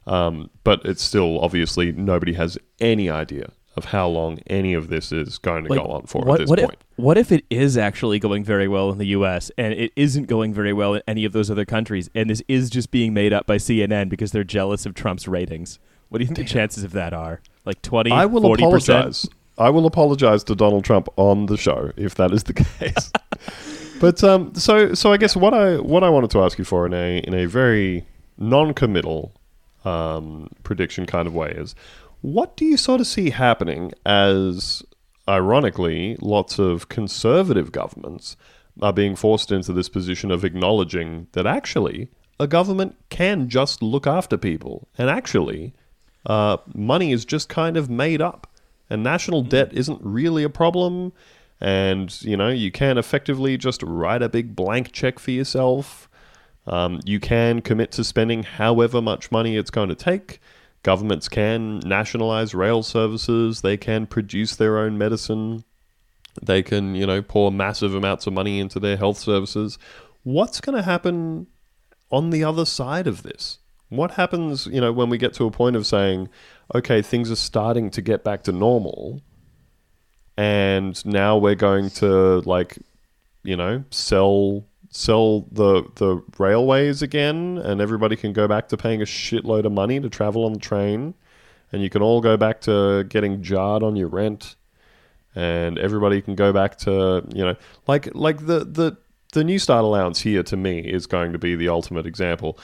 Um, 0.07 0.50
but 0.62 0.85
it's 0.85 1.02
still 1.02 1.40
obviously 1.40 1.90
nobody 1.92 2.35
has 2.35 2.59
any 2.81 3.11
idea 3.11 3.50
of 3.77 3.87
how 3.87 4.09
long 4.09 4.39
any 4.47 4.73
of 4.73 4.89
this 4.89 5.12
is 5.12 5.39
going 5.39 5.65
to 5.65 5.71
Like, 5.71 5.81
go 5.81 5.87
on 5.87 6.03
for 6.07 6.23
what, 6.23 6.35
at 6.35 6.45
this 6.45 6.51
what 6.51 6.59
point. 6.59 6.73
If, 6.73 7.05
what 7.05 7.19
if 7.19 7.31
it 7.31 7.45
is 7.51 7.77
actually 7.77 8.19
going 8.19 8.43
very 8.43 8.67
well 8.67 8.91
in 8.91 8.99
the 8.99 9.09
U.S. 9.09 9.51
and 9.59 9.75
it 9.75 9.93
isn't 9.97 10.27
going 10.27 10.55
very 10.55 10.73
well 10.73 10.95
in 10.95 11.03
any 11.07 11.25
of 11.25 11.33
those 11.33 11.51
other 11.51 11.65
countries, 11.67 12.09
and 12.15 12.31
this 12.31 12.43
is 12.49 12.71
just 12.71 12.91
being 12.91 13.12
made 13.12 13.33
up 13.33 13.47
by 13.47 13.57
CNN 13.57 14.09
because 14.09 14.33
they're 14.33 14.45
jealous 14.45 14.87
of 14.87 14.95
Trump's 14.95 15.29
ratings? 15.29 15.79
What 16.09 16.19
do 16.19 16.25
you 16.25 16.29
think 16.29 16.49
the 16.49 16.53
chances 16.53 16.85
of 16.85 16.93
that 16.93 17.12
are? 17.12 17.41
Like 17.65 17.83
20, 17.83 18.11
I 18.12 18.27
will 18.27 18.43
40%? 18.43 18.55
apologize. 18.55 19.29
I 19.59 19.71
will 19.71 19.87
apologize 19.87 20.45
to 20.45 20.55
Donald 20.55 20.85
Trump 20.85 21.09
on 21.17 21.47
the 21.47 21.57
show 21.57 21.91
if 21.97 22.15
that 22.17 22.33
is 22.33 22.45
the 22.45 22.55
case. 22.79 23.11
but 24.01 24.23
um, 24.23 24.55
so 24.55 24.95
so 24.95 25.12
I 25.12 25.17
guess 25.17 25.35
what 25.37 25.55
I 25.55 25.79
what 25.79 26.05
I 26.05 26.11
wanted 26.11 26.31
to 26.31 26.43
ask 26.43 26.59
you 26.59 26.65
for 26.65 26.87
in 26.87 26.95
a 26.95 27.19
in 27.19 27.35
a 27.35 27.47
very 27.47 28.07
non-committal 28.39 29.33
um, 29.85 30.51
prediction 30.62 31.07
kind 31.07 31.27
of 31.27 31.35
way 31.35 31.51
is 31.51 31.75
what 32.20 32.57
do 32.57 32.64
you 32.64 32.76
sort 32.76 33.00
of 33.00 33.07
see 33.07 33.31
happening 33.31 33.92
as 34.05 34.83
ironically 35.29 36.16
lots 36.20 36.59
of 36.59 36.88
conservative 36.88 37.72
governments 37.72 38.37
are 38.81 38.92
being 38.92 39.16
forced 39.16 39.50
into 39.50 39.72
this 39.72 39.88
position 39.88 40.31
of 40.31 40.44
acknowledging 40.44 41.26
that 41.33 41.46
actually 41.46 42.09
a 42.38 42.46
government 42.46 42.96
can 43.09 43.48
just 43.48 43.83
look 43.83 44.07
after 44.07 44.37
people 44.37 44.88
and 44.98 45.09
actually 45.09 45.72
uh, 46.26 46.57
money 46.74 47.12
is 47.12 47.24
just 47.24 47.48
kind 47.48 47.76
of 47.76 47.88
made 47.88 48.20
up 48.20 48.46
and 48.90 49.02
national 49.02 49.42
debt 49.42 49.72
isn't 49.72 50.00
really 50.02 50.42
a 50.42 50.50
problem 50.50 51.12
and 51.61 52.20
you 52.22 52.37
know 52.37 52.48
you 52.48 52.70
can 52.70 52.98
effectively 52.98 53.57
just 53.57 53.83
write 53.83 54.22
a 54.22 54.29
big 54.29 54.55
blank 54.55 54.92
check 54.92 55.18
for 55.18 55.31
yourself. 55.31 56.09
Um, 56.66 57.00
you 57.05 57.20
can 57.20 57.62
commit 57.62 57.92
to 57.92 58.05
spending 58.05 58.42
however 58.42 59.00
much 59.00 59.31
money 59.31 59.57
it's 59.57 59.70
going 59.70 59.88
to 59.88 59.94
take 59.94 60.40
governments 60.90 61.29
can 61.29 61.81
nationalize 61.81 62.55
rail 62.55 62.83
services 62.83 63.61
they 63.61 63.77
can 63.77 64.07
produce 64.07 64.57
their 64.57 64.79
own 64.79 64.96
medicine 64.96 65.64
they 66.42 66.62
can 66.62 66.94
you 66.94 67.07
know 67.07 67.22
pour 67.22 67.51
massive 67.51 67.94
amounts 67.94 68.27
of 68.27 68.33
money 68.33 68.61
into 68.61 68.81
their 68.81 68.96
health 68.96 69.18
services. 69.18 69.79
What's 70.22 70.61
going 70.61 70.77
to 70.77 70.83
happen 70.83 71.46
on 72.11 72.31
the 72.31 72.44
other 72.44 72.64
side 72.64 73.07
of 73.07 73.22
this? 73.22 73.59
What 73.88 74.12
happens 74.12 74.66
you 74.66 74.81
know 74.81 74.92
when 74.92 75.09
we 75.09 75.18
get 75.18 75.35
to 75.35 75.44
a 75.44 75.51
point 75.51 75.77
of 75.77 75.87
saying 75.87 76.29
okay 76.75 77.03
things 77.03 77.31
are 77.31 77.37
starting 77.37 77.90
to 77.90 78.03
get 78.03 78.25
back 78.25 78.42
to 78.42 78.53
normal 78.53 79.22
and 80.37 81.05
now 81.07 81.38
we're 81.38 81.55
going 81.55 81.90
to 81.90 82.40
like 82.40 82.79
you 83.44 83.57
know 83.57 83.85
sell 83.90 84.64
sell 84.96 85.42
the 85.52 85.85
the 85.96 86.22
railways 86.38 87.02
again 87.02 87.59
and 87.59 87.80
everybody 87.80 88.16
can 88.16 88.32
go 88.32 88.48
back 88.48 88.68
to 88.68 88.76
paying 88.76 89.02
a 89.02 89.04
shitload 89.04 89.64
of 89.64 89.72
money 89.72 90.00
to 90.00 90.09
travel 90.09 90.44
on 90.44 90.54
the 90.54 90.59
train 90.59 91.12
and 91.70 91.82
you 91.82 91.90
can 91.90 92.00
all 92.00 92.20
go 92.20 92.37
back 92.37 92.62
to 92.62 93.04
getting 93.04 93.42
jarred 93.42 93.82
on 93.82 93.94
your 93.94 94.09
rent 94.09 94.56
and 95.35 95.78
everybody 95.78 96.22
can 96.22 96.35
go 96.35 96.50
back 96.50 96.78
to 96.78 97.22
you 97.35 97.44
know 97.44 97.54
like 97.87 98.09
like 98.14 98.46
the 98.46 98.61
the 98.64 98.96
the 99.35 99.44
new 99.44 99.59
start 99.59 99.85
allowance 99.85 100.20
here 100.20 100.42
to 100.42 100.56
me 100.56 100.78
is 100.78 101.06
going 101.06 101.30
to 101.32 101.38
be 101.38 101.54
the 101.54 101.68
ultimate 101.68 102.06
example 102.06 102.59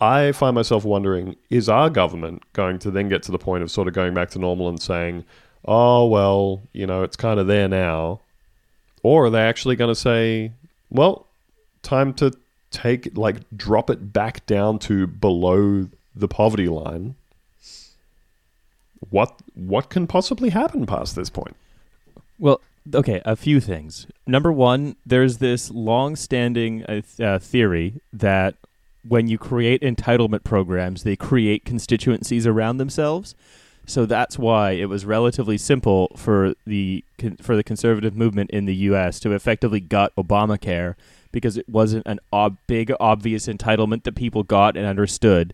I 0.00 0.32
find 0.32 0.54
myself 0.54 0.84
wondering 0.84 1.36
is 1.50 1.68
our 1.68 1.88
government 1.90 2.42
going 2.52 2.78
to 2.80 2.90
then 2.90 3.08
get 3.08 3.22
to 3.24 3.32
the 3.32 3.38
point 3.38 3.62
of 3.62 3.70
sort 3.70 3.88
of 3.88 3.94
going 3.94 4.12
back 4.12 4.28
to 4.30 4.38
normal 4.38 4.68
and 4.68 4.80
saying, 4.80 5.24
oh, 5.64 6.06
well, 6.06 6.68
you 6.74 6.86
know, 6.86 7.02
it's 7.02 7.16
kind 7.16 7.40
of 7.40 7.46
there 7.46 7.66
now? 7.66 8.20
Or 9.02 9.24
are 9.24 9.30
they 9.30 9.40
actually 9.40 9.74
going 9.74 9.88
to 9.88 9.98
say, 9.98 10.52
well, 10.90 11.25
time 11.86 12.12
to 12.14 12.32
take, 12.70 13.16
like, 13.16 13.36
drop 13.56 13.88
it 13.88 14.12
back 14.12 14.44
down 14.46 14.78
to 14.80 15.06
below 15.06 15.88
the 16.14 16.28
poverty 16.28 16.68
line? 16.68 17.14
What 19.10 19.40
what 19.54 19.88
can 19.88 20.06
possibly 20.06 20.50
happen 20.50 20.84
past 20.86 21.14
this 21.14 21.30
point? 21.30 21.56
Well, 22.38 22.60
okay, 22.94 23.22
a 23.24 23.36
few 23.36 23.60
things. 23.60 24.06
Number 24.26 24.52
one, 24.52 24.96
there's 25.06 25.38
this 25.38 25.70
long-standing 25.70 26.84
uh, 26.84 27.02
uh, 27.22 27.38
theory 27.38 28.00
that 28.12 28.54
when 29.08 29.28
you 29.28 29.38
create 29.38 29.82
entitlement 29.82 30.44
programs, 30.44 31.02
they 31.02 31.16
create 31.16 31.64
constituencies 31.64 32.46
around 32.46 32.78
themselves. 32.78 33.34
So 33.86 34.04
that's 34.04 34.36
why 34.38 34.72
it 34.72 34.86
was 34.86 35.04
relatively 35.04 35.58
simple 35.58 36.10
for 36.16 36.54
the 36.66 37.04
for 37.40 37.54
the 37.54 37.62
conservative 37.62 38.16
movement 38.16 38.50
in 38.50 38.64
the 38.64 38.74
U.S. 38.90 39.20
to 39.20 39.32
effectively 39.32 39.78
gut 39.78 40.12
Obamacare 40.16 40.96
because 41.36 41.58
it 41.58 41.68
wasn't 41.68 42.06
an 42.06 42.18
ob- 42.32 42.56
big, 42.66 42.90
obvious 42.98 43.46
entitlement 43.46 44.04
that 44.04 44.14
people 44.14 44.42
got 44.42 44.74
and 44.74 44.86
understood, 44.86 45.52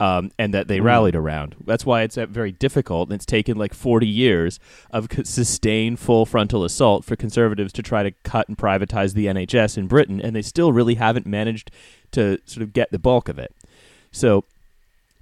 um, 0.00 0.32
and 0.40 0.52
that 0.52 0.66
they 0.66 0.80
Mm. 0.80 0.84
rallied 0.84 1.14
around. 1.14 1.54
That's 1.64 1.86
why 1.86 2.02
it's 2.02 2.18
uh, 2.18 2.26
very 2.26 2.50
difficult, 2.50 3.08
and 3.08 3.14
it's 3.14 3.24
taken 3.24 3.56
like 3.56 3.72
40 3.72 4.08
years 4.08 4.58
of 4.90 5.06
sustained 5.22 6.00
full 6.00 6.26
frontal 6.26 6.64
assault 6.64 7.04
for 7.04 7.14
conservatives 7.14 7.72
to 7.74 7.82
try 7.82 8.02
to 8.02 8.10
cut 8.24 8.48
and 8.48 8.58
privatize 8.58 9.14
the 9.14 9.26
NHS 9.28 9.78
in 9.78 9.86
Britain, 9.86 10.20
and 10.20 10.34
they 10.34 10.42
still 10.42 10.72
really 10.72 10.94
haven't 10.96 11.26
managed 11.26 11.70
to 12.10 12.38
sort 12.44 12.62
of 12.64 12.72
get 12.72 12.90
the 12.90 12.98
bulk 12.98 13.28
of 13.28 13.38
it. 13.38 13.54
So 14.10 14.44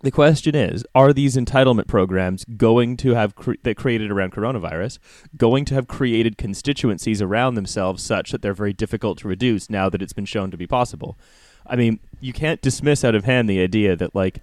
the 0.03 0.11
question 0.11 0.55
is: 0.55 0.84
Are 0.94 1.12
these 1.12 1.36
entitlement 1.36 1.88
programs 1.88 2.44
going 2.44 2.96
to 2.99 3.14
have 3.14 3.34
cre- 3.34 3.55
that 3.62 3.76
created 3.76 4.11
around 4.11 4.32
coronavirus 4.32 4.99
going 5.36 5.64
to 5.66 5.74
have 5.74 5.88
created 5.88 6.38
constituencies 6.38 7.20
around 7.20 7.55
themselves 7.55 8.03
such 8.03 8.30
that 8.30 8.42
they're 8.42 8.55
very 8.55 8.72
difficult 8.72 9.18
to 9.18 9.28
reduce 9.28 9.68
now 9.68 9.88
that 9.88 10.03
it's 10.03 10.12
been 10.12 10.24
shown 10.24 10.51
to 10.51 10.57
be 10.57 10.66
possible? 10.66 11.18
I 11.66 11.76
mean, 11.76 12.01
you 12.20 12.32
can't 12.32 12.62
dismiss 12.62 13.05
out 13.05 13.14
of 13.14 13.24
hand 13.24 13.49
the 13.49 13.61
idea 13.61 13.96
that 13.96 14.14
like 14.14 14.40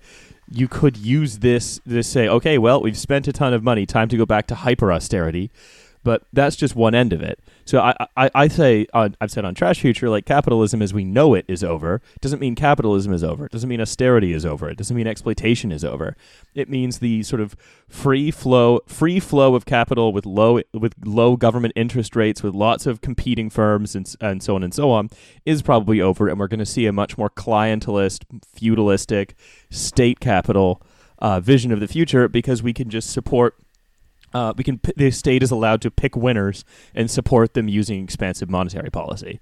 you 0.49 0.67
could 0.67 0.97
use 0.97 1.39
this 1.39 1.79
this 1.85 2.07
say, 2.07 2.27
okay, 2.27 2.57
well, 2.57 2.81
we've 2.81 2.97
spent 2.97 3.27
a 3.27 3.33
ton 3.33 3.53
of 3.53 3.63
money, 3.63 3.85
time 3.85 4.09
to 4.09 4.17
go 4.17 4.25
back 4.25 4.47
to 4.47 4.55
hyper 4.55 4.91
austerity. 4.91 5.51
But 6.03 6.23
that's 6.31 6.55
just 6.55 6.75
one 6.75 6.93
end 6.93 7.13
of 7.13 7.21
it. 7.21 7.39
So 7.65 7.79
I, 7.79 7.95
I, 8.15 8.29
I 8.35 8.47
say 8.47 8.85
on, 8.93 9.15
I've 9.19 9.31
said 9.31 9.43
on 9.43 9.55
Trash 9.55 9.79
Future 9.79 10.09
like 10.09 10.25
capitalism 10.25 10.81
as 10.81 10.93
we 10.93 11.03
know 11.03 11.33
it 11.33 11.45
is 11.47 11.63
over. 11.63 12.01
Doesn't 12.21 12.39
mean 12.39 12.55
capitalism 12.55 13.11
is 13.11 13.23
over. 13.23 13.47
It 13.47 13.51
Doesn't 13.51 13.67
mean 13.67 13.81
austerity 13.81 14.33
is 14.33 14.45
over. 14.45 14.69
It 14.69 14.77
doesn't 14.77 14.95
mean 14.95 15.07
exploitation 15.07 15.71
is 15.71 15.83
over. 15.83 16.15
It 16.53 16.69
means 16.69 16.99
the 16.99 17.23
sort 17.23 17.41
of 17.41 17.55
free 17.89 18.29
flow 18.29 18.79
free 18.85 19.19
flow 19.19 19.55
of 19.55 19.65
capital 19.65 20.13
with 20.13 20.25
low 20.25 20.61
with 20.73 20.93
low 21.03 21.35
government 21.35 21.73
interest 21.75 22.15
rates 22.15 22.43
with 22.43 22.53
lots 22.53 22.85
of 22.85 23.01
competing 23.01 23.49
firms 23.49 23.95
and 23.95 24.13
and 24.21 24.43
so 24.43 24.55
on 24.55 24.63
and 24.63 24.73
so 24.73 24.91
on 24.91 25.09
is 25.45 25.61
probably 25.61 25.99
over, 25.99 26.27
and 26.27 26.39
we're 26.39 26.47
going 26.47 26.59
to 26.59 26.65
see 26.65 26.85
a 26.85 26.93
much 26.93 27.17
more 27.17 27.29
clientelist, 27.29 28.23
feudalistic, 28.45 29.35
state 29.71 30.19
capital 30.19 30.81
uh, 31.19 31.39
vision 31.39 31.71
of 31.71 31.79
the 31.79 31.87
future 31.87 32.27
because 32.27 32.61
we 32.61 32.73
can 32.73 32.89
just 32.89 33.09
support 33.09 33.55
uh, 34.35 34.53
we 34.57 34.63
can 34.63 34.77
p- 34.79 34.93
the 34.97 35.09
state 35.11 35.41
is 35.43 35.51
allowed 35.51 35.81
to 35.81 35.89
pick 35.89 36.15
winners 36.15 36.63
and 36.93 37.09
support 37.09 37.53
them 37.53 37.67
using 37.79 38.03
expansive 38.03 38.49
monetary 38.49 38.89
policy. 38.91 39.39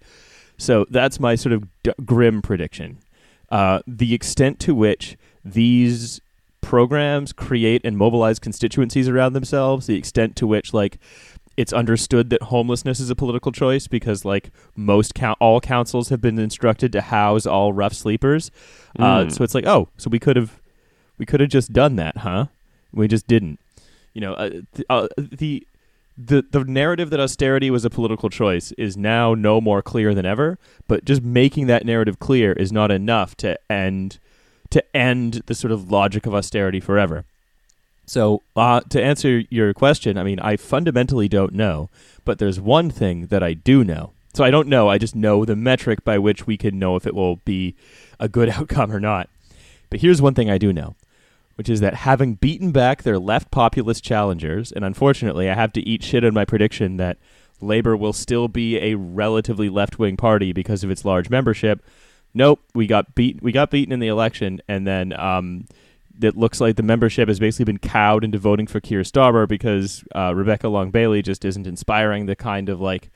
So 0.57 0.85
that's 0.89 1.19
my 1.19 1.33
sort 1.35 1.53
of 1.53 1.61
d- 1.83 1.91
grim 2.05 2.41
prediction. 2.41 2.99
Uh, 3.49 3.79
the 3.87 4.13
extent 4.13 4.59
to 4.65 4.73
which 4.75 5.17
these 5.43 6.21
programs 6.61 7.33
create 7.33 7.81
and 7.83 7.97
mobilize 7.97 8.39
constituencies 8.39 9.07
around 9.09 9.33
themselves, 9.33 9.85
the 9.87 9.97
extent 9.97 10.35
to 10.37 10.47
which 10.47 10.73
like 10.73 10.97
it's 11.55 11.73
understood 11.73 12.29
that 12.31 12.41
homelessness 12.43 12.99
is 12.99 13.09
a 13.11 13.15
political 13.15 13.51
choice 13.51 13.87
because 13.87 14.25
like 14.25 14.49
most 14.75 15.13
count 15.13 15.37
all 15.39 15.59
councils 15.61 16.09
have 16.09 16.19
been 16.21 16.39
instructed 16.39 16.91
to 16.91 17.01
house 17.01 17.45
all 17.45 17.73
rough 17.73 17.93
sleepers. 17.93 18.49
Uh, 18.97 19.25
Mm. 19.25 19.31
so 19.31 19.43
it's 19.43 19.53
like, 19.55 19.67
oh, 19.67 19.87
so 19.97 20.09
we 20.09 20.19
could 20.19 20.35
have 20.35 20.59
we 21.17 21.25
could 21.25 21.39
have 21.41 21.49
just 21.49 21.71
done 21.73 21.95
that, 21.97 22.17
huh? 22.17 22.45
We 22.91 23.07
just 23.07 23.27
didn't. 23.27 23.59
You 24.13 24.21
know, 24.21 24.33
uh, 24.33 24.49
th- 24.49 24.85
uh, 24.89 25.07
the 25.17 25.67
the 26.17 26.45
the 26.51 26.63
narrative 26.63 27.09
that 27.09 27.19
austerity 27.19 27.71
was 27.71 27.85
a 27.85 27.89
political 27.89 28.29
choice 28.29 28.71
is 28.73 28.95
now 28.95 29.33
no 29.33 29.59
more 29.59 29.81
clear 29.81 30.13
than 30.13 30.25
ever. 30.25 30.57
But 30.87 31.05
just 31.05 31.23
making 31.23 31.67
that 31.67 31.85
narrative 31.85 32.19
clear 32.19 32.53
is 32.53 32.71
not 32.71 32.91
enough 32.91 33.35
to 33.37 33.57
end 33.71 34.19
to 34.69 34.83
end 34.95 35.43
the 35.45 35.55
sort 35.55 35.71
of 35.71 35.91
logic 35.91 36.25
of 36.25 36.33
austerity 36.33 36.79
forever. 36.79 37.25
So, 38.05 38.41
uh, 38.55 38.81
to 38.89 39.01
answer 39.01 39.43
your 39.49 39.73
question, 39.73 40.17
I 40.17 40.23
mean, 40.23 40.39
I 40.39 40.57
fundamentally 40.57 41.29
don't 41.29 41.53
know, 41.53 41.89
but 42.25 42.37
there's 42.37 42.59
one 42.59 42.89
thing 42.89 43.27
that 43.27 43.41
I 43.41 43.53
do 43.53 43.83
know. 43.83 44.11
So 44.33 44.43
I 44.43 44.49
don't 44.49 44.67
know. 44.67 44.89
I 44.89 44.97
just 44.97 45.15
know 45.15 45.45
the 45.45 45.55
metric 45.55 46.03
by 46.03 46.17
which 46.17 46.47
we 46.47 46.57
can 46.57 46.79
know 46.79 46.95
if 46.95 47.05
it 47.05 47.13
will 47.13 47.37
be 47.37 47.75
a 48.19 48.27
good 48.27 48.49
outcome 48.57 48.91
or 48.91 48.99
not. 48.99 49.29
But 49.89 50.01
here's 50.01 50.21
one 50.21 50.33
thing 50.33 50.49
I 50.49 50.57
do 50.57 50.73
know, 50.73 50.95
which 51.55 51.69
is 51.69 51.79
that 51.81 51.93
having 51.93 52.35
beaten 52.35 52.71
back 52.71 53.03
their 53.03 53.19
left 53.19 53.51
populist 53.51 54.03
challengers, 54.03 54.71
and 54.71 54.83
unfortunately, 54.83 55.49
I 55.49 55.53
have 55.53 55.73
to 55.73 55.81
eat 55.81 56.03
shit 56.03 56.23
on 56.23 56.33
my 56.33 56.45
prediction 56.45 56.97
that 56.97 57.17
Labor 57.61 57.95
will 57.95 58.13
still 58.13 58.47
be 58.47 58.77
a 58.77 58.95
relatively 58.95 59.69
left-wing 59.69 60.17
party 60.17 60.51
because 60.51 60.83
of 60.83 60.91
its 60.91 61.05
large 61.05 61.29
membership. 61.29 61.83
Nope, 62.33 62.59
we 62.73 62.87
got 62.87 63.15
beat. 63.15 63.41
We 63.41 63.51
got 63.51 63.69
beaten 63.69 63.93
in 63.93 63.99
the 63.99 64.07
election, 64.07 64.61
and 64.67 64.87
then 64.87 65.13
um, 65.19 65.65
it 66.21 66.35
looks 66.35 66.59
like 66.59 66.75
the 66.75 66.83
membership 66.83 67.27
has 67.27 67.39
basically 67.39 67.65
been 67.65 67.79
cowed 67.79 68.23
into 68.23 68.37
voting 68.37 68.67
for 68.67 68.79
Keir 68.79 69.01
Starmer 69.01 69.47
because 69.47 70.03
uh, 70.15 70.33
Rebecca 70.35 70.67
Long 70.67 70.91
Bailey 70.91 71.21
just 71.21 71.45
isn't 71.45 71.67
inspiring 71.67 72.25
the 72.25 72.35
kind 72.35 72.69
of 72.69 72.81
like 72.81 73.11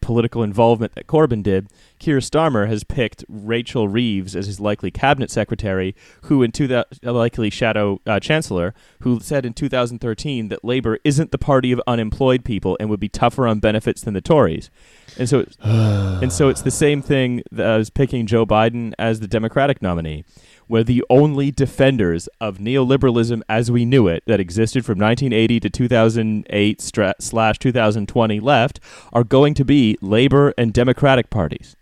political 0.00 0.42
involvement 0.42 0.94
that 0.94 1.06
Corbyn 1.06 1.42
did. 1.42 1.68
Keir 1.98 2.18
Starmer 2.18 2.68
has 2.68 2.84
picked 2.84 3.24
Rachel 3.28 3.88
Reeves 3.88 4.36
as 4.36 4.46
his 4.46 4.60
likely 4.60 4.90
cabinet 4.90 5.30
secretary, 5.30 5.94
who 6.22 6.42
in 6.42 6.52
two 6.52 6.66
thou- 6.66 6.84
likely 7.02 7.50
shadow 7.50 8.00
uh, 8.06 8.20
chancellor, 8.20 8.74
who 9.00 9.20
said 9.20 9.44
in 9.44 9.52
2013 9.54 10.48
that 10.48 10.64
Labour 10.64 10.98
isn't 11.04 11.32
the 11.32 11.38
party 11.38 11.72
of 11.72 11.80
unemployed 11.86 12.44
people 12.44 12.76
and 12.78 12.88
would 12.88 13.00
be 13.00 13.08
tougher 13.08 13.46
on 13.46 13.58
benefits 13.58 14.02
than 14.02 14.14
the 14.14 14.20
Tories. 14.20 14.70
And 15.18 15.28
so, 15.28 15.40
it's, 15.40 15.56
and 15.62 16.32
so 16.32 16.48
it's 16.48 16.62
the 16.62 16.70
same 16.70 17.02
thing 17.02 17.42
as 17.56 17.90
picking 17.90 18.26
Joe 18.26 18.46
Biden 18.46 18.94
as 18.98 19.20
the 19.20 19.28
Democratic 19.28 19.82
nominee 19.82 20.24
where 20.68 20.84
the 20.84 21.04
only 21.10 21.50
defenders 21.50 22.28
of 22.40 22.58
neoliberalism 22.58 23.42
as 23.48 23.70
we 23.70 23.84
knew 23.84 24.06
it 24.06 24.22
that 24.26 24.38
existed 24.38 24.84
from 24.84 24.98
1980 24.98 25.60
to 25.60 25.70
2008 25.70 26.80
stra- 26.80 27.14
slash 27.18 27.58
2020 27.58 28.40
left 28.40 28.78
are 29.12 29.24
going 29.24 29.54
to 29.54 29.64
be 29.64 29.98
Labor 30.00 30.54
and 30.56 30.72
Democratic 30.72 31.30
parties 31.30 31.74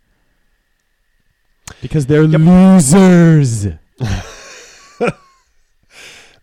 because 1.82 2.06
they're 2.06 2.24
losers. 2.24 3.66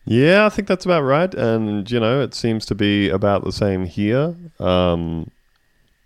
Yeah, 0.06 0.46
I 0.46 0.50
think 0.50 0.68
that's 0.68 0.86
about 0.86 1.02
right. 1.02 1.34
And, 1.34 1.90
you 1.90 2.00
know, 2.00 2.22
it 2.22 2.34
seems 2.34 2.66
to 2.68 2.76
be 2.76 3.10
about 3.10 3.44
the 3.44 3.52
same 3.52 3.86
here. 3.86 4.36
Um, 4.60 5.32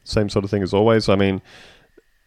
same 0.03 0.29
sort 0.29 0.45
of 0.45 0.51
thing 0.51 0.63
as 0.63 0.73
always. 0.73 1.09
I 1.09 1.15
mean, 1.15 1.41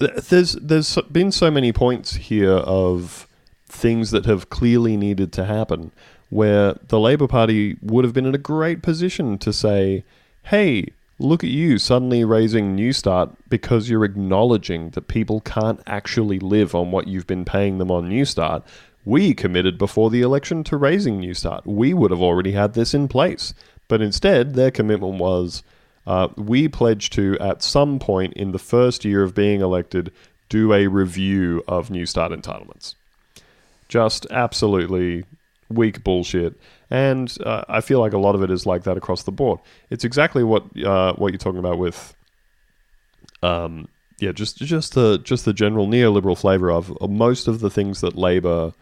th- 0.01 0.17
there's 0.29 0.53
there's 0.55 0.99
been 1.13 1.31
so 1.31 1.51
many 1.51 1.73
points 1.73 2.15
here 2.15 2.53
of 2.53 3.29
things 3.71 4.11
that 4.11 4.27
have 4.27 4.51
clearly 4.51 4.97
needed 4.97 5.33
to 5.33 5.45
happen 5.45 5.93
where 6.31 6.75
the 6.89 6.99
Labour 6.99 7.27
Party 7.27 7.77
would 7.83 8.05
have 8.05 8.15
been 8.15 8.27
in 8.27 8.35
a 8.35 8.39
great 8.39 8.83
position 8.83 9.37
to 9.39 9.53
say, 9.53 10.05
hey, 10.45 10.87
look 11.19 11.45
at 11.45 11.51
you 11.51 11.77
suddenly 11.77 12.25
raising 12.25 12.75
New 12.75 12.93
Start 12.93 13.31
because 13.49 13.91
you're 13.91 14.05
acknowledging 14.05 14.91
that 14.91 15.09
people 15.09 15.41
can't 15.41 15.81
actually 15.87 16.39
live 16.39 16.75
on 16.75 16.93
what 16.93 17.09
you've 17.09 17.27
been 17.27 17.45
paying 17.45 17.79
them 17.79 17.91
on 17.91 18.09
New 18.09 18.25
Start. 18.25 18.63
We 19.05 19.35
committed 19.35 19.77
before 19.77 20.09
the 20.09 20.23
election 20.23 20.63
to 20.65 20.77
raising 20.77 21.19
New 21.19 21.35
Start. 21.35 21.67
We 21.67 21.93
would 21.93 22.13
have 22.13 22.23
already 22.23 22.53
had 22.53 22.75
this 22.75 22.95
in 22.95 23.09
place. 23.09 23.53
But 23.89 24.01
instead, 24.01 24.55
their 24.55 24.71
commitment 24.71 25.15
was 25.15 25.65
uh, 26.07 26.29
we 26.37 26.69
pledge 26.69 27.11
to, 27.11 27.37
at 27.41 27.63
some 27.63 27.99
point 27.99 28.35
in 28.35 28.53
the 28.53 28.59
first 28.59 29.05
year 29.05 29.25
of 29.25 29.35
being 29.35 29.61
elected, 29.61 30.13
do 30.49 30.73
a 30.73 30.87
review 30.87 31.65
of 31.67 31.91
New 31.91 32.07
Start 32.07 32.31
entitlements. 32.31 32.95
Just 33.91 34.25
absolutely 34.31 35.25
weak 35.69 36.05
bullshit. 36.05 36.55
And 36.91 37.37
uh, 37.45 37.65
I 37.69 37.81
feel 37.81 37.99
like 38.01 38.13
a 38.13 38.19
lot 38.19 38.37
of 38.37 38.43
it 38.43 38.51
is 38.51 38.65
like 38.65 38.85
that 38.85 38.97
across 38.97 39.25
the 39.25 39.33
board. 39.33 39.59
It's 39.91 40.05
exactly 40.05 40.45
what 40.45 40.65
uh, 40.85 41.15
what 41.15 41.33
you're 41.33 41.39
talking 41.39 41.59
about 41.59 41.79
with, 41.79 42.15
um, 43.43 43.89
yeah, 44.21 44.31
just 44.31 44.59
just 44.59 44.95
the 44.95 45.19
just 45.19 45.45
the 45.45 45.53
general 45.53 45.89
neoliberal 45.89 46.39
flavor 46.39 46.71
of, 46.71 46.97
of 47.01 47.11
most 47.11 47.49
of 47.49 47.59
the 47.59 47.69
things 47.69 48.01
that 48.01 48.17
Labor 48.17 48.73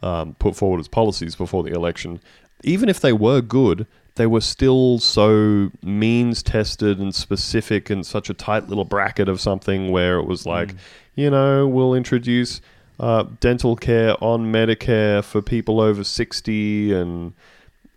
um, 0.00 0.34
put 0.38 0.54
forward 0.54 0.78
as 0.78 0.86
policies 0.86 1.34
before 1.34 1.64
the 1.64 1.72
election. 1.72 2.20
Even 2.62 2.88
if 2.88 3.00
they 3.00 3.12
were 3.12 3.40
good, 3.40 3.88
they 4.14 4.26
were 4.26 4.40
still 4.40 5.00
so 5.00 5.72
means 5.82 6.42
tested 6.42 7.00
and 7.00 7.14
specific 7.14 7.90
and 7.90 8.06
such 8.06 8.30
a 8.30 8.34
tight 8.34 8.68
little 8.68 8.84
bracket 8.84 9.28
of 9.28 9.40
something 9.40 9.90
where 9.90 10.18
it 10.18 10.26
was 10.26 10.46
like, 10.46 10.74
you 11.16 11.30
know, 11.30 11.66
we'll 11.66 11.94
introduce 11.94 12.60
uh, 13.02 13.24
dental 13.40 13.74
care 13.74 14.14
on 14.22 14.52
Medicare 14.52 15.24
for 15.24 15.42
people 15.42 15.80
over 15.80 16.04
60 16.04 16.92
and 16.94 17.32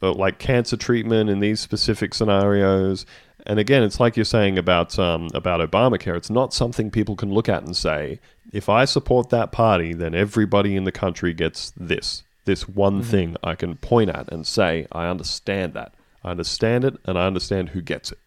uh, 0.01 0.12
like 0.12 0.39
cancer 0.39 0.76
treatment 0.76 1.30
in 1.30 1.39
these 1.39 1.60
specific 1.60 2.16
scenarios. 2.16 3.06
And 3.45 3.60
again, 3.60 3.84
it's 3.84 3.99
like 3.99 4.18
you're 4.18 4.26
saying 4.26 4.58
about 4.58 4.97
um, 4.97 5.28
about 5.36 5.62
Obamacare. 5.62 6.18
It's 6.18 6.32
not 6.32 6.56
something 6.56 6.89
people 6.89 7.16
can 7.16 7.32
look 7.32 7.47
at 7.47 7.62
and 7.64 7.78
say, 7.78 8.20
if 8.51 8.68
I 8.68 8.86
support 8.86 9.30
that 9.30 9.51
party, 9.51 9.93
then 9.93 10.16
everybody 10.16 10.76
in 10.76 10.86
the 10.86 10.91
country 10.91 11.34
gets 11.36 11.72
this. 11.78 12.24
This 12.45 12.68
one 12.68 13.03
thing 13.03 13.36
I 13.43 13.53
can 13.53 13.76
point 13.78 14.10
at 14.10 14.32
and 14.32 14.45
say, 14.45 14.88
I 14.91 15.08
understand 15.08 15.74
that. 15.74 15.93
I 16.24 16.32
understand 16.32 16.84
it, 16.84 16.95
and 17.06 17.20
I 17.20 17.28
understand 17.28 17.70
who 17.70 17.82
gets 17.82 18.12
it. 18.12 18.18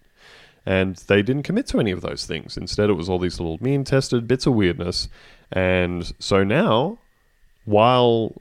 And 0.68 0.96
they 0.96 1.22
didn't 1.22 1.44
commit 1.44 1.66
to 1.68 1.80
any 1.80 1.92
of 1.92 2.02
those 2.02 2.26
things. 2.26 2.58
Instead, 2.58 2.90
it 2.90 2.92
was 2.92 3.08
all 3.08 3.18
these 3.18 3.40
little 3.40 3.56
mean 3.62 3.84
tested 3.84 4.28
bits 4.28 4.46
of 4.46 4.52
weirdness. 4.52 5.08
And 5.50 6.12
so 6.18 6.44
now, 6.44 6.98
while 7.64 8.34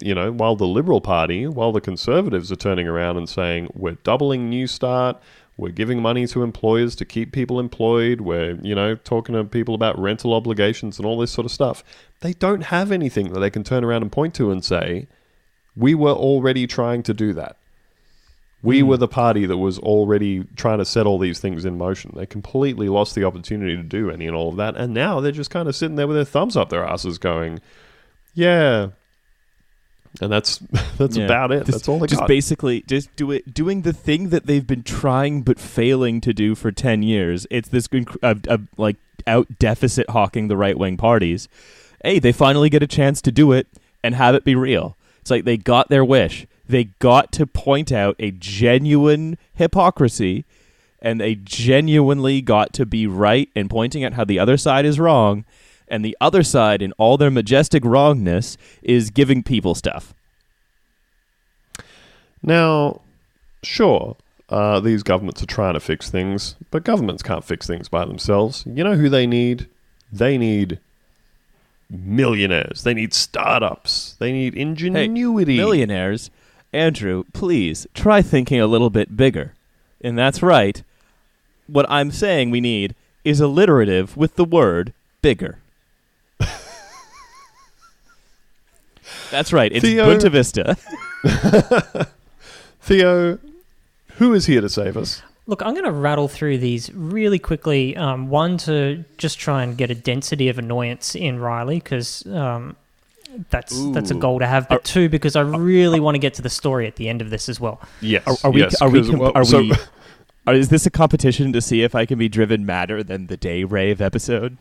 you 0.00 0.14
know, 0.14 0.32
while 0.32 0.56
the 0.56 0.66
Liberal 0.66 1.02
Party, 1.02 1.46
while 1.46 1.72
the 1.72 1.82
Conservatives 1.82 2.50
are 2.50 2.56
turning 2.56 2.88
around 2.88 3.18
and 3.18 3.28
saying 3.28 3.68
we're 3.74 3.98
doubling 4.02 4.48
New 4.48 4.66
Start, 4.66 5.20
we're 5.58 5.72
giving 5.72 6.00
money 6.00 6.26
to 6.28 6.42
employers 6.42 6.96
to 6.96 7.04
keep 7.04 7.32
people 7.32 7.60
employed, 7.60 8.22
we're 8.22 8.58
you 8.62 8.74
know 8.74 8.94
talking 8.94 9.34
to 9.34 9.44
people 9.44 9.74
about 9.74 9.98
rental 9.98 10.32
obligations 10.32 10.98
and 10.98 11.04
all 11.04 11.18
this 11.18 11.32
sort 11.32 11.44
of 11.44 11.52
stuff, 11.52 11.84
they 12.20 12.32
don't 12.32 12.62
have 12.62 12.92
anything 12.92 13.34
that 13.34 13.40
they 13.40 13.50
can 13.50 13.62
turn 13.62 13.84
around 13.84 14.00
and 14.00 14.10
point 14.10 14.32
to 14.36 14.50
and 14.50 14.64
say 14.64 15.06
we 15.76 15.94
were 15.94 16.12
already 16.12 16.66
trying 16.66 17.02
to 17.02 17.12
do 17.12 17.34
that. 17.34 17.58
We 18.64 18.82
were 18.82 18.96
the 18.96 19.06
party 19.08 19.46
that 19.46 19.58
was 19.58 19.78
already 19.78 20.44
trying 20.56 20.78
to 20.78 20.84
set 20.84 21.06
all 21.06 21.18
these 21.18 21.38
things 21.38 21.64
in 21.64 21.76
motion. 21.78 22.12
They 22.16 22.26
completely 22.26 22.88
lost 22.88 23.14
the 23.14 23.22
opportunity 23.24 23.76
to 23.76 23.82
do 23.82 24.10
any 24.10 24.26
and 24.26 24.34
all 24.34 24.48
of 24.48 24.56
that. 24.56 24.74
And 24.76 24.94
now 24.94 25.20
they're 25.20 25.32
just 25.32 25.50
kind 25.50 25.68
of 25.68 25.76
sitting 25.76 25.96
there 25.96 26.06
with 26.06 26.16
their 26.16 26.24
thumbs 26.24 26.56
up 26.56 26.70
their 26.70 26.84
asses 26.84 27.18
going, 27.18 27.60
yeah. 28.32 28.88
And 30.20 30.32
that's 30.32 30.58
that's 30.98 31.16
Yeah. 31.16 31.24
about 31.24 31.52
it. 31.52 31.66
Just- 31.66 31.72
that's 31.72 31.88
all 31.88 31.98
they 31.98 32.06
just 32.06 32.20
got. 32.20 32.28
basically 32.28 32.82
just 32.86 33.14
do 33.16 33.30
it 33.30 33.52
doing 33.52 33.82
the 33.82 33.92
thing 33.92 34.30
that 34.30 34.46
they've 34.46 34.66
been 34.66 34.82
trying 34.82 35.42
but 35.42 35.58
failing 35.58 36.20
to 36.22 36.32
do 36.32 36.54
for 36.54 36.70
10 36.72 37.02
years 37.02 37.46
it's 37.50 37.68
this 37.68 37.88
uh, 38.22 38.34
uh, 38.48 38.58
like 38.76 38.96
out 39.26 39.58
deficit 39.58 40.08
hawking 40.10 40.48
the 40.48 40.56
right 40.56 40.78
wing 40.78 40.96
parties 40.96 41.48
hey 42.04 42.18
they 42.20 42.30
finally 42.32 42.70
get 42.70 42.82
a 42.82 42.86
chance 42.86 43.20
to 43.22 43.32
do 43.32 43.50
it 43.52 43.66
and 44.04 44.14
have 44.14 44.34
it 44.36 44.44
be 44.44 44.54
real 44.54 44.96
it's 45.20 45.30
like 45.30 45.44
they 45.44 45.56
got 45.56 45.88
their 45.88 46.04
wish 46.04 46.46
they 46.68 46.84
got 46.98 47.32
to 47.32 47.46
point 47.46 47.92
out 47.92 48.16
a 48.18 48.30
genuine 48.30 49.38
hypocrisy 49.54 50.44
and 51.04 51.20
they 51.20 51.34
genuinely 51.34 52.40
got 52.40 52.72
to 52.72 52.86
be 52.86 53.06
right 53.06 53.50
in 53.54 53.68
pointing 53.68 54.04
out 54.04 54.14
how 54.14 54.24
the 54.24 54.38
other 54.38 54.56
side 54.56 54.86
is 54.86 54.98
wrong, 54.98 55.44
and 55.86 56.02
the 56.02 56.16
other 56.18 56.42
side, 56.42 56.80
in 56.80 56.92
all 56.92 57.18
their 57.18 57.30
majestic 57.30 57.84
wrongness, 57.84 58.56
is 58.82 59.10
giving 59.10 59.42
people 59.42 59.74
stuff. 59.74 60.14
Now, 62.42 63.02
sure, 63.62 64.16
uh, 64.48 64.80
these 64.80 65.02
governments 65.02 65.42
are 65.42 65.46
trying 65.46 65.74
to 65.74 65.80
fix 65.80 66.10
things, 66.10 66.56
but 66.70 66.84
governments 66.84 67.22
can't 67.22 67.44
fix 67.44 67.66
things 67.66 67.88
by 67.88 68.06
themselves. 68.06 68.64
You 68.66 68.82
know 68.82 68.96
who 68.96 69.10
they 69.10 69.26
need? 69.26 69.68
They 70.10 70.38
need 70.38 70.78
millionaires. 71.90 72.82
They 72.82 72.94
need 72.94 73.12
startups. 73.12 74.16
They 74.18 74.32
need 74.32 74.54
ingenuity. 74.54 75.56
Millionaires, 75.56 76.30
Andrew, 76.74 77.24
please 77.32 77.86
try 77.94 78.20
thinking 78.20 78.60
a 78.60 78.66
little 78.66 78.90
bit 78.90 79.16
bigger. 79.16 79.54
And 80.00 80.18
that's 80.18 80.42
right. 80.42 80.82
What 81.66 81.86
I'm 81.88 82.10
saying 82.10 82.50
we 82.50 82.60
need 82.60 82.94
is 83.24 83.40
alliterative 83.40 84.16
with 84.16 84.34
the 84.36 84.44
word 84.44 84.92
bigger. 85.22 85.58
that's 89.30 89.52
right. 89.52 89.72
It's 89.72 89.84
Theo- 89.84 90.06
Boonta 90.06 90.30
Vista. 90.30 90.76
Theo, 92.80 93.38
who 94.16 94.34
is 94.34 94.46
here 94.46 94.60
to 94.60 94.68
save 94.68 94.96
us? 94.96 95.22
Look, 95.46 95.62
I'm 95.62 95.74
going 95.74 95.84
to 95.84 95.92
rattle 95.92 96.28
through 96.28 96.58
these 96.58 96.92
really 96.92 97.38
quickly. 97.38 97.96
Um, 97.96 98.28
one, 98.28 98.58
to 98.58 99.04
just 99.16 99.38
try 99.38 99.62
and 99.62 99.76
get 99.76 99.90
a 99.90 99.94
density 99.94 100.48
of 100.48 100.58
annoyance 100.58 101.14
in 101.14 101.38
Riley, 101.38 101.76
because 101.76 102.26
um, 102.26 102.76
that's 103.50 103.78
that's 103.92 104.10
a 104.10 104.14
goal 104.14 104.38
to 104.40 104.46
have. 104.46 104.68
But 104.68 104.84
two, 104.84 105.08
because 105.08 105.36
I 105.36 105.40
really 105.42 106.00
want 106.00 106.14
to 106.14 106.18
get 106.18 106.34
to 106.34 106.42
the 106.42 106.50
story 106.50 106.86
at 106.86 106.96
the 106.96 107.08
end 107.08 107.20
of 107.22 107.30
this 107.30 107.48
as 107.48 107.58
well. 107.60 107.80
Yes. 108.00 108.26
Are, 108.26 108.48
are 108.48 108.50
we? 108.52 108.60
yes, 108.60 108.80
are 108.82 108.88
we? 108.88 109.00
'cause, 109.00 109.10
com- 109.10 109.18
well, 109.18 109.32
are 109.34 109.44
so- 109.44 109.60
we? 109.60 109.72
Are, 110.46 110.52
is 110.52 110.68
this 110.68 110.84
a 110.84 110.90
competition 110.90 111.54
to 111.54 111.62
see 111.62 111.82
if 111.82 111.94
I 111.94 112.04
can 112.04 112.18
be 112.18 112.28
driven 112.28 112.66
madder 112.66 113.02
than 113.02 113.28
the 113.28 113.36
day 113.38 113.64
rave 113.64 114.02
episode? 114.02 114.58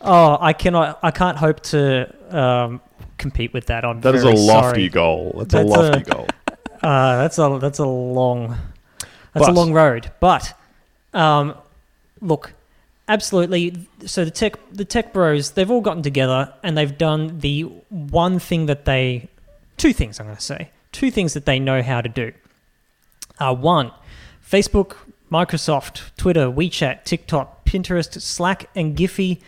Oh, 0.00 0.38
I 0.40 0.54
cannot. 0.54 0.98
I 1.02 1.10
can't 1.10 1.36
hope 1.36 1.60
to 1.64 2.14
um, 2.36 2.80
compete 3.18 3.52
with 3.52 3.66
that. 3.66 3.84
I'm 3.84 4.00
that 4.00 4.14
is 4.14 4.22
a 4.22 4.30
lofty 4.30 4.38
sorry. 4.48 4.88
goal. 4.88 5.34
That's, 5.38 5.52
That's 5.52 5.64
a 5.64 5.68
lofty 5.68 6.00
a- 6.00 6.14
goal. 6.14 6.26
Uh, 6.82 7.16
that's 7.16 7.38
a 7.38 7.58
that's 7.60 7.78
a 7.78 7.86
long 7.86 8.48
that's 9.32 9.46
But- 9.46 9.48
a 9.48 9.52
long 9.52 9.72
road. 9.72 10.10
But 10.20 10.56
um, 11.14 11.54
look, 12.20 12.52
absolutely. 13.08 13.88
So 14.06 14.24
the 14.24 14.30
tech 14.30 14.58
the 14.72 14.84
tech 14.84 15.12
bros 15.12 15.52
they've 15.52 15.70
all 15.70 15.80
gotten 15.80 16.02
together 16.02 16.52
and 16.62 16.76
they've 16.76 16.96
done 16.96 17.40
the 17.40 17.62
one 17.88 18.38
thing 18.38 18.66
that 18.66 18.84
they 18.84 19.28
two 19.76 19.92
things 19.92 20.18
I'm 20.20 20.26
going 20.26 20.36
to 20.36 20.42
say 20.42 20.70
two 20.96 21.10
things 21.10 21.34
that 21.34 21.44
they 21.44 21.58
know 21.58 21.82
how 21.82 22.00
to 22.00 22.08
do. 22.08 22.32
Uh, 23.38 23.54
one, 23.54 23.92
Facebook, 24.42 24.96
Microsoft, 25.30 26.00
Twitter, 26.16 26.46
WeChat, 26.46 27.04
TikTok, 27.04 27.66
Pinterest, 27.66 28.20
Slack, 28.20 28.70
and 28.74 28.96
Giphy, 28.96 29.42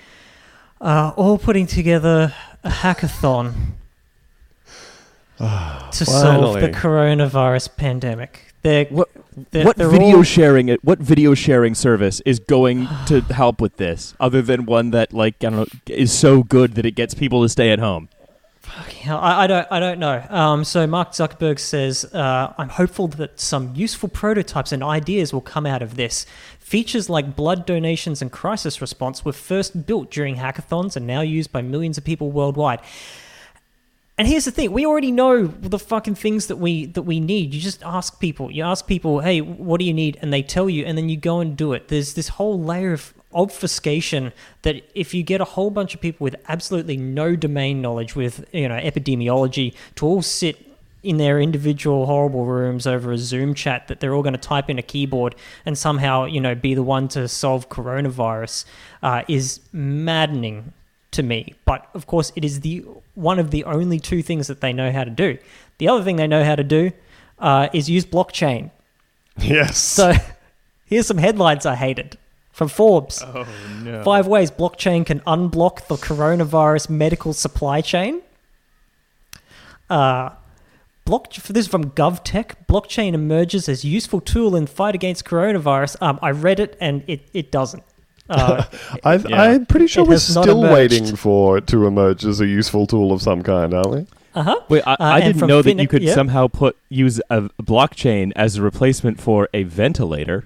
are 0.78 1.12
all 1.12 1.38
putting 1.38 1.66
together 1.66 2.34
a 2.62 2.68
hackathon 2.68 3.54
to 5.38 6.04
solve 6.04 6.60
the 6.60 6.68
coronavirus 6.68 7.76
pandemic. 7.76 8.47
They're, 8.62 8.86
What- 8.86 9.08
they're, 9.52 9.64
what 9.64 9.76
they're 9.76 9.88
video 9.88 10.16
all- 10.18 10.22
sharing? 10.24 10.68
What 10.82 10.98
video 10.98 11.34
sharing 11.34 11.74
service 11.74 12.20
is 12.26 12.38
going 12.40 12.88
to 13.06 13.20
help 13.30 13.60
with 13.60 13.76
this, 13.76 14.14
other 14.18 14.42
than 14.42 14.66
one 14.66 14.90
that 14.90 15.12
like 15.12 15.36
I 15.44 15.50
don't 15.50 15.56
know 15.56 15.66
is 15.86 16.12
so 16.12 16.42
good 16.42 16.74
that 16.74 16.84
it 16.84 16.92
gets 16.92 17.14
people 17.14 17.42
to 17.42 17.48
stay 17.48 17.70
at 17.70 17.78
home? 17.78 18.08
I, 19.08 19.44
I 19.44 19.46
don't. 19.46 19.66
I 19.70 19.80
don't 19.80 19.98
know. 19.98 20.22
Um, 20.28 20.62
so 20.64 20.86
Mark 20.86 21.12
Zuckerberg 21.12 21.58
says, 21.58 22.04
uh, 22.12 22.52
"I'm 22.58 22.68
hopeful 22.68 23.08
that 23.08 23.40
some 23.40 23.72
useful 23.74 24.08
prototypes 24.10 24.72
and 24.72 24.82
ideas 24.82 25.32
will 25.32 25.40
come 25.40 25.64
out 25.64 25.80
of 25.80 25.94
this. 25.94 26.26
Features 26.58 27.08
like 27.08 27.34
blood 27.34 27.64
donations 27.64 28.20
and 28.20 28.30
crisis 28.30 28.80
response 28.82 29.24
were 29.24 29.32
first 29.32 29.86
built 29.86 30.10
during 30.10 30.36
hackathons 30.36 30.96
and 30.96 31.06
now 31.06 31.22
used 31.22 31.50
by 31.52 31.62
millions 31.62 31.96
of 31.96 32.04
people 32.04 32.30
worldwide." 32.30 32.80
And 34.18 34.26
here's 34.26 34.44
the 34.44 34.50
thing: 34.50 34.72
we 34.72 34.84
already 34.84 35.12
know 35.12 35.46
the 35.46 35.78
fucking 35.78 36.16
things 36.16 36.48
that 36.48 36.56
we 36.56 36.86
that 36.86 37.02
we 37.02 37.20
need. 37.20 37.54
You 37.54 37.60
just 37.60 37.82
ask 37.84 38.18
people. 38.18 38.50
You 38.50 38.64
ask 38.64 38.86
people, 38.86 39.20
"Hey, 39.20 39.40
what 39.40 39.78
do 39.78 39.84
you 39.86 39.94
need?" 39.94 40.18
and 40.20 40.32
they 40.32 40.42
tell 40.42 40.68
you, 40.68 40.84
and 40.84 40.98
then 40.98 41.08
you 41.08 41.16
go 41.16 41.38
and 41.38 41.56
do 41.56 41.72
it. 41.72 41.86
There's 41.86 42.14
this 42.14 42.28
whole 42.28 42.60
layer 42.60 42.92
of 42.92 43.14
obfuscation 43.32 44.32
that 44.62 44.82
if 44.94 45.14
you 45.14 45.22
get 45.22 45.40
a 45.40 45.44
whole 45.44 45.70
bunch 45.70 45.94
of 45.94 46.00
people 46.00 46.24
with 46.24 46.34
absolutely 46.48 46.96
no 46.96 47.36
domain 47.36 47.80
knowledge 47.80 48.16
with 48.16 48.44
you 48.52 48.68
know 48.68 48.78
epidemiology 48.78 49.74
to 49.94 50.06
all 50.06 50.22
sit 50.22 50.64
in 51.02 51.18
their 51.18 51.38
individual 51.38 52.06
horrible 52.06 52.44
rooms 52.44 52.86
over 52.86 53.12
a 53.12 53.18
Zoom 53.18 53.54
chat 53.54 53.86
that 53.86 54.00
they're 54.00 54.14
all 54.14 54.22
going 54.22 54.32
to 54.32 54.38
type 54.38 54.68
in 54.68 54.78
a 54.78 54.82
keyboard 54.82 55.34
and 55.64 55.76
somehow 55.76 56.24
you 56.24 56.40
know 56.40 56.54
be 56.54 56.74
the 56.74 56.82
one 56.82 57.06
to 57.06 57.28
solve 57.28 57.68
coronavirus 57.68 58.64
uh, 59.02 59.22
is 59.28 59.60
maddening 59.72 60.72
to 61.12 61.22
me. 61.22 61.54
But 61.64 61.88
of 61.94 62.06
course, 62.06 62.32
it 62.36 62.44
is 62.44 62.60
the 62.60 62.84
one 63.14 63.38
of 63.38 63.50
the 63.50 63.64
only 63.64 63.98
two 63.98 64.22
things 64.22 64.46
that 64.46 64.60
they 64.60 64.72
know 64.72 64.92
how 64.92 65.04
to 65.04 65.10
do. 65.10 65.38
The 65.78 65.88
other 65.88 66.04
thing 66.04 66.16
they 66.16 66.26
know 66.26 66.44
how 66.44 66.56
to 66.56 66.64
do 66.64 66.92
uh, 67.38 67.68
is 67.72 67.88
use 67.88 68.04
blockchain. 68.04 68.70
Yes. 69.38 69.78
So 69.78 70.12
here's 70.84 71.06
some 71.06 71.18
headlines 71.18 71.66
I 71.66 71.74
hated 71.74 72.18
from 72.52 72.68
Forbes. 72.68 73.22
Oh 73.22 73.46
no! 73.82 74.02
Five 74.02 74.26
ways 74.26 74.50
blockchain 74.50 75.06
can 75.06 75.20
unblock 75.20 75.86
the 75.86 75.96
coronavirus 75.96 76.90
medical 76.90 77.32
supply 77.32 77.80
chain. 77.80 78.22
Uh, 79.88 80.30
block, 81.04 81.32
this 81.32 81.66
is 81.66 81.68
from 81.68 81.90
GovTech. 81.92 82.66
Blockchain 82.68 83.14
emerges 83.14 83.68
as 83.68 83.84
useful 83.84 84.20
tool 84.20 84.54
in 84.54 84.66
fight 84.66 84.94
against 84.94 85.24
coronavirus. 85.24 85.96
Um, 86.02 86.18
I 86.20 86.30
read 86.30 86.60
it 86.60 86.76
and 86.80 87.02
it, 87.06 87.28
it 87.32 87.50
doesn't. 87.50 87.84
Uh, 88.28 88.64
I, 89.04 89.14
Yeah. 89.16 89.42
I'm 89.42 89.66
pretty 89.66 89.86
sure 89.86 90.04
It 90.04 90.08
we're 90.08 90.18
still 90.18 90.62
waiting 90.62 91.16
for 91.16 91.58
it 91.58 91.66
to 91.68 91.86
emerge 91.86 92.24
as 92.24 92.40
a 92.40 92.46
useful 92.46 92.86
tool 92.86 93.12
of 93.12 93.22
some 93.22 93.42
kind, 93.42 93.72
aren't 93.74 93.90
we? 93.90 94.06
uh-huh. 94.34 94.60
Wait, 94.68 94.82
I, 94.86 94.92
Uh, 94.92 94.96
I 95.00 95.20
didn't 95.20 95.38
from 95.38 95.48
know 95.48 95.62
that 95.62 95.78
you 95.78 95.88
could 95.88 96.02
yeah. 96.02 96.14
somehow 96.14 96.46
put 96.48 96.76
use 96.88 97.20
a 97.30 97.42
blockchain 97.62 98.32
as 98.36 98.56
a 98.56 98.62
replacement 98.62 99.20
for 99.20 99.48
a 99.54 99.62
ventilator. 99.64 100.44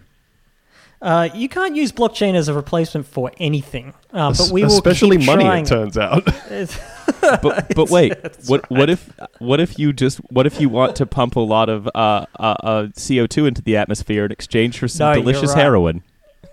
Uh, 1.03 1.29
you 1.35 1.49
can't 1.49 1.75
use 1.75 1.91
blockchain 1.91 2.35
as 2.37 2.47
a 2.47 2.55
replacement 2.55 3.05
for 3.05 3.33
anything, 3.41 3.93
uh, 4.13 4.33
but 4.33 4.51
we 4.53 4.63
will 4.63 4.71
Especially 4.71 5.17
keep 5.17 5.27
money, 5.27 5.43
trying. 5.45 5.65
it 5.65 5.69
turns 5.69 5.99
out. 5.99 6.25
But 7.21 7.69
but 7.77 7.89
wait, 7.91 8.15
what 8.47 8.69
what 8.71 8.89
if 8.91 9.09
what 9.39 9.61
if 9.61 9.79
you 9.79 9.93
just 9.93 10.19
what 10.31 10.45
if 10.47 10.61
you 10.61 10.69
want 10.69 10.97
to 10.97 11.07
pump 11.07 11.37
a 11.37 11.41
lot 11.41 11.69
of 11.69 11.87
uh, 11.95 12.27
uh, 12.39 12.55
uh, 12.63 12.87
CO 12.97 13.27
two 13.29 13.47
into 13.47 13.63
the 13.63 13.77
atmosphere 13.77 14.25
in 14.25 14.33
exchange 14.33 14.79
for 14.79 14.89
some 14.89 15.13
No, 15.15 15.21
delicious 15.21 15.51
right. 15.55 15.63
heroin 15.63 16.03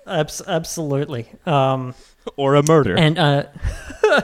Abs- 0.10 0.42
absolutely. 0.48 1.28
Um, 1.46 1.94
or 2.36 2.56
a 2.56 2.64
murder? 2.64 2.98
and 2.98 3.18
uh, 3.18 3.44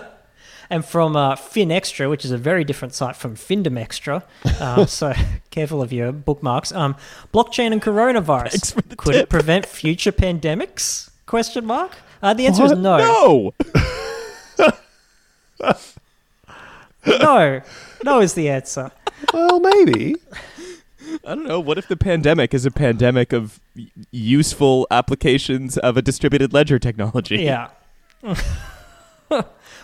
and 0.70 0.84
from 0.86 1.16
uh, 1.16 1.36
FinExtra, 1.36 2.10
which 2.10 2.26
is 2.26 2.32
a 2.32 2.38
very 2.38 2.64
different 2.64 2.94
site 2.94 3.16
from 3.16 3.36
Findom 3.36 3.78
Extra. 3.78 4.24
Um, 4.60 4.88
so 5.00 5.14
careful 5.52 5.82
of 5.82 5.94
your 5.94 6.12
bookmarks. 6.12 6.72
Um, 6.72 6.96
blockchain 7.34 7.72
and 7.72 7.82
coronavirus 7.82 8.98
could 8.98 9.16
it 9.16 9.30
prevent 9.30 9.66
future 9.66 10.12
pandemics? 10.12 11.10
Question 11.26 11.66
mark. 11.66 11.96
Uh, 12.22 12.34
the 12.34 12.48
answer 12.48 12.66
is 12.66 12.72
no. 12.72 12.98
no. 12.98 13.54
No. 17.08 17.62
No 18.04 18.20
is 18.20 18.34
the 18.34 18.50
answer. 18.50 18.92
well, 19.34 19.60
maybe. 19.60 20.16
I 21.26 21.36
don't 21.36 21.48
know. 21.48 21.60
What 21.60 21.78
if 21.78 21.88
the 21.88 21.98
pandemic 21.98 22.54
is 22.54 22.66
a 22.66 22.72
pandemic 22.72 23.34
of 23.34 23.60
useful 24.12 24.88
applications 24.92 25.78
of 25.78 25.98
a 25.98 26.02
distributed 26.02 26.54
ledger 26.54 26.80
technology? 26.80 27.38
Yeah. 27.38 27.70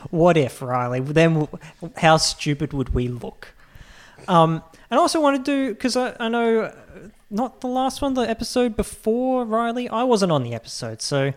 what 0.10 0.38
if, 0.38 0.62
Riley? 0.62 1.00
Then 1.00 1.48
how 1.98 2.18
stupid 2.18 2.74
would 2.74 2.94
we 2.94 3.08
look? 3.08 3.54
Um, 4.28 4.64
and 4.90 5.00
I 5.00 5.02
also 5.02 5.20
want 5.22 5.44
to 5.44 5.52
do, 5.52 5.74
because 5.74 5.96
I, 5.96 6.16
I 6.20 6.30
know 6.30 6.62
uh, 6.62 6.76
not 7.30 7.62
the 7.62 7.68
last 7.68 8.02
one, 8.02 8.14
the 8.14 8.30
episode 8.30 8.76
before 8.76 9.46
Riley, 9.46 9.90
I 9.90 10.04
wasn't 10.04 10.32
on 10.32 10.44
the 10.44 10.54
episode. 10.54 11.02
So, 11.02 11.34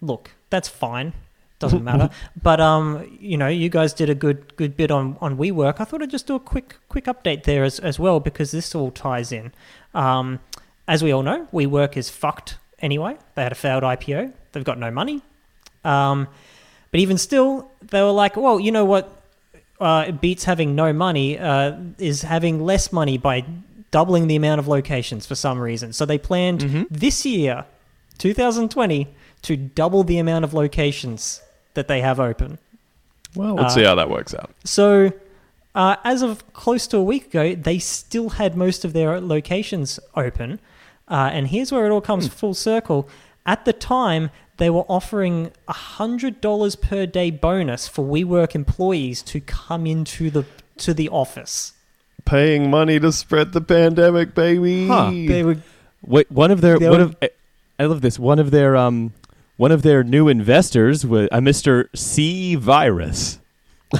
look, 0.00 0.32
that's 0.50 0.68
fine. 0.68 1.12
Doesn't 1.58 1.82
matter. 1.82 2.08
but, 2.42 2.60
um, 2.60 3.04
you 3.20 3.36
know, 3.36 3.48
you 3.48 3.68
guys 3.68 3.92
did 3.92 4.08
a 4.08 4.14
good 4.14 4.54
good 4.56 4.76
bit 4.76 4.90
on, 4.90 5.16
on 5.20 5.36
WeWork. 5.36 5.80
I 5.80 5.84
thought 5.84 6.02
I'd 6.02 6.10
just 6.10 6.26
do 6.26 6.34
a 6.36 6.40
quick 6.40 6.76
quick 6.88 7.06
update 7.06 7.44
there 7.44 7.64
as, 7.64 7.78
as 7.80 7.98
well, 7.98 8.20
because 8.20 8.50
this 8.52 8.74
all 8.74 8.90
ties 8.90 9.32
in. 9.32 9.52
Um, 9.94 10.38
as 10.86 11.02
we 11.02 11.12
all 11.12 11.22
know, 11.22 11.46
WeWork 11.52 11.96
is 11.96 12.08
fucked 12.10 12.56
anyway. 12.80 13.16
They 13.34 13.42
had 13.42 13.52
a 13.52 13.56
failed 13.56 13.82
IPO. 13.82 14.32
They've 14.52 14.64
got 14.64 14.78
no 14.78 14.90
money. 14.90 15.20
Um, 15.84 16.28
but 16.90 17.00
even 17.00 17.18
still, 17.18 17.70
they 17.82 18.00
were 18.02 18.10
like, 18.12 18.36
well, 18.36 18.58
you 18.60 18.72
know 18.72 18.84
what? 18.84 19.14
Uh, 19.80 20.06
it 20.08 20.20
beats 20.20 20.44
having 20.44 20.74
no 20.74 20.92
money 20.92 21.38
uh, 21.38 21.76
is 21.98 22.22
having 22.22 22.64
less 22.64 22.92
money 22.92 23.16
by 23.18 23.44
doubling 23.90 24.26
the 24.26 24.36
amount 24.36 24.58
of 24.58 24.66
locations 24.68 25.26
for 25.26 25.34
some 25.34 25.58
reason. 25.60 25.92
So 25.92 26.04
they 26.06 26.18
planned 26.18 26.60
Mhm. 26.60 26.86
this 26.90 27.24
year, 27.24 27.64
2020, 28.18 29.08
to 29.42 29.56
double 29.56 30.02
the 30.04 30.18
amount 30.18 30.44
of 30.44 30.52
locations 30.52 31.40
that 31.78 31.86
they 31.88 32.00
have 32.00 32.18
open. 32.20 32.58
Well, 33.36 33.54
let's 33.54 33.72
Uh, 33.72 33.76
see 33.76 33.84
how 33.84 33.94
that 33.94 34.10
works 34.10 34.34
out. 34.34 34.50
So, 34.64 35.12
uh, 35.74 35.96
as 36.04 36.22
of 36.22 36.50
close 36.52 36.86
to 36.88 36.96
a 36.96 37.02
week 37.02 37.26
ago, 37.26 37.54
they 37.54 37.78
still 37.78 38.30
had 38.30 38.56
most 38.56 38.84
of 38.84 38.92
their 38.92 39.20
locations 39.20 40.00
open. 40.16 40.58
Uh, 41.08 41.30
and 41.32 41.48
here's 41.48 41.70
where 41.72 41.86
it 41.86 41.90
all 41.90 42.00
comes 42.00 42.26
full 42.28 42.54
circle. 42.54 43.08
At 43.46 43.64
the 43.64 43.72
time, 43.72 44.30
they 44.56 44.70
were 44.70 44.84
offering 44.88 45.52
a 45.68 45.72
hundred 45.72 46.40
dollars 46.40 46.74
per 46.74 47.06
day 47.06 47.30
bonus 47.30 47.86
for 47.86 48.04
WeWork 48.04 48.54
employees 48.54 49.22
to 49.22 49.40
come 49.40 49.86
into 49.86 50.30
the 50.30 50.44
to 50.78 50.92
the 50.92 51.08
office. 51.08 51.72
Paying 52.24 52.70
money 52.70 52.98
to 53.00 53.10
spread 53.12 53.52
the 53.52 53.60
pandemic, 53.60 54.34
baby. 54.34 54.86
Huh. 54.88 55.10
They 55.10 55.42
were 55.44 55.58
Wait, 56.04 56.30
one 56.30 56.50
of 56.50 56.60
their 56.60 56.78
one 56.78 56.90
were- 56.90 57.00
of 57.00 57.16
I- 57.22 57.30
I 57.78 57.84
love 57.86 58.00
this. 58.00 58.18
One 58.18 58.38
of 58.40 58.50
their 58.50 58.76
um 58.76 59.12
one 59.58 59.70
of 59.70 59.82
their 59.82 60.02
new 60.02 60.28
investors 60.28 61.04
was 61.04 61.28
a 61.30 61.40
Mr. 61.40 61.88
C 61.94 62.54
virus. 62.54 63.38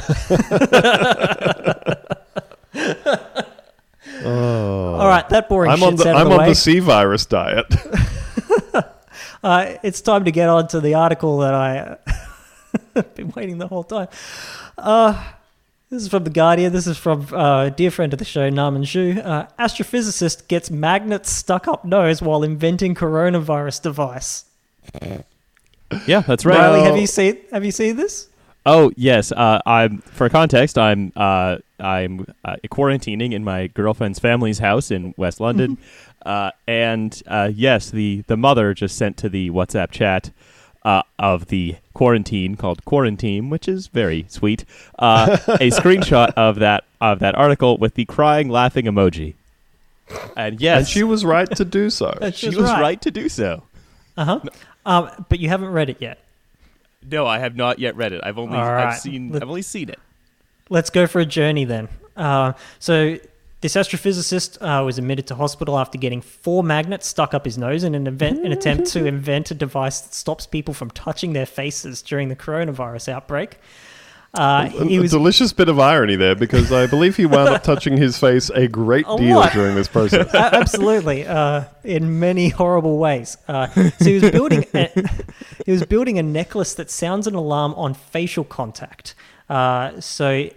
Oh. 4.25 4.95
all 4.95 5.07
right. 5.07 5.29
That 5.29 5.49
boring 5.49 5.71
I'm 5.71 5.83
on 5.83 5.95
the 5.95 6.09
out 6.09 6.17
I'm 6.17 6.29
the 6.29 6.35
on 6.35 6.41
way. 6.41 6.49
the 6.49 6.55
C 6.55 6.81
virus 6.81 7.27
diet. 7.27 7.67
Uh, 9.41 9.77
it's 9.85 10.01
time 10.01 10.25
to 10.25 10.33
get 10.33 10.49
on 10.49 10.67
to 10.67 10.81
the 10.81 10.95
article 10.95 11.39
that 11.39 11.55
I 11.55 11.97
have 12.97 13.15
been 13.15 13.31
waiting 13.37 13.59
the 13.59 13.69
whole 13.69 13.85
time. 13.85 14.09
Uh, 14.77 15.15
this 15.91 16.03
is 16.03 16.09
from 16.09 16.25
The 16.25 16.31
Guardian. 16.31 16.73
This 16.73 16.89
is 16.89 16.99
from 16.99 17.25
uh, 17.33 17.67
a 17.67 17.71
dear 17.71 17.93
friend 17.93 18.13
of 18.13 18.19
the 18.19 18.25
show, 18.25 18.51
Naaman 18.51 18.83
Zhou. 18.83 19.25
Uh, 19.25 19.47
astrophysicist 19.57 20.49
gets 20.49 20.73
magnets 20.73 21.31
stuck 21.31 21.69
up 21.69 21.85
nose 21.85 22.21
while 22.21 22.43
inventing 22.43 22.97
coronavirus 22.97 23.81
device. 23.83 24.45
Yeah, 26.07 26.21
that's 26.21 26.45
right. 26.45 26.59
Riley, 26.59 26.83
have 26.83 26.97
you 26.97 27.07
seen 27.07 27.39
have 27.51 27.65
you 27.65 27.73
seen 27.73 27.97
this? 27.97 28.29
Oh 28.67 28.93
yes, 28.97 29.33
uh, 29.33 29.61
I'm 29.65 29.99
for 29.99 30.29
context. 30.29 30.79
I'm 30.79 31.13
uh, 31.17 31.59
I'm 31.81 32.27
uh, 32.45 32.57
quarantining 32.67 33.33
in 33.33 33.45
my 33.45 33.69
girlfriend's 33.69 34.19
family's 34.19 34.59
house 34.59 34.91
in 34.91 35.15
West 35.17 35.41
London, 35.41 35.79
uh, 36.27 36.51
and 36.67 37.23
uh, 37.27 37.51
yes, 37.55 37.91
the 37.91 38.23
the 38.27 38.37
mother 38.37 38.75
just 38.75 38.97
sent 38.97 39.17
to 39.19 39.29
the 39.29 39.51
WhatsApp 39.51 39.91
chat 39.91 40.31
uh, 40.85 41.03
of 41.19 41.47
the 41.47 41.77
quarantine 41.95 42.57
called 42.57 42.85
Quarantine, 42.85 43.51
which 43.51 43.69
is 43.69 43.89
very 43.89 44.27
sweet. 44.29 44.65
Uh, 44.99 45.39
a 45.49 45.71
screenshot 45.71 46.33
of 46.37 46.57
that 46.57 46.85
of 47.01 47.21
that 47.21 47.35
article 47.35 47.79
with 47.79 47.95
the 47.95 48.05
crying, 48.05 48.49
laughing 48.49 48.87
emoji. 48.87 49.35
And 50.37 50.61
yes, 50.61 50.79
and 50.79 50.89
she 50.89 51.03
was 51.03 51.25
right 51.25 51.51
to 51.57 51.65
do 51.65 51.91
so. 51.99 52.17
That's 52.21 52.37
she 52.37 52.49
was 52.49 52.59
right. 52.59 52.81
right 52.81 53.01
to 53.03 53.11
do 53.11 53.29
so. 53.29 53.63
Uh 54.17 54.25
huh. 54.25 54.41
Um, 54.89 55.27
but 55.29 55.39
you 55.39 55.51
haven't 55.51 55.69
read 55.69 55.91
it 55.91 55.99
yet. 56.01 56.19
No, 57.09 57.27
I 57.27 57.39
have 57.39 57.55
not 57.55 57.79
yet 57.79 57.95
read 57.95 58.13
it. 58.15 58.23
I've 58.25 58.39
only 58.39 58.57
All 58.57 58.65
I've 58.65 58.99
seen 58.99 59.31
Let- 59.31 59.43
I've 59.43 59.49
only 59.49 59.63
seen 59.63 59.91
it. 59.91 59.99
Let's 60.71 60.89
go 60.91 61.07
for 61.07 61.21
a 61.21 61.27
journey 61.27 61.65
then. 61.65 61.89
Uh, 62.17 62.55
so, 62.79 63.19
this 63.61 63.75
astrophysicist 63.75 64.59
uh, 64.61 64.85
was 64.85 64.99
admitted 64.99 65.27
to 65.29 65.35
hospital 65.35 65.79
after 65.79 65.99
getting 65.99 66.21
four 66.21 66.63
magnets 66.63 67.07
stuck 67.07 67.35
up 67.35 67.45
his 67.45 67.59
nose 67.59 67.85
in 67.85 67.95
an, 67.95 68.07
event, 68.07 68.45
an 68.45 68.53
attempt 68.53 68.87
to 68.93 69.05
invent 69.05 69.51
a 69.51 69.55
device 69.55 70.01
that 70.01 70.15
stops 70.15 70.47
people 70.47 70.73
from 70.75 70.91
touching 70.91 71.33
their 71.33 71.47
faces 71.47 72.01
during 72.03 72.29
the 72.29 72.37
coronavirus 72.37 73.09
outbreak. 73.09 73.59
Uh, 74.35 74.69
A- 74.79 74.99
was 75.01 75.11
delicious 75.11 75.53
bit 75.55 75.69
of 75.69 75.81
irony 75.81 76.15
there 76.15 76.35
because 76.35 76.71
I 76.71 76.87
believe 76.87 77.17
he 77.17 77.25
wound 77.27 77.49
up 77.49 77.63
touching 77.65 77.97
his 77.97 78.19
face 78.19 78.51
a 78.51 78.69
great 78.69 79.07
A 79.09 79.17
deal 79.17 79.37
lot. 79.39 79.53
during 79.53 79.75
this 79.75 79.89
process. 79.89 80.33
A- 80.35 80.55
absolutely 80.55 81.27
uh, 81.27 81.65
in 81.83 82.21
many 82.21 82.51
horrible 82.51 82.99
ways. 82.99 83.39
Uh, 83.49 83.69
so 83.69 84.05
he 84.05 84.19
was 84.21 84.31
building 84.31 84.65
a, 84.75 84.87
he 85.67 85.73
was 85.73 85.85
building 85.87 86.19
a 86.19 86.23
necklace 86.23 86.75
that 86.75 86.91
sounds 86.91 87.27
an 87.27 87.35
alarm 87.35 87.73
on 87.75 87.95
facial 87.95 88.45
contact. 88.45 89.15
Uh, 89.49 89.99
so 90.01 90.51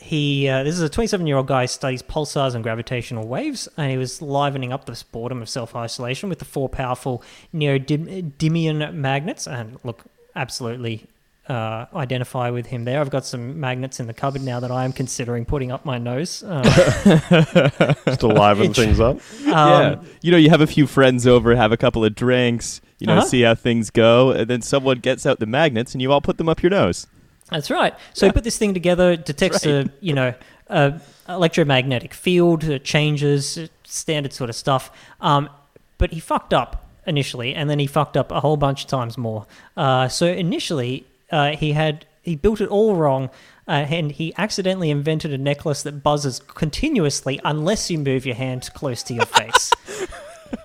he 0.00 0.48
uh, 0.48 0.62
this 0.64 0.74
is 0.74 0.80
a 0.80 0.88
27 0.88 1.26
year 1.26 1.36
old 1.36 1.46
guy 1.46 1.62
who 1.64 1.66
studies 1.66 2.02
pulsars 2.02 2.54
and 2.54 2.62
gravitational 2.64 3.26
waves, 3.28 3.68
and 3.76 3.90
he 3.90 3.98
was 3.98 4.22
livening 4.22 4.72
up 4.72 4.86
this 4.86 5.02
boredom 5.02 5.42
of 5.42 5.48
self 5.48 5.76
isolation 5.76 6.30
with 6.30 6.38
the 6.38 6.44
four 6.46 6.68
powerful 6.70 7.22
neodymium 7.54 8.94
magnets. 8.94 9.46
And 9.46 9.78
look, 9.84 10.04
absolutely. 10.34 11.06
Uh, 11.46 11.84
identify 11.94 12.48
with 12.48 12.64
him 12.66 12.84
there. 12.86 13.00
I've 13.02 13.10
got 13.10 13.26
some 13.26 13.60
magnets 13.60 14.00
in 14.00 14.06
the 14.06 14.14
cupboard 14.14 14.40
now 14.42 14.60
that 14.60 14.70
I 14.70 14.86
am 14.86 14.94
considering 14.94 15.44
putting 15.44 15.70
up 15.70 15.84
my 15.84 15.98
nose. 15.98 16.42
Uh, 16.42 16.62
Just 18.06 18.20
to 18.20 18.28
liven 18.28 18.72
things 18.74 18.98
up. 18.98 19.18
yeah, 19.42 19.76
um, 19.98 20.06
you 20.22 20.30
know, 20.30 20.38
you 20.38 20.48
have 20.48 20.62
a 20.62 20.66
few 20.66 20.86
friends 20.86 21.26
over, 21.26 21.54
have 21.54 21.70
a 21.70 21.76
couple 21.76 22.02
of 22.02 22.14
drinks, 22.14 22.80
you 22.98 23.06
know, 23.06 23.18
Uh-huh. 23.18 23.26
see 23.26 23.42
how 23.42 23.54
things 23.54 23.90
go, 23.90 24.30
and 24.30 24.48
then 24.48 24.62
someone 24.62 25.00
gets 25.00 25.26
out 25.26 25.38
the 25.38 25.44
magnets, 25.46 25.92
and 25.94 26.00
you 26.00 26.10
all 26.12 26.22
put 26.22 26.38
them 26.38 26.48
up 26.48 26.62
your 26.62 26.70
nose. 26.70 27.06
That's 27.50 27.70
right. 27.70 27.94
So 28.14 28.24
he 28.26 28.32
put 28.32 28.44
this 28.44 28.56
thing 28.56 28.72
together, 28.72 29.14
detects 29.16 29.66
right. 29.66 29.86
a 29.86 29.90
you 30.00 30.14
know 30.14 30.32
a 30.68 30.98
electromagnetic 31.28 32.14
field, 32.14 32.64
uh, 32.64 32.78
changes, 32.78 33.58
uh, 33.58 33.66
standard 33.84 34.32
sort 34.32 34.48
of 34.48 34.56
stuff. 34.56 34.90
Um, 35.20 35.50
but 35.98 36.12
he 36.12 36.20
fucked 36.20 36.54
up 36.54 36.88
initially, 37.06 37.54
and 37.54 37.68
then 37.68 37.78
he 37.78 37.86
fucked 37.86 38.16
up 38.16 38.32
a 38.32 38.40
whole 38.40 38.56
bunch 38.56 38.84
of 38.84 38.88
times 38.88 39.18
more. 39.18 39.46
Uh, 39.76 40.08
so 40.08 40.26
initially, 40.26 41.04
uh, 41.30 41.50
he 41.56 41.72
had 41.72 42.06
he 42.22 42.36
built 42.36 42.60
it 42.60 42.68
all 42.68 42.96
wrong. 42.96 43.30
Uh, 43.66 43.86
and 43.88 44.12
he 44.12 44.34
accidentally 44.36 44.90
invented 44.90 45.32
a 45.32 45.38
necklace 45.38 45.82
that 45.84 46.02
buzzes 46.02 46.38
continuously 46.38 47.40
unless 47.46 47.90
you 47.90 47.98
move 47.98 48.26
your 48.26 48.34
hand 48.34 48.68
close 48.74 49.02
to 49.02 49.14
your 49.14 49.24
face. 49.24 49.70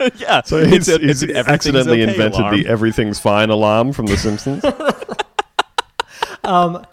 yeah, 0.17 0.41
So 0.43 0.57
it's 0.57 0.69
he's, 0.69 0.89
a- 0.89 0.97
he's 0.99 1.23
it's 1.23 1.31
an 1.31 1.47
accidentally 1.53 2.01
okay 2.03 2.11
invented 2.11 2.41
alarm. 2.41 2.57
the 2.57 2.67
everything's 2.67 3.17
fine 3.17 3.49
alarm 3.49 3.93
from 3.93 4.05
The 4.07 4.17
Simpsons. 4.17 4.65
um, 6.43 6.85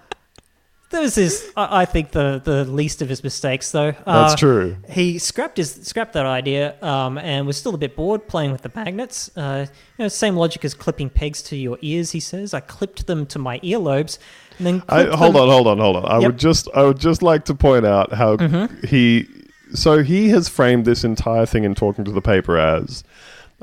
that 0.96 1.02
was 1.02 1.14
his, 1.14 1.50
I 1.56 1.82
I 1.82 1.84
think, 1.84 2.10
the, 2.10 2.40
the 2.42 2.64
least 2.64 3.02
of 3.02 3.08
his 3.08 3.22
mistakes, 3.22 3.70
though. 3.70 3.92
That's 3.92 4.32
Uh, 4.34 4.36
true. 4.36 4.76
He 4.90 5.18
scrapped 5.18 5.56
his 5.58 5.70
scrapped 5.82 6.14
that 6.14 6.26
idea 6.26 6.74
um, 6.82 7.18
and 7.18 7.46
was 7.46 7.56
still 7.56 7.74
a 7.74 7.78
bit 7.78 7.94
bored 7.96 8.26
playing 8.26 8.52
with 8.52 8.62
the 8.62 8.72
magnets. 8.74 9.30
Uh, 9.36 9.66
you 9.98 10.04
know, 10.04 10.08
same 10.08 10.36
logic 10.36 10.64
as 10.64 10.74
clipping 10.74 11.10
pegs 11.10 11.42
to 11.42 11.56
your 11.56 11.78
ears. 11.82 12.10
He 12.12 12.20
says, 12.20 12.52
"I 12.54 12.60
clipped 12.60 13.06
them 13.06 13.26
to 13.26 13.38
my 13.38 13.58
earlobes, 13.60 14.18
and 14.58 14.66
then 14.66 14.82
I, 14.88 15.04
hold 15.04 15.34
them- 15.34 15.42
on, 15.42 15.48
hold 15.48 15.66
on, 15.68 15.78
hold 15.78 15.96
on. 15.96 16.04
I 16.06 16.18
Yep. 16.20 16.26
would 16.32 16.38
just, 16.38 16.68
I 16.74 16.82
would 16.82 16.98
just 16.98 17.22
like 17.22 17.44
to 17.46 17.54
point 17.54 17.86
out 17.86 18.12
how 18.14 18.36
Mm-hmm. 18.36 18.86
he, 18.86 19.26
so 19.74 20.02
he 20.02 20.28
has 20.30 20.48
framed 20.48 20.84
this 20.84 21.04
entire 21.04 21.46
thing 21.46 21.64
in 21.64 21.74
talking 21.74 22.04
to 22.04 22.10
the 22.12 22.22
paper 22.22 22.56
as, 22.58 23.04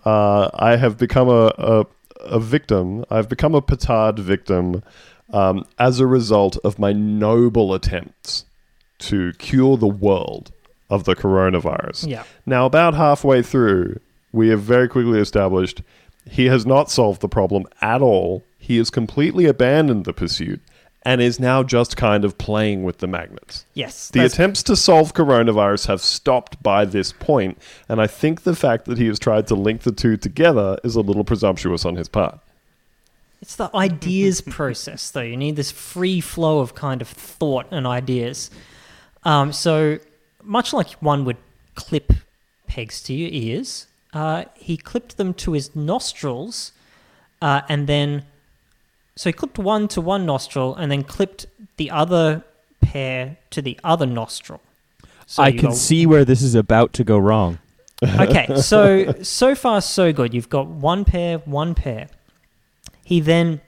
uh, 0.06 0.50
I 0.54 0.76
have 0.76 0.98
become 0.98 1.30
a, 1.30 1.54
a, 1.58 1.86
a 2.20 2.40
victim. 2.40 3.06
I've 3.10 3.30
become 3.30 3.56
a 3.56 3.62
petard 3.62 4.20
victim 4.20 4.84
um, 5.34 5.66
as 5.80 6.00
a 6.00 6.08
result 6.08 6.58
of 6.64 6.80
my 6.80 6.94
noble 6.94 7.74
attempts 7.74 8.46
to 9.00 9.34
cure 9.34 9.76
the 9.76 9.88
world 9.88 10.52
of 10.90 11.04
the 11.04 11.16
coronavirus. 11.16 12.08
Yeah, 12.08 12.24
Now, 12.46 12.66
about 12.66 12.94
halfway 12.94 13.42
through, 13.42 14.00
we 14.32 14.50
have 14.50 14.62
very 14.62 14.88
quickly 14.88 15.20
established 15.20 15.82
he 16.30 16.46
has 16.46 16.66
not 16.66 16.90
solved 16.90 17.22
the 17.22 17.28
problem 17.28 17.66
at 17.82 18.02
all. 18.02 18.44
He 18.58 18.78
has 18.78 18.90
completely 18.90 19.46
abandoned 19.46 20.06
the 20.06 20.14
pursuit 20.14 20.62
and 21.06 21.22
is 21.22 21.38
now 21.38 21.64
just 21.64 21.98
kind 21.98 22.24
of 22.24 22.38
playing 22.38 22.84
with 22.84 23.00
the 23.00 23.08
magnets. 23.08 23.66
yes, 23.74 24.10
The 24.10 24.24
attempts 24.24 24.64
to 24.64 24.76
solve 24.78 25.14
coronavirus 25.14 25.88
have 25.88 26.00
stopped 26.00 26.64
by 26.64 26.86
this 26.86 27.12
point, 27.12 27.58
and 27.90 28.00
I 28.00 28.08
think 28.08 28.44
the 28.44 28.56
fact 28.56 28.86
that 28.86 28.98
he 28.98 29.08
has 29.08 29.20
tried 29.20 29.48
to 29.48 29.56
link 29.56 29.82
the 29.82 29.92
two 29.92 30.16
together 30.16 30.78
is 30.82 30.96
a 30.96 31.02
little 31.02 31.26
presumptuous 31.26 31.84
on 31.84 31.98
his 31.98 32.08
part. 32.08 32.40
It's 33.44 33.58
the 33.58 33.70
ideas 33.76 34.40
process, 34.58 35.12
though. 35.12 35.20
You 35.20 35.36
need 35.36 35.58
this 35.58 35.70
free 35.70 36.22
flow 36.22 36.60
of 36.60 36.76
kind 36.76 37.02
of 37.02 37.10
thought 37.10 37.66
and 37.72 37.86
ideas. 37.86 38.50
Um, 39.26 39.52
so, 39.52 40.00
much 40.42 40.72
like 40.72 40.92
one 41.02 41.26
would 41.26 41.36
clip 41.76 42.14
pegs 42.68 43.04
to 43.04 43.14
your 43.14 43.30
ears, 43.34 43.88
uh, 44.14 44.46
he 44.56 44.78
clipped 44.78 45.18
them 45.18 45.34
to 45.34 45.52
his 45.52 45.76
nostrils, 45.76 46.72
uh, 47.42 47.62
and 47.68 47.88
then 47.88 48.24
so 49.18 49.30
he 49.30 49.34
clipped 49.34 49.60
one 49.60 49.90
to 49.90 50.00
one 50.00 50.26
nostril, 50.26 50.74
and 50.76 50.90
then 50.90 51.04
clipped 51.04 51.46
the 51.76 51.92
other 51.92 52.46
pair 52.80 53.36
to 53.50 53.62
the 53.62 53.78
other 53.84 54.06
nostril. 54.06 54.62
So 55.26 55.44
I 55.44 55.52
can 55.52 55.72
got- 55.72 55.76
see 55.76 56.06
where 56.06 56.24
this 56.24 56.42
is 56.42 56.56
about 56.56 56.94
to 56.94 57.04
go 57.04 57.18
wrong. 57.18 57.60
okay, 58.02 58.56
so 58.56 59.14
so 59.22 59.54
far 59.54 59.82
so 59.82 60.14
good. 60.14 60.34
You've 60.34 60.50
got 60.50 60.68
one 60.68 61.04
pair, 61.04 61.40
one 61.40 61.76
pair. 61.76 62.08
He 63.04 63.20
then 63.20 63.62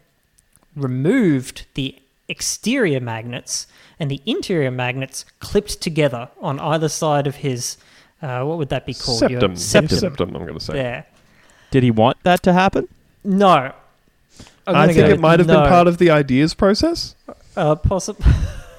removed 0.76 1.66
the 1.74 1.96
exterior 2.28 3.00
magnets 3.00 3.68
and 4.00 4.10
the 4.12 4.22
interior 4.26 4.72
magnets 4.72 5.26
clipped 5.40 5.82
together 5.82 6.30
on 6.42 6.60
either 6.60 6.90
side 6.90 7.28
of 7.28 7.38
his. 7.38 7.78
Uh, 8.22 8.44
what 8.44 8.58
would 8.58 8.70
that 8.70 8.86
be 8.86 8.94
called? 8.94 9.22
Your 9.22 9.40
Septum. 9.40 9.56
septum. 9.56 9.98
Septum, 10.00 10.36
I'm 10.36 10.44
going 10.44 10.58
to 10.58 10.64
say. 10.64 10.74
There. 10.74 11.06
Did 11.72 11.84
he 11.84 11.92
want 11.92 12.18
that 12.24 12.44
to 12.44 12.54
happen? 12.54 12.88
No. 13.24 13.74
I'm 14.68 14.76
I 14.76 14.88
think 14.88 14.98
go 14.98 15.06
it 15.06 15.20
might 15.20 15.40
have 15.40 15.48
no. 15.48 15.62
been 15.62 15.70
part 15.70 15.88
of 15.88 15.98
the 15.98 16.10
ideas 16.10 16.54
process. 16.54 17.16
Uh, 17.56 17.76
possi- 17.76 18.18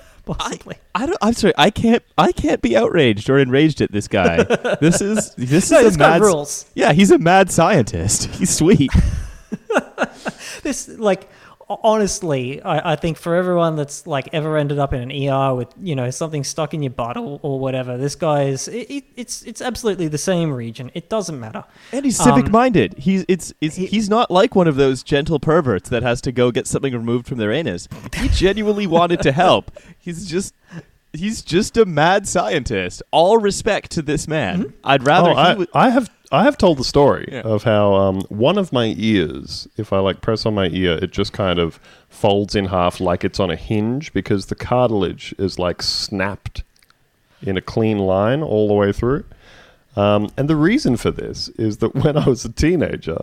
possibly. 0.27 0.77
I 0.95 1.07
don't. 1.07 1.19
I'm 1.23 1.33
sorry. 1.35 1.55
I 1.57 1.71
can't. 1.71 2.03
I 2.19 2.33
can't 2.33 2.61
be 2.61 2.77
outraged 2.77 3.31
or 3.31 3.39
enraged 3.39 3.81
at 3.81 3.93
this 3.93 4.09
guy. 4.09 4.43
this 4.81 5.01
is 5.01 5.35
this 5.37 5.71
no, 5.71 5.79
is 5.79 5.85
this 5.85 5.95
a 5.95 5.99
got 5.99 6.21
mad. 6.21 6.23
rules. 6.23 6.67
Yeah, 6.75 6.93
he's 6.93 7.11
a 7.11 7.19
mad 7.19 7.51
scientist. 7.51 8.27
He's 8.37 8.51
sweet. 8.51 8.91
This 10.63 10.89
like 10.89 11.29
honestly, 11.69 12.63
I, 12.63 12.93
I 12.93 12.97
think 12.97 13.17
for 13.19 13.35
everyone 13.35 13.77
that's 13.77 14.07
like 14.07 14.29
ever 14.33 14.57
ended 14.57 14.79
up 14.79 14.93
in 14.93 15.01
an 15.11 15.29
ER 15.29 15.55
with 15.55 15.69
you 15.81 15.95
know 15.95 16.11
something 16.11 16.45
stuck 16.45 16.75
in 16.75 16.83
your 16.83 16.91
butt 16.91 17.17
or, 17.17 17.39
or 17.43 17.59
whatever, 17.59 17.97
this 17.97 18.15
guy 18.15 18.45
is 18.45 18.69
it, 18.69 18.91
it, 18.91 19.05
it's 19.17 19.43
it's 19.43 19.61
absolutely 19.61 20.09
the 20.09 20.19
same 20.19 20.53
region. 20.53 20.91
It 20.95 21.09
doesn't 21.09 21.39
matter. 21.39 21.65
And 21.93 22.05
he's 22.05 22.19
Um, 22.21 22.35
civic 22.37 22.51
minded. 22.51 22.95
He's 22.99 23.25
it's, 23.29 23.53
it's 23.61 23.77
he- 23.77 23.87
he's 23.87 24.09
not 24.09 24.31
like 24.31 24.55
one 24.55 24.67
of 24.69 24.77
those 24.77 25.03
gentle 25.03 25.39
perverts 25.41 25.89
that 25.91 26.03
has 26.03 26.21
to 26.23 26.33
go 26.33 26.51
get 26.51 26.67
something 26.67 26.93
removed 26.93 27.27
from 27.27 27.39
their 27.39 27.53
anus. 27.53 27.89
He 28.15 28.29
genuinely 28.33 28.87
wanted 28.87 29.23
to 29.23 29.33
help. 29.33 29.71
He's 29.99 30.27
just 30.27 30.55
he's 31.13 31.43
just 31.43 31.77
a 31.77 31.85
mad 31.87 32.27
scientist. 32.29 33.03
All 33.11 33.39
respect 33.39 33.91
to 33.93 34.03
this 34.03 34.27
man. 34.29 34.73
I'd 34.85 35.05
rather 35.07 35.31
Oh, 35.31 35.35
he 35.35 35.39
I, 35.41 35.55
was 35.55 35.69
I 35.75 35.91
have 35.91 36.11
I 36.33 36.45
have 36.45 36.59
told 36.59 36.79
the 36.79 36.85
story 36.85 37.29
Yeah. 37.31 37.43
of 37.43 37.63
how 37.65 37.95
um, 37.95 38.21
one 38.29 38.59
of 38.59 38.73
my 38.73 38.95
ears, 38.97 39.69
if 39.77 39.93
I 39.93 39.99
like 40.01 40.21
press 40.21 40.45
on 40.47 40.55
my 40.55 40.69
ear, 40.69 40.99
it 41.03 41.13
just 41.13 41.33
kind 41.33 41.59
of 41.59 41.79
folds 42.09 42.55
in 42.55 42.67
half 42.67 43.01
like 43.01 43.25
it's 43.25 43.39
on 43.41 43.51
a 43.51 43.57
hinge 43.57 44.13
because 44.13 44.47
the 44.47 44.55
cartilage 44.55 45.35
is 45.39 45.59
like 45.59 45.83
snapped 45.83 46.63
in 47.43 47.57
a 47.57 47.61
clean 47.61 47.99
line 47.99 48.43
all 48.43 48.67
the 48.69 48.75
way 48.75 48.93
through. 48.93 49.25
Um, 49.97 50.31
and 50.37 50.49
the 50.49 50.57
reason 50.57 50.97
for 50.97 51.11
this 51.11 51.49
is 51.51 51.79
that 51.79 51.95
when 52.03 52.17
I 52.17 52.29
was 52.29 52.45
a 52.45 52.51
teenager, 52.53 53.19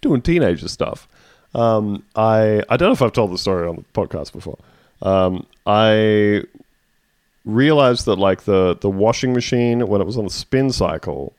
doing 0.00 0.20
teenager 0.22 0.68
stuff, 0.68 1.08
um, 1.54 2.02
I 2.16 2.62
I 2.68 2.76
don't 2.76 2.88
know 2.88 2.92
if 2.92 3.02
I've 3.02 3.12
told 3.12 3.30
the 3.32 3.38
story 3.38 3.68
on 3.68 3.76
the 3.76 3.84
podcast 4.00 4.32
before. 4.32 4.58
Um, 5.02 5.46
I 5.66 6.42
realized 7.44 8.06
that 8.06 8.16
like 8.16 8.42
the 8.44 8.76
the 8.80 8.88
washing 8.90 9.32
machine 9.32 9.86
when 9.88 10.00
it 10.00 10.04
was 10.04 10.16
on 10.16 10.24
the 10.24 10.30
spin 10.30 10.70
cycle 10.70 11.32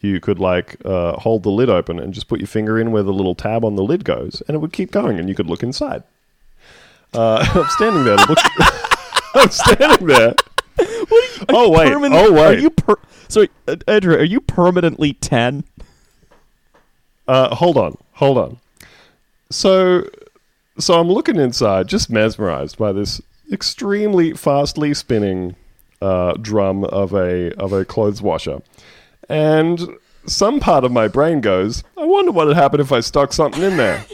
you 0.00 0.20
could 0.20 0.38
like 0.38 0.76
uh, 0.84 1.12
hold 1.18 1.42
the 1.42 1.50
lid 1.50 1.68
open 1.68 1.98
and 1.98 2.14
just 2.14 2.28
put 2.28 2.38
your 2.40 2.46
finger 2.46 2.78
in 2.78 2.92
where 2.92 3.02
the 3.02 3.12
little 3.12 3.34
tab 3.34 3.64
on 3.64 3.74
the 3.76 3.82
lid 3.82 4.04
goes 4.04 4.42
and 4.46 4.54
it 4.54 4.58
would 4.58 4.72
keep 4.72 4.90
going 4.90 5.18
and 5.18 5.28
you 5.28 5.34
could 5.34 5.46
look 5.48 5.62
inside. 5.62 6.02
Uh, 7.14 7.44
i'm 7.54 7.68
standing 7.70 8.04
there 8.04 8.16
look 8.16 8.38
i'm 9.34 9.50
standing 9.50 10.06
there. 10.06 10.34
Oh 11.48 11.70
wait. 11.70 11.88
permanent- 11.92 12.14
oh 12.20 12.32
Are 12.36 12.50
wait. 12.50 12.60
you 12.60 12.70
per- 12.70 13.00
Sorry, 13.28 13.50
uh, 13.66 13.76
Andrew, 13.86 14.14
are 14.16 14.22
you 14.24 14.40
permanently 14.40 15.12
10? 15.14 15.64
Uh, 17.26 17.54
hold 17.54 17.76
on, 17.76 17.96
hold 18.12 18.38
on. 18.38 18.58
So, 19.50 20.08
so 20.78 20.98
I'm 20.98 21.08
looking 21.08 21.36
inside, 21.36 21.88
just 21.88 22.08
mesmerized 22.10 22.78
by 22.78 22.92
this 22.92 23.20
extremely 23.52 24.32
fastly 24.34 24.94
spinning 24.94 25.56
uh, 26.00 26.34
drum 26.40 26.84
of 26.84 27.12
a 27.12 27.52
of 27.54 27.72
a 27.72 27.84
clothes 27.84 28.22
washer, 28.22 28.62
and 29.28 29.96
some 30.26 30.60
part 30.60 30.84
of 30.84 30.92
my 30.92 31.08
brain 31.08 31.40
goes, 31.40 31.84
"I 31.96 32.04
wonder 32.04 32.32
what 32.32 32.46
would 32.46 32.56
happen 32.56 32.80
if 32.80 32.92
I 32.92 33.00
stuck 33.00 33.32
something 33.32 33.62
in 33.62 33.76
there." 33.76 34.04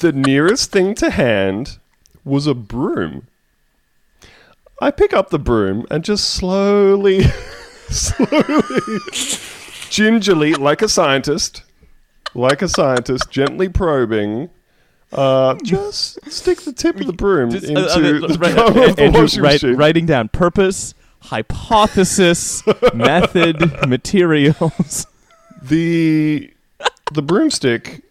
the 0.00 0.12
nearest 0.12 0.70
thing 0.70 0.94
to 0.96 1.10
hand 1.10 1.78
was 2.24 2.46
a 2.46 2.54
broom. 2.54 3.26
I 4.80 4.90
pick 4.90 5.14
up 5.14 5.30
the 5.30 5.38
broom 5.38 5.86
and 5.90 6.04
just 6.04 6.28
slowly, 6.34 7.22
slowly 7.88 8.98
gingerly, 9.88 10.54
like 10.54 10.82
a 10.82 10.88
scientist, 10.88 11.62
like 12.34 12.60
a 12.60 12.68
scientist, 12.68 13.30
gently 13.30 13.68
probing. 13.68 14.50
Uh, 15.12 15.54
just 15.62 16.18
stick 16.30 16.60
the 16.62 16.72
tip 16.72 17.00
of 17.00 17.06
the 17.06 17.12
broom 17.12 17.50
uh, 17.50 17.54
into 17.54 17.80
uh, 17.80 17.98
the 17.98 18.12
let's 18.20 18.36
write- 18.38 18.54
drum 18.54 18.76
of 18.90 18.96
the 18.96 19.10
washing 19.14 19.42
machine. 19.42 19.76
writing 19.76 20.04
down 20.04 20.28
purpose, 20.28 20.94
hypothesis, 21.22 22.62
method, 22.94 23.60
materials. 23.88 25.06
The 25.62 26.50
the 27.12 27.22
broomstick 27.22 28.02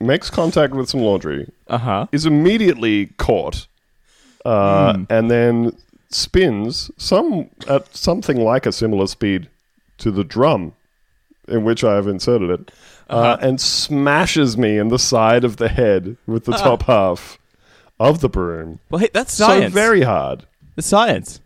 makes 0.00 0.30
contact 0.30 0.72
with 0.74 0.88
some 0.88 1.00
laundry, 1.00 1.50
Uh 1.68 1.78
huh. 1.78 2.06
is 2.12 2.24
immediately 2.26 3.06
caught, 3.18 3.66
uh, 4.44 4.94
Mm. 4.94 5.06
and 5.10 5.30
then 5.30 5.76
spins 6.10 6.90
some 6.96 7.50
at 7.68 7.94
something 7.94 8.40
like 8.42 8.66
a 8.66 8.72
similar 8.72 9.06
speed 9.06 9.48
to 9.98 10.10
the 10.10 10.24
drum 10.24 10.72
in 11.46 11.64
which 11.64 11.84
I 11.84 11.94
have 11.96 12.06
inserted 12.08 12.50
it, 12.50 12.70
uh 13.10 13.12
Uh-huh. 13.14 13.36
and 13.42 13.60
smashes 13.60 14.56
me 14.56 14.78
in 14.78 14.88
the 14.88 14.98
side 14.98 15.44
of 15.44 15.56
the 15.58 15.68
head 15.68 16.16
with 16.26 16.44
the 16.46 16.52
top 16.52 16.84
half 16.84 17.38
of 17.98 18.20
the 18.20 18.28
broom. 18.28 18.78
Well, 18.88 19.00
hey, 19.00 19.10
that's 19.12 19.34
science. 19.34 19.72
So 19.74 19.80
very 19.80 20.02
hard. 20.02 20.46
the 20.76 20.82
science. 20.82 21.40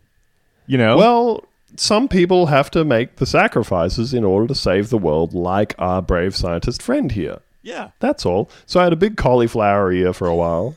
You 0.67 0.79
know. 0.79 0.97
Well, 0.97 1.45
some 1.77 2.09
people 2.09 2.47
have 2.47 2.71
to 2.71 2.85
make 2.85 3.17
the 3.17 3.27
sacrifices 3.27 4.15
in 4.15 4.25
order 4.25 4.47
to 4.49 4.55
save 4.55 4.91
the 4.91 4.99
world, 4.99 5.35
like 5.35 5.75
our 5.79 6.01
brave 6.01 6.35
scientist 6.37 6.81
friend 6.83 7.11
here. 7.13 7.39
yeah. 7.63 7.91
That's 8.01 8.25
all. 8.25 8.49
So 8.67 8.81
I 8.81 8.85
had 8.85 8.93
a 8.93 8.97
big 8.97 9.17
cauliflower 9.17 9.93
ear 9.93 10.13
for 10.13 10.27
a 10.29 10.35
while, 10.35 10.77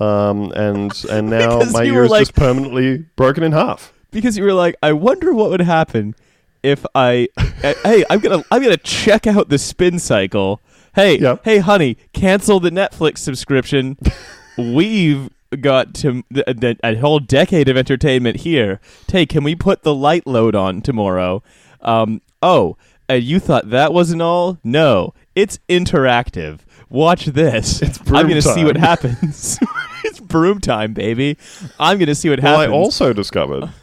um, 0.00 0.52
and 0.52 0.92
and 1.10 1.30
now 1.38 1.60
my 1.72 1.84
ear 1.84 2.04
is 2.04 2.10
like- 2.10 2.20
just 2.22 2.34
permanently 2.34 2.98
broken 3.16 3.42
in 3.42 3.52
half. 3.52 3.92
Because 4.10 4.36
you 4.36 4.44
were 4.44 4.52
like, 4.52 4.74
I 4.82 4.92
wonder 4.92 5.32
what 5.32 5.48
would 5.50 5.62
happen 5.62 6.14
if 6.62 6.84
I. 6.94 7.28
uh, 7.38 7.72
hey, 7.82 8.04
I'm 8.10 8.20
gonna 8.20 8.44
I'm 8.50 8.62
gonna 8.62 8.76
check 8.76 9.26
out 9.26 9.48
the 9.48 9.58
spin 9.58 9.98
cycle. 9.98 10.60
Hey, 10.94 11.18
Yep. 11.18 11.40
hey, 11.46 11.58
honey, 11.58 11.96
cancel 12.12 12.60
the 12.60 12.70
Netflix 12.70 13.18
subscription. 13.18 13.96
We've 14.58 15.30
got 15.60 15.94
to 15.94 16.22
th- 16.32 16.60
th- 16.60 16.78
a 16.82 16.94
whole 16.96 17.18
decade 17.18 17.68
of 17.68 17.76
entertainment 17.76 18.38
here. 18.38 18.80
Hey, 19.10 19.26
can 19.26 19.44
we 19.44 19.54
put 19.54 19.82
the 19.82 19.94
light 19.94 20.26
load 20.26 20.54
on 20.54 20.80
tomorrow? 20.82 21.42
Um, 21.80 22.20
oh, 22.42 22.76
and 23.08 23.22
you 23.22 23.38
thought 23.38 23.70
that 23.70 23.92
wasn't 23.92 24.22
all? 24.22 24.58
No, 24.64 25.14
it's 25.34 25.58
interactive. 25.68 26.60
Watch 26.88 27.26
this. 27.26 27.82
It's 27.82 27.98
I'm 28.10 28.28
gonna 28.28 28.42
see 28.42 28.64
what 28.64 28.76
happens. 28.76 29.58
it's 30.04 30.20
broom 30.20 30.60
time, 30.60 30.92
baby. 30.92 31.38
I'm 31.80 31.98
gonna 31.98 32.14
see 32.14 32.28
what 32.30 32.42
Well, 32.42 32.60
I 32.60 32.68
also 32.68 33.12
discovered. 33.12 33.70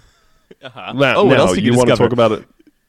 Uh-huh. 0.61 0.91
Now, 0.91 1.15
oh, 1.15 1.23
what 1.23 1.37
now 1.37 1.43
else 1.43 1.53
did 1.53 1.63
you, 1.63 1.71
you, 1.71 1.77
want 1.77 1.89
to 1.89 1.95
talk 1.95 2.11
about 2.11 2.33
it? 2.33 2.45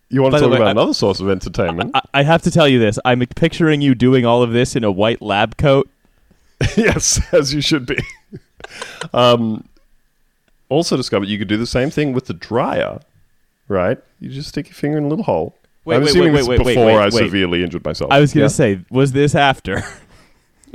You 0.08 0.22
want 0.22 0.32
By 0.32 0.38
to 0.38 0.44
talk 0.44 0.50
way, 0.50 0.56
about 0.56 0.68
I- 0.68 0.70
another 0.72 0.92
source 0.94 1.20
of 1.20 1.30
entertainment? 1.30 1.92
I, 1.94 2.00
I 2.14 2.22
have 2.24 2.42
to 2.42 2.50
tell 2.50 2.66
you 2.66 2.80
this. 2.80 2.98
I'm 3.04 3.20
picturing 3.20 3.80
you 3.80 3.94
doing 3.94 4.26
all 4.26 4.42
of 4.42 4.50
this 4.50 4.74
in 4.74 4.82
a 4.82 4.90
white 4.90 5.22
lab 5.22 5.56
coat. 5.56 5.88
yes, 6.76 7.20
as 7.32 7.54
you 7.54 7.60
should 7.60 7.86
be. 7.86 7.96
Um, 9.12 9.64
also 10.68 10.96
discovered 10.96 11.28
you 11.28 11.38
could 11.38 11.48
do 11.48 11.56
the 11.56 11.66
same 11.66 11.90
thing 11.90 12.12
with 12.12 12.26
the 12.26 12.34
dryer, 12.34 13.00
right? 13.68 13.98
You 14.20 14.30
just 14.30 14.48
stick 14.50 14.68
your 14.68 14.74
finger 14.74 14.98
in 14.98 15.04
a 15.04 15.08
little 15.08 15.24
hole. 15.24 15.56
Wait, 15.84 15.96
I'm 15.96 16.02
wait, 16.02 16.10
assuming 16.10 16.32
wait, 16.34 16.44
wait, 16.46 16.60
wait, 16.60 16.74
before 16.74 16.86
wait, 16.86 16.96
I 16.98 17.08
severely 17.08 17.62
injured 17.64 17.84
myself. 17.84 18.12
I 18.12 18.20
was 18.20 18.32
gonna 18.32 18.44
Yeah? 18.44 18.48
say, 18.48 18.80
was 18.90 19.12
this 19.12 19.34
after? 19.34 19.82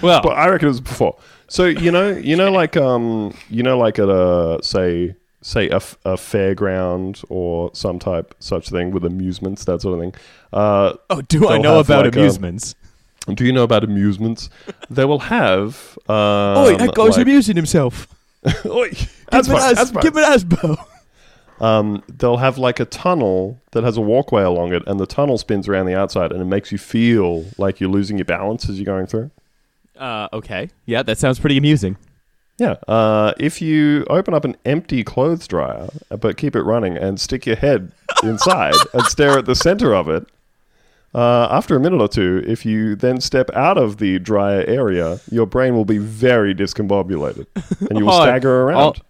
well, 0.00 0.22
but 0.22 0.36
I 0.36 0.48
reckon 0.48 0.66
it 0.66 0.70
was 0.70 0.80
before. 0.80 1.16
So 1.48 1.64
you 1.64 1.90
know, 1.90 2.10
you 2.12 2.36
know, 2.36 2.52
like 2.52 2.76
um, 2.76 3.34
you 3.50 3.62
know, 3.62 3.76
like 3.76 3.98
at 3.98 4.08
a 4.08 4.60
say 4.62 5.16
say 5.40 5.68
a, 5.70 5.76
f- 5.76 5.98
a 6.04 6.14
fairground 6.14 7.24
or 7.28 7.70
some 7.74 7.98
type 7.98 8.32
such 8.38 8.68
thing 8.68 8.92
with 8.92 9.04
amusements, 9.04 9.64
that 9.64 9.82
sort 9.82 9.94
of 9.94 10.00
thing. 10.00 10.14
Uh, 10.52 10.94
oh, 11.10 11.20
do 11.22 11.48
I 11.48 11.58
know 11.58 11.80
about 11.80 12.04
like 12.04 12.14
a- 12.14 12.20
amusements? 12.20 12.76
Do 13.24 13.44
you 13.44 13.52
know 13.52 13.62
about 13.64 13.84
amusements? 13.84 14.50
they 14.90 15.04
will 15.04 15.18
have. 15.20 15.98
Um, 16.08 16.14
oh, 16.16 16.76
that 16.76 16.94
guy's 16.94 17.16
like, 17.16 17.22
amusing 17.22 17.56
himself. 17.56 18.08
Oi, 18.66 18.90
Give 18.90 19.08
that's 19.30 19.48
him 19.48 19.54
an 19.54 19.60
fine, 19.60 19.78
as- 19.78 19.90
give 19.92 20.16
him 20.16 20.24
an 20.24 20.38
asbo. 20.38 20.84
um, 21.60 22.02
they'll 22.08 22.38
have 22.38 22.58
like 22.58 22.80
a 22.80 22.84
tunnel 22.84 23.60
that 23.72 23.84
has 23.84 23.96
a 23.96 24.00
walkway 24.00 24.42
along 24.42 24.72
it, 24.74 24.82
and 24.86 24.98
the 24.98 25.06
tunnel 25.06 25.38
spins 25.38 25.68
around 25.68 25.86
the 25.86 25.94
outside, 25.94 26.32
and 26.32 26.40
it 26.40 26.46
makes 26.46 26.72
you 26.72 26.78
feel 26.78 27.44
like 27.58 27.80
you're 27.80 27.90
losing 27.90 28.18
your 28.18 28.24
balance 28.24 28.68
as 28.68 28.78
you're 28.78 28.84
going 28.86 29.06
through. 29.06 29.30
Uh, 29.96 30.28
okay. 30.32 30.68
Yeah, 30.86 31.02
that 31.04 31.18
sounds 31.18 31.38
pretty 31.38 31.56
amusing. 31.56 31.96
Yeah. 32.58 32.74
Uh, 32.88 33.32
if 33.38 33.62
you 33.62 34.04
open 34.10 34.34
up 34.34 34.44
an 34.44 34.56
empty 34.64 35.04
clothes 35.04 35.46
dryer, 35.46 35.88
uh, 36.10 36.16
but 36.16 36.36
keep 36.36 36.54
it 36.56 36.62
running 36.62 36.96
and 36.96 37.20
stick 37.20 37.46
your 37.46 37.56
head 37.56 37.92
inside 38.22 38.74
and 38.94 39.04
stare 39.04 39.38
at 39.38 39.46
the 39.46 39.54
center 39.54 39.94
of 39.94 40.08
it, 40.08 40.26
uh, 41.14 41.48
after 41.50 41.76
a 41.76 41.80
minute 41.80 42.00
or 42.00 42.08
two, 42.08 42.42
if 42.46 42.64
you 42.64 42.94
then 42.96 43.20
step 43.20 43.50
out 43.54 43.76
of 43.78 43.98
the 43.98 44.18
dryer 44.18 44.64
area, 44.66 45.20
your 45.30 45.46
brain 45.46 45.74
will 45.74 45.84
be 45.84 45.98
very 45.98 46.54
discombobulated 46.54 47.46
and 47.88 47.98
you 47.98 48.06
will 48.06 48.12
Hi. 48.18 48.24
stagger 48.26 48.62
around. 48.62 49.00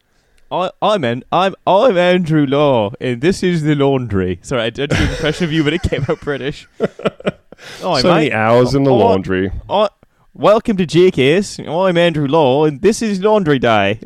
I, 0.50 0.70
I'm 0.82 1.02
an, 1.04 1.24
I'm 1.32 1.54
I'm 1.66 1.96
Andrew 1.96 2.44
Law, 2.44 2.92
and 3.00 3.22
this 3.22 3.42
is 3.42 3.62
the 3.62 3.74
laundry. 3.74 4.38
Sorry, 4.42 4.62
I 4.62 4.70
did 4.70 4.90
do 4.90 4.96
an 4.96 5.08
impression 5.08 5.44
of 5.44 5.52
you, 5.52 5.64
but 5.64 5.72
it 5.72 5.82
came 5.82 6.04
out 6.08 6.20
British. 6.20 6.68
Oh, 7.80 7.96
so 8.00 8.12
many 8.12 8.32
hours 8.32 8.74
in 8.74 8.82
the 8.82 8.92
laundry. 8.92 9.52
I, 9.70 9.88
welcome 10.34 10.76
to 10.78 10.86
JKS. 10.86 11.64
I'm 11.68 11.96
Andrew 11.96 12.26
Law, 12.26 12.64
and 12.64 12.80
this 12.82 13.00
is 13.02 13.20
Laundry 13.22 13.60
Day. 13.60 14.00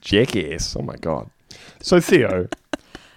Jackass. 0.00 0.74
Oh 0.74 0.82
my 0.82 0.96
god. 0.96 1.30
So 1.80 2.00
Theo, 2.00 2.48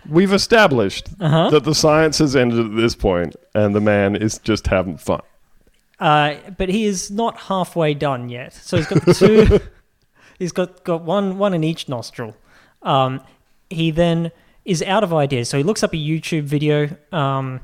we've 0.09 0.33
established 0.33 1.07
Uh-huh. 1.19 1.49
that 1.49 1.63
the 1.63 1.75
science 1.75 2.17
has 2.19 2.35
ended 2.35 2.59
at 2.65 2.75
this 2.75 2.95
point, 2.95 3.35
and 3.53 3.75
the 3.75 3.81
man 3.81 4.15
is 4.15 4.37
just 4.39 4.67
having 4.67 4.97
fun. 4.97 5.21
Uh, 5.99 6.35
but 6.57 6.69
he 6.69 6.85
is 6.85 7.09
not 7.09 7.37
halfway 7.41 7.93
done 7.93 8.29
yet. 8.29 8.53
So 8.53 8.77
he's 8.77 8.87
got 8.87 9.15
two. 9.15 9.59
he's 10.39 10.51
got, 10.51 10.83
got 10.83 11.01
one 11.03 11.37
one 11.37 11.53
in 11.53 11.63
each 11.63 11.87
nostril. 11.87 12.35
Um, 12.81 13.21
he 13.69 13.91
then 13.91 14.31
is 14.65 14.81
out 14.83 15.03
of 15.03 15.13
ideas. 15.13 15.47
So 15.49 15.57
he 15.57 15.63
looks 15.63 15.83
up 15.83 15.93
a 15.93 15.97
YouTube 15.97 16.43
video, 16.43 16.89
um, 17.11 17.61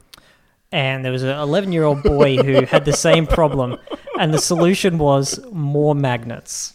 and 0.72 1.04
there 1.04 1.12
was 1.12 1.24
an 1.24 1.30
11 1.38 1.72
year 1.72 1.84
old 1.84 2.04
boy 2.04 2.38
who 2.38 2.66
had 2.66 2.86
the 2.86 2.94
same 2.94 3.28
problem, 3.28 3.78
and 4.20 4.34
the 4.34 4.38
solution 4.40 4.98
was 4.98 5.40
more 5.52 5.94
magnets. 5.96 6.74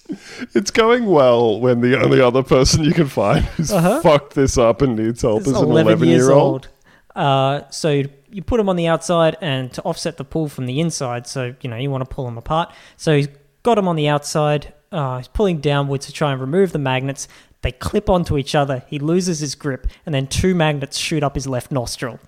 It's 0.55 0.71
going 0.71 1.07
well 1.07 1.61
when 1.61 1.81
the 1.81 2.01
only 2.03 2.21
other 2.21 2.43
person 2.43 2.85
you 2.85 2.93
can 2.93 3.07
find 3.09 3.45
who's 3.45 3.73
Uh-huh. 3.73 4.01
fucked 4.03 4.35
this 4.35 4.59
up 4.59 4.83
and 4.83 4.97
needs 4.97 5.23
help 5.23 5.41
It's 5.41 5.49
is 5.51 5.57
an 5.57 5.69
11 5.69 6.09
year 6.09 6.31
old. 6.33 6.69
Uh, 7.15 7.63
so 7.71 7.91
you, 7.91 8.09
you 8.31 8.43
put 8.43 8.59
them 8.59 8.69
on 8.69 8.77
the 8.77 8.87
outside, 8.89 9.37
and 9.41 9.73
to 9.73 9.83
offset 9.83 10.17
the 10.19 10.25
pull 10.25 10.49
from 10.49 10.67
the 10.67 10.81
inside, 10.81 11.27
so 11.27 11.55
you 11.63 11.71
know 11.71 11.77
you 11.77 11.91
want 11.91 12.07
to 12.09 12.15
pull 12.15 12.25
them 12.27 12.37
apart. 12.37 12.73
So 12.97 13.17
he's 13.17 13.29
got 13.63 13.77
them 13.77 13.89
on 13.89 13.97
the 13.97 14.09
outside. 14.09 14.73
Uh, 14.93 15.19
he's 15.19 15.29
pulling 15.29 15.59
downwards 15.61 16.07
to 16.07 16.13
try 16.13 16.31
and 16.33 16.41
remove 16.41 16.73
the 16.73 16.79
magnets. 16.79 17.27
They 17.63 17.73
clip 17.73 18.09
onto 18.11 18.37
each 18.37 18.55
other. 18.55 18.85
He 18.89 18.99
loses 18.99 19.41
his 19.41 19.55
grip, 19.55 19.87
and 20.05 20.15
then 20.15 20.27
two 20.27 20.55
magnets 20.55 20.99
shoot 20.99 21.23
up 21.23 21.35
his 21.35 21.47
left 21.47 21.71
nostril. 21.73 22.21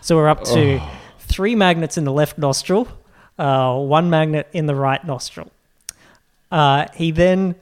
So 0.00 0.16
we're 0.16 0.28
up 0.28 0.44
to 0.44 0.80
three 1.18 1.54
magnets 1.54 1.96
in 1.96 2.04
the 2.04 2.12
left 2.12 2.38
nostril, 2.38 2.88
uh, 3.38 3.78
one 3.78 4.10
magnet 4.10 4.48
in 4.52 4.66
the 4.66 4.74
right 4.74 5.04
nostril. 5.04 5.50
Uh, 6.50 6.86
he 6.94 7.10
then 7.10 7.54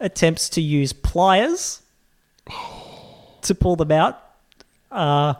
attempts 0.00 0.48
to 0.50 0.60
use 0.60 0.92
pliers 0.92 1.82
to 3.42 3.54
pull 3.54 3.76
them 3.76 3.92
out, 3.92 4.22
uh, 4.90 5.34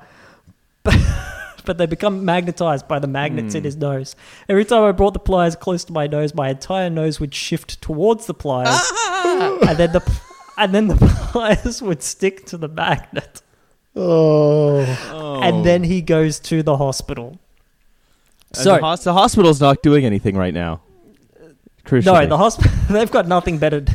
but 0.83 1.79
they 1.79 1.87
become 1.87 2.25
magnetized 2.25 2.89
by 2.89 2.99
the 2.99 3.07
magnets 3.07 3.55
in 3.55 3.65
his 3.65 3.77
nose. 3.77 4.17
Every 4.49 4.65
time 4.65 4.83
I 4.85 4.93
brought 4.93 5.13
the 5.13 5.21
pliers 5.21 5.57
close 5.57 5.85
to 5.85 5.93
my 5.93 6.07
nose, 6.07 6.35
my 6.35 6.51
entire 6.51 6.91
nose 6.91 7.21
would 7.21 7.35
shift 7.35 7.81
towards 7.81 8.27
the 8.27 8.35
pliers, 8.35 8.81
and 9.25 9.79
then 9.79 9.93
the 9.93 10.21
and 10.59 10.75
then 10.75 10.89
the 10.89 10.97
pliers 11.33 11.81
would 11.81 12.03
stick 12.03 12.47
to 12.47 12.57
the 12.57 12.69
magnet, 12.69 13.43
Oh. 14.01 15.41
and 15.43 15.65
then 15.65 15.85
he 15.85 16.01
goes 16.03 16.39
to 16.41 16.63
the 16.63 16.77
hospital. 16.77 17.39
And 18.55 18.57
So 18.57 18.75
the, 18.77 18.81
hos- 18.81 19.05
the 19.05 19.13
hospital's 19.13 19.61
not 19.61 19.83
doing 19.83 20.05
anything 20.05 20.37
right 20.37 20.55
now. 20.55 20.81
Crucially. 21.85 22.05
no, 22.05 22.27
the 22.27 22.37
hospital 22.39 22.71
they've 22.91 23.11
got 23.11 23.27
nothing 23.27 23.59
better. 23.59 23.81
to- 23.81 23.95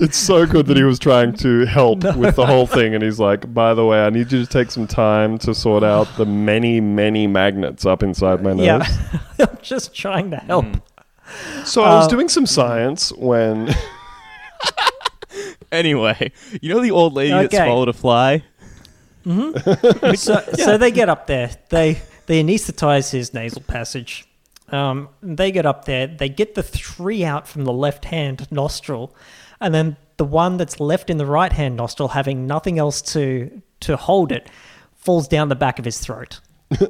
It's 0.00 0.16
so 0.16 0.46
good 0.46 0.66
that 0.66 0.76
he 0.76 0.84
was 0.84 0.98
trying 0.98 1.32
to 1.38 1.66
help 1.66 2.04
with 2.16 2.36
the 2.36 2.46
whole 2.46 2.66
thing, 2.68 2.94
and 2.94 3.02
he's 3.02 3.18
like, 3.18 3.52
"By 3.52 3.74
the 3.74 3.84
way, 3.84 4.04
I 4.04 4.10
need 4.10 4.30
you 4.30 4.44
to 4.44 4.46
take 4.46 4.70
some 4.70 4.86
time 4.86 5.38
to 5.38 5.52
sort 5.54 5.82
out 5.82 6.06
the 6.16 6.24
many, 6.24 6.80
many 6.80 7.26
magnets 7.26 7.84
up 7.84 8.02
inside 8.04 8.42
my 8.44 8.52
nose." 8.52 8.64
Yeah, 8.66 8.86
I'm 9.40 9.58
just 9.62 9.92
trying 9.92 10.30
to 10.30 10.36
help. 10.36 10.66
So 11.64 11.82
I 11.82 11.96
was 11.96 12.06
Uh, 12.06 12.10
doing 12.10 12.28
some 12.28 12.46
science 12.46 13.12
when 13.12 13.74
Anyway, 15.72 16.30
you 16.62 16.72
know 16.72 16.80
the 16.80 16.92
old 16.92 17.12
lady 17.14 17.32
that 17.32 17.50
swallowed 17.52 17.88
a 17.88 17.92
fly? 17.92 18.44
So, 19.26 20.40
so 20.54 20.78
they 20.78 20.90
get 20.90 21.08
up 21.08 21.26
there. 21.26 21.50
They 21.70 22.00
they 22.26 22.42
anesthetize 22.42 23.10
his 23.10 23.34
nasal 23.34 23.62
passage. 23.62 24.26
Um, 24.70 25.08
they 25.22 25.52
get 25.52 25.66
up 25.66 25.84
there. 25.84 26.06
They 26.06 26.28
get 26.28 26.54
the 26.54 26.62
three 26.62 27.24
out 27.24 27.46
from 27.46 27.64
the 27.64 27.72
left 27.72 28.06
hand 28.06 28.46
nostril, 28.50 29.14
and 29.60 29.74
then 29.74 29.96
the 30.16 30.24
one 30.24 30.56
that's 30.56 30.80
left 30.80 31.10
in 31.10 31.18
the 31.18 31.26
right 31.26 31.52
hand 31.52 31.76
nostril, 31.76 32.08
having 32.08 32.46
nothing 32.46 32.78
else 32.78 33.00
to 33.02 33.62
to 33.80 33.96
hold 33.96 34.32
it, 34.32 34.48
falls 34.96 35.28
down 35.28 35.48
the 35.48 35.54
back 35.56 35.78
of 35.78 35.84
his 35.84 35.98
throat. 35.98 36.40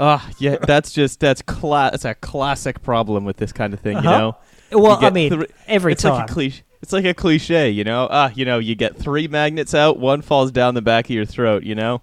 Ah, 0.00 0.28
yeah, 0.40 0.56
that's 0.56 0.90
just 0.90 1.20
that's 1.20 1.40
cla- 1.40 1.90
that's 1.92 2.04
a 2.04 2.16
classic 2.16 2.82
problem 2.82 3.24
with 3.24 3.36
this 3.36 3.52
kind 3.52 3.72
of 3.72 3.78
thing, 3.78 3.92
you 3.92 3.98
Uh-huh. 4.00 4.18
know. 4.18 4.36
Well, 4.72 5.00
You 5.00 5.06
I 5.06 5.10
mean, 5.10 5.30
thr- 5.30 5.44
every 5.68 5.92
it's 5.92 6.02
time. 6.02 6.14
like 6.14 6.30
a 6.30 6.32
cliche. 6.34 6.62
It's 6.84 6.92
like 6.92 7.06
a 7.06 7.14
cliche, 7.14 7.70
you 7.70 7.82
know. 7.82 8.08
Ah, 8.10 8.30
you 8.34 8.44
know, 8.44 8.58
you 8.58 8.74
get 8.74 8.94
three 8.94 9.26
magnets 9.26 9.72
out, 9.74 9.98
one 9.98 10.20
falls 10.20 10.52
down 10.52 10.74
the 10.74 10.82
back 10.82 11.06
of 11.06 11.10
your 11.12 11.24
throat, 11.24 11.62
you 11.62 11.74
know. 11.74 12.02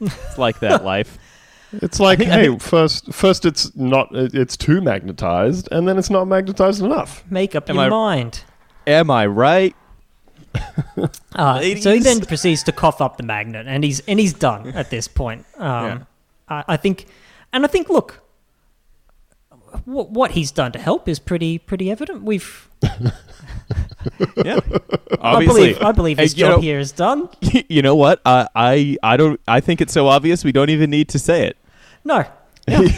It's 0.00 0.38
like 0.38 0.60
that 0.60 0.82
life. 0.94 1.18
it's 1.74 2.00
like, 2.00 2.20
think- 2.20 2.30
I 2.30 2.40
hey, 2.44 2.56
first, 2.58 3.12
first 3.12 3.44
it's 3.44 3.76
not, 3.76 4.08
it's 4.12 4.56
too 4.56 4.80
magnetized, 4.80 5.68
and 5.70 5.86
then 5.86 5.98
it's 5.98 6.08
not 6.08 6.26
magnetized 6.26 6.80
enough. 6.80 7.22
Make 7.30 7.54
up 7.54 7.68
Am 7.68 7.76
your 7.76 7.84
I- 7.84 7.88
mind. 7.90 8.44
Am 8.86 9.10
I 9.10 9.26
right? 9.26 9.76
Uh, 11.36 11.60
so 11.76 11.92
he 11.92 12.00
then 12.00 12.20
proceeds 12.22 12.62
to 12.64 12.72
cough 12.72 13.02
up 13.02 13.18
the 13.18 13.22
magnet, 13.22 13.66
and 13.68 13.84
he's 13.84 14.00
and 14.08 14.18
he's 14.18 14.32
done 14.32 14.68
at 14.74 14.88
this 14.90 15.06
point. 15.06 15.44
Um, 15.58 16.06
I, 16.48 16.64
I 16.66 16.76
think, 16.78 17.04
and 17.52 17.62
I 17.64 17.68
think, 17.68 17.88
look, 17.90 18.22
what, 19.84 20.10
what 20.10 20.30
he's 20.32 20.50
done 20.50 20.72
to 20.72 20.78
help 20.78 21.08
is 21.08 21.18
pretty 21.20 21.58
pretty 21.58 21.90
evident. 21.90 22.22
We've, 22.24 22.68
Yeah. 24.44 24.60
I 25.20 25.32
Obviously. 25.34 25.60
believe, 25.74 25.82
I 25.82 25.92
believe 25.92 26.18
his 26.18 26.34
you 26.34 26.40
job 26.40 26.50
know- 26.56 26.60
here 26.60 26.78
is 26.78 26.92
done. 26.92 27.28
you 27.68 27.82
know 27.82 27.94
what? 27.96 28.20
I 28.24 28.46
I 28.54 28.96
I 29.02 29.16
don't. 29.16 29.40
I 29.48 29.60
think 29.60 29.80
it's 29.80 29.92
so 29.92 30.06
obvious 30.06 30.44
we 30.44 30.52
don't 30.52 30.70
even 30.70 30.90
need 30.90 31.08
to 31.10 31.18
say 31.18 31.46
it. 31.46 31.56
No, 32.04 32.24
He, 32.68 32.88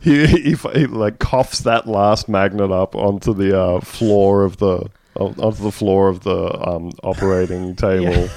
he, 0.00 0.26
he, 0.26 0.54
he 0.54 0.86
like 0.86 1.18
coughs 1.18 1.60
that 1.60 1.86
last 1.86 2.28
magnet 2.28 2.70
up 2.70 2.94
onto 2.94 3.34
the 3.34 3.60
uh, 3.60 3.80
floor 3.80 4.44
of 4.44 4.56
the 4.58 4.88
onto 5.18 5.62
the 5.64 5.72
floor 5.72 6.08
of 6.08 6.20
the 6.20 6.68
um, 6.68 6.92
operating 7.02 7.74
table. 7.76 8.28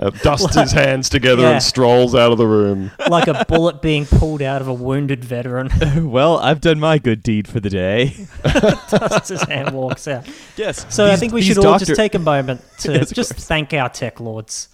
Uh, 0.00 0.10
dusts 0.22 0.54
his 0.56 0.72
hands 0.72 1.08
together 1.08 1.42
Yeah. 1.42 1.50
and 1.52 1.62
strolls 1.62 2.14
out 2.14 2.32
of 2.32 2.38
the 2.38 2.46
room. 2.46 2.90
like 3.08 3.28
a 3.28 3.44
bullet 3.46 3.82
being 3.82 4.06
pulled 4.06 4.42
out 4.42 4.60
of 4.62 4.68
a 4.68 4.74
wounded 4.74 5.24
veteran. 5.24 5.70
well, 6.10 6.38
I've 6.38 6.60
done 6.60 6.80
my 6.80 6.98
good 6.98 7.22
deed 7.22 7.46
for 7.46 7.60
the 7.60 7.70
day. 7.70 8.26
Dusts 8.42 9.28
his 9.28 9.42
hand, 9.42 9.72
walks 9.74 10.08
out. 10.08 10.26
Yes. 10.56 10.86
So 10.94 11.06
I 11.06 11.16
think 11.16 11.32
we 11.32 11.40
these 11.42 11.54
should 11.54 11.64
all 11.64 11.78
just 11.78 11.94
take 11.94 12.14
a 12.14 12.18
moment 12.18 12.62
to 12.80 12.92
Yes, 12.92 13.10
of 13.10 13.16
just 13.16 13.34
course. 13.34 13.46
thank 13.46 13.72
our 13.74 13.88
tech 13.88 14.18
lords. 14.20 14.68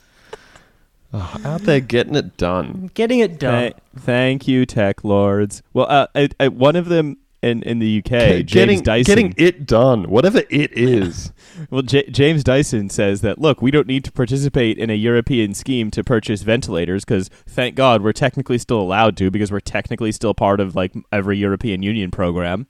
Out 1.12 1.62
there 1.62 1.80
getting 1.80 2.14
it 2.14 2.36
done. 2.36 2.90
Getting 2.94 3.20
it 3.20 3.38
done. 3.38 3.72
Tha- 3.94 4.00
thank 4.00 4.46
you, 4.46 4.66
tech 4.66 5.02
lords. 5.02 5.62
Well, 5.72 5.86
uh, 5.88 6.06
uh, 6.14 6.28
uh, 6.38 6.48
one 6.50 6.76
of 6.76 6.86
them 6.86 7.16
in 7.46 7.62
in 7.62 7.78
the 7.78 7.98
UK, 7.98 8.44
James 8.44 8.52
getting, 8.52 8.82
Dyson. 8.82 9.14
getting 9.14 9.34
it 9.36 9.66
done, 9.66 10.04
whatever 10.10 10.42
it 10.50 10.72
is. 10.72 11.32
Well, 11.70 11.80
J- 11.80 12.10
James 12.10 12.44
Dyson 12.44 12.90
says 12.90 13.22
that 13.22 13.38
look, 13.40 13.62
we 13.62 13.70
don't 13.70 13.86
need 13.86 14.04
to 14.04 14.12
participate 14.12 14.76
in 14.76 14.90
a 14.90 14.94
European 14.94 15.54
scheme 15.54 15.90
to 15.92 16.04
purchase 16.04 16.42
ventilators 16.42 17.02
because 17.02 17.30
thank 17.46 17.74
God 17.76 18.02
we're 18.02 18.12
technically 18.12 18.58
still 18.58 18.78
allowed 18.78 19.16
to 19.16 19.30
because 19.30 19.50
we're 19.50 19.60
technically 19.60 20.12
still 20.12 20.34
part 20.34 20.60
of 20.60 20.76
like 20.76 20.92
every 21.10 21.38
European 21.38 21.82
Union 21.82 22.10
program. 22.10 22.66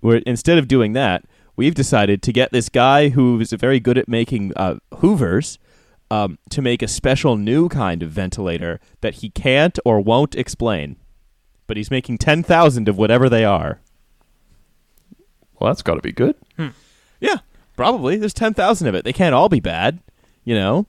We're 0.00 0.22
instead 0.24 0.56
of 0.56 0.66
doing 0.66 0.94
that, 0.94 1.26
we've 1.56 1.74
decided 1.74 2.22
to 2.22 2.32
get 2.32 2.52
this 2.52 2.70
guy 2.70 3.10
who 3.10 3.38
is 3.38 3.52
very 3.52 3.80
good 3.80 3.98
at 3.98 4.08
making 4.08 4.52
uh, 4.56 4.76
Hoovers. 4.94 5.58
Um, 6.10 6.38
to 6.50 6.62
make 6.62 6.82
a 6.82 6.86
special 6.86 7.36
new 7.36 7.68
kind 7.68 8.02
of 8.02 8.10
ventilator 8.10 8.78
that 9.00 9.16
he 9.16 9.30
can't 9.30 9.78
or 9.84 10.00
won't 10.00 10.36
explain, 10.36 10.96
but 11.66 11.76
he's 11.76 11.90
making 11.90 12.18
ten 12.18 12.42
thousand 12.42 12.88
of 12.88 12.96
whatever 12.98 13.28
they 13.28 13.44
are. 13.44 13.80
Well, 15.58 15.70
that's 15.70 15.82
got 15.82 15.94
to 15.94 16.02
be 16.02 16.12
good. 16.12 16.34
Hmm. 16.56 16.68
Yeah, 17.20 17.38
probably. 17.76 18.16
There's 18.16 18.34
ten 18.34 18.54
thousand 18.54 18.88
of 18.88 18.94
it. 18.94 19.04
They 19.04 19.12
can't 19.12 19.34
all 19.34 19.48
be 19.48 19.60
bad, 19.60 20.00
you 20.44 20.54
know. 20.54 20.86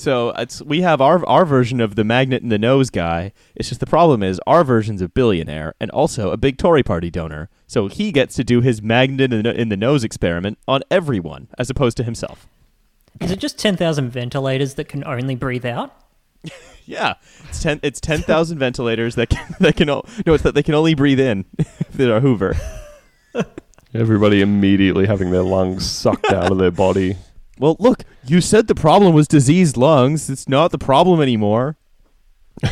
So 0.00 0.30
it's 0.30 0.62
we 0.62 0.80
have 0.80 1.02
our 1.02 1.24
our 1.26 1.44
version 1.44 1.78
of 1.80 1.94
the 1.94 2.04
magnet 2.04 2.42
in 2.42 2.48
the 2.48 2.58
nose 2.58 2.88
guy. 2.88 3.32
It's 3.54 3.68
just 3.68 3.80
the 3.80 3.86
problem 3.86 4.22
is 4.22 4.40
our 4.46 4.64
version's 4.64 5.02
a 5.02 5.08
billionaire 5.10 5.74
and 5.78 5.90
also 5.90 6.30
a 6.30 6.38
big 6.38 6.56
Tory 6.56 6.82
party 6.82 7.10
donor. 7.10 7.50
So 7.66 7.88
he 7.88 8.10
gets 8.10 8.34
to 8.36 8.44
do 8.44 8.62
his 8.62 8.80
magnet 8.80 9.30
in 9.32 9.42
the, 9.42 9.60
in 9.60 9.68
the 9.68 9.76
nose 9.76 10.02
experiment 10.02 10.58
on 10.66 10.82
everyone 10.90 11.48
as 11.58 11.68
opposed 11.68 11.98
to 11.98 12.02
himself. 12.02 12.48
Is 13.20 13.30
it 13.30 13.38
just 13.38 13.58
10,000 13.58 14.08
ventilators 14.08 14.74
that 14.74 14.88
can 14.88 15.04
only 15.04 15.34
breathe 15.34 15.66
out? 15.66 15.94
Yeah, 16.90 17.14
it's 17.48 17.62
ten. 17.62 17.78
It's 17.84 18.00
ten 18.00 18.20
thousand 18.22 18.58
ventilators 18.58 19.14
that 19.14 19.28
can 19.28 19.54
that 19.60 19.76
can 19.76 19.86
no, 19.86 20.02
it's 20.26 20.42
that 20.42 20.56
they 20.56 20.62
can 20.64 20.74
only 20.74 20.94
breathe 20.94 21.20
in 21.20 21.44
if 21.58 21.92
they're 21.92 22.16
a 22.16 22.20
Hoover. 22.20 22.56
Everybody 23.94 24.40
immediately 24.40 25.06
having 25.06 25.30
their 25.30 25.42
lungs 25.44 25.88
sucked 25.88 26.32
out 26.32 26.50
of 26.50 26.58
their 26.58 26.72
body. 26.72 27.16
Well, 27.60 27.76
look, 27.78 28.02
you 28.24 28.40
said 28.40 28.66
the 28.66 28.74
problem 28.74 29.14
was 29.14 29.28
diseased 29.28 29.76
lungs. 29.76 30.28
It's 30.28 30.48
not 30.48 30.72
the 30.72 30.78
problem 30.78 31.20
anymore. 31.20 31.76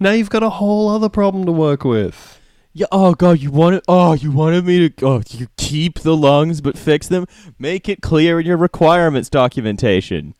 Now 0.00 0.10
you've 0.10 0.30
got 0.30 0.42
a 0.42 0.50
whole 0.50 0.88
other 0.88 1.08
problem 1.08 1.46
to 1.46 1.52
work 1.52 1.84
with. 1.84 2.40
Yeah. 2.72 2.86
Oh 2.90 3.14
God, 3.14 3.38
you 3.38 3.50
wanted. 3.52 3.82
Oh, 3.86 4.14
you 4.14 4.32
wanted 4.32 4.64
me 4.64 4.88
to. 4.88 5.06
Oh, 5.06 5.22
you 5.28 5.46
keep 5.56 6.00
the 6.00 6.16
lungs 6.16 6.60
but 6.60 6.76
fix 6.76 7.06
them. 7.06 7.26
Make 7.56 7.88
it 7.88 8.02
clear 8.02 8.40
in 8.40 8.46
your 8.46 8.56
requirements 8.56 9.30
documentation. 9.30 10.34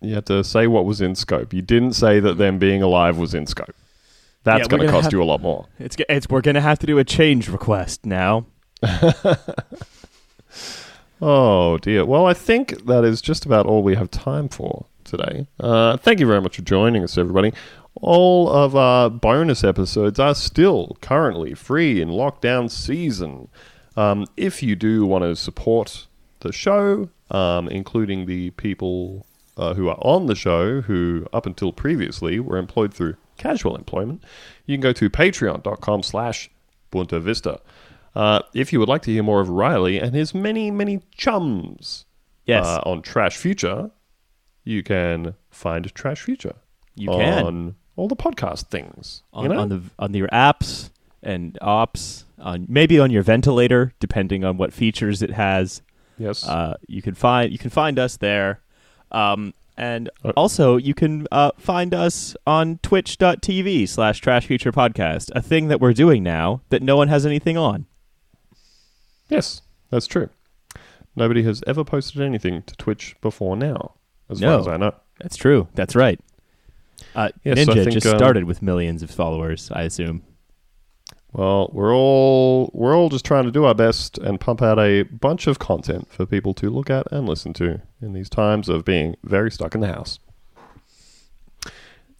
You 0.00 0.14
had 0.14 0.26
to 0.26 0.42
say 0.44 0.66
what 0.66 0.84
was 0.84 1.00
in 1.00 1.14
scope. 1.14 1.52
You 1.52 1.62
didn't 1.62 1.92
say 1.92 2.20
that 2.20 2.38
them 2.38 2.58
being 2.58 2.82
alive 2.82 3.18
was 3.18 3.34
in 3.34 3.46
scope. 3.46 3.74
That's 4.44 4.60
Yeah, 4.62 4.68
going 4.68 4.82
to 4.82 4.88
cost 4.88 5.04
have- 5.04 5.12
you 5.12 5.22
a 5.22 5.24
lot 5.24 5.42
more. 5.42 5.66
It's. 5.78 5.96
It's. 6.08 6.28
We're 6.30 6.40
gonna 6.40 6.62
have 6.62 6.78
to 6.78 6.86
do 6.86 6.98
a 6.98 7.04
change 7.04 7.48
request 7.48 8.06
now. 8.06 8.46
Oh 11.22 11.76
dear. 11.78 12.06
Well, 12.06 12.24
I 12.26 12.32
think 12.32 12.86
that 12.86 13.04
is 13.04 13.20
just 13.20 13.44
about 13.44 13.66
all 13.66 13.82
we 13.82 13.94
have 13.94 14.10
time 14.10 14.48
for 14.48 14.86
today. 15.04 15.46
Uh, 15.58 15.98
thank 15.98 16.18
you 16.18 16.26
very 16.26 16.40
much 16.40 16.56
for 16.56 16.62
joining 16.62 17.04
us, 17.04 17.18
everybody. 17.18 17.52
All 18.00 18.48
of 18.48 18.74
our 18.74 19.10
bonus 19.10 19.62
episodes 19.62 20.18
are 20.18 20.34
still 20.34 20.96
currently 21.02 21.52
free 21.52 22.00
in 22.00 22.08
lockdown 22.08 22.70
season. 22.70 23.48
Um, 23.98 24.24
if 24.38 24.62
you 24.62 24.74
do 24.76 25.04
want 25.04 25.24
to 25.24 25.36
support 25.36 26.06
the 26.40 26.52
show, 26.52 27.10
um, 27.30 27.68
including 27.68 28.24
the 28.24 28.50
people 28.52 29.26
uh, 29.56 29.74
who 29.74 29.88
are 29.88 29.98
on 30.00 30.26
the 30.26 30.34
show 30.34 30.80
who 30.82 31.26
up 31.32 31.46
until 31.46 31.72
previously 31.72 32.40
were 32.40 32.56
employed 32.56 32.94
through 32.94 33.16
casual 33.36 33.76
employment, 33.76 34.22
you 34.66 34.76
can 34.76 34.80
go 34.80 34.92
to 34.92 35.08
patreon.com 35.10 36.02
slash 36.02 36.50
Boonta 36.92 37.20
Vista. 37.20 37.60
Uh, 38.14 38.40
if 38.54 38.72
you 38.72 38.80
would 38.80 38.88
like 38.88 39.02
to 39.02 39.12
hear 39.12 39.22
more 39.22 39.40
of 39.40 39.48
Riley 39.48 39.98
and 39.98 40.14
his 40.14 40.34
many, 40.34 40.70
many 40.70 41.00
chums 41.16 42.04
Yes, 42.46 42.66
uh, 42.66 42.80
on 42.84 43.02
Trash 43.02 43.36
Future, 43.36 43.90
you 44.64 44.82
can 44.82 45.34
find 45.50 45.92
Trash 45.94 46.22
Future 46.22 46.56
you 47.00 47.08
can 47.08 47.44
on 47.44 47.74
all 47.96 48.08
the 48.08 48.16
podcast 48.16 48.66
things. 48.66 49.22
on, 49.32 49.44
you 49.44 49.48
know? 49.48 49.60
on 49.60 49.68
the 49.68 49.82
on 49.98 50.14
your 50.14 50.28
apps 50.28 50.90
and 51.22 51.58
ops, 51.60 52.24
on 52.38 52.66
maybe 52.68 52.98
on 52.98 53.10
your 53.10 53.22
ventilator, 53.22 53.92
depending 54.00 54.44
on 54.44 54.56
what 54.56 54.72
features 54.72 55.22
it 55.22 55.30
has. 55.30 55.82
yes. 56.18 56.46
Uh, 56.46 56.76
you 56.86 57.02
can 57.02 57.14
find 57.14 57.52
you 57.52 57.58
can 57.58 57.70
find 57.70 57.98
us 57.98 58.16
there, 58.16 58.60
um, 59.12 59.54
and 59.76 60.10
Uh, 60.24 60.32
also 60.36 60.76
you 60.76 60.92
can 60.94 61.26
uh, 61.32 61.52
find 61.58 61.94
us 61.94 62.36
on 62.46 62.78
Twitch.tv 62.82 63.88
slash 63.88 64.20
Trash 64.20 64.46
Future 64.46 64.72
Podcast, 64.72 65.30
a 65.34 65.40
thing 65.42 65.68
that 65.68 65.80
we're 65.80 65.92
doing 65.94 66.22
now 66.22 66.60
that 66.70 66.82
no 66.82 66.96
one 66.96 67.08
has 67.08 67.24
anything 67.24 67.56
on. 67.56 67.86
yes, 69.28 69.62
that's 69.90 70.06
true. 70.06 70.28
Nobody 71.16 71.42
has 71.42 71.62
ever 71.66 71.84
posted 71.84 72.20
anything 72.22 72.62
to 72.62 72.74
Twitch 72.76 73.16
before 73.20 73.56
now, 73.56 73.94
as 74.28 74.40
No. 74.40 74.52
far 74.52 74.60
as 74.60 74.68
I 74.68 74.76
know. 74.76 74.94
That's 75.20 75.36
true. 75.36 75.68
That's 75.74 75.94
right. 75.96 76.20
Uh, 77.14 77.30
Yes, 77.44 77.58
Ninja 77.58 77.74
think, 77.84 77.92
just 77.92 78.06
um, 78.06 78.16
started 78.18 78.44
with 78.44 78.62
millions 78.62 79.02
of 79.02 79.10
followers, 79.10 79.70
I 79.72 79.82
assume. 79.82 80.22
Well, 81.32 81.70
we're 81.72 81.94
all 81.94 82.70
we're 82.74 82.96
all 82.96 83.08
just 83.08 83.24
trying 83.24 83.44
to 83.44 83.52
do 83.52 83.64
our 83.64 83.74
best 83.74 84.18
and 84.18 84.40
pump 84.40 84.62
out 84.62 84.78
a 84.78 85.02
bunch 85.04 85.46
of 85.46 85.58
content 85.58 86.10
for 86.12 86.26
people 86.26 86.54
to 86.54 86.70
look 86.70 86.90
at 86.90 87.10
and 87.12 87.28
listen 87.28 87.52
to 87.54 87.80
in 88.02 88.12
these 88.14 88.28
times 88.28 88.68
of 88.68 88.84
being 88.84 89.16
very 89.22 89.50
stuck 89.50 89.74
in 89.74 89.80
the 89.80 89.86
house. 89.86 90.18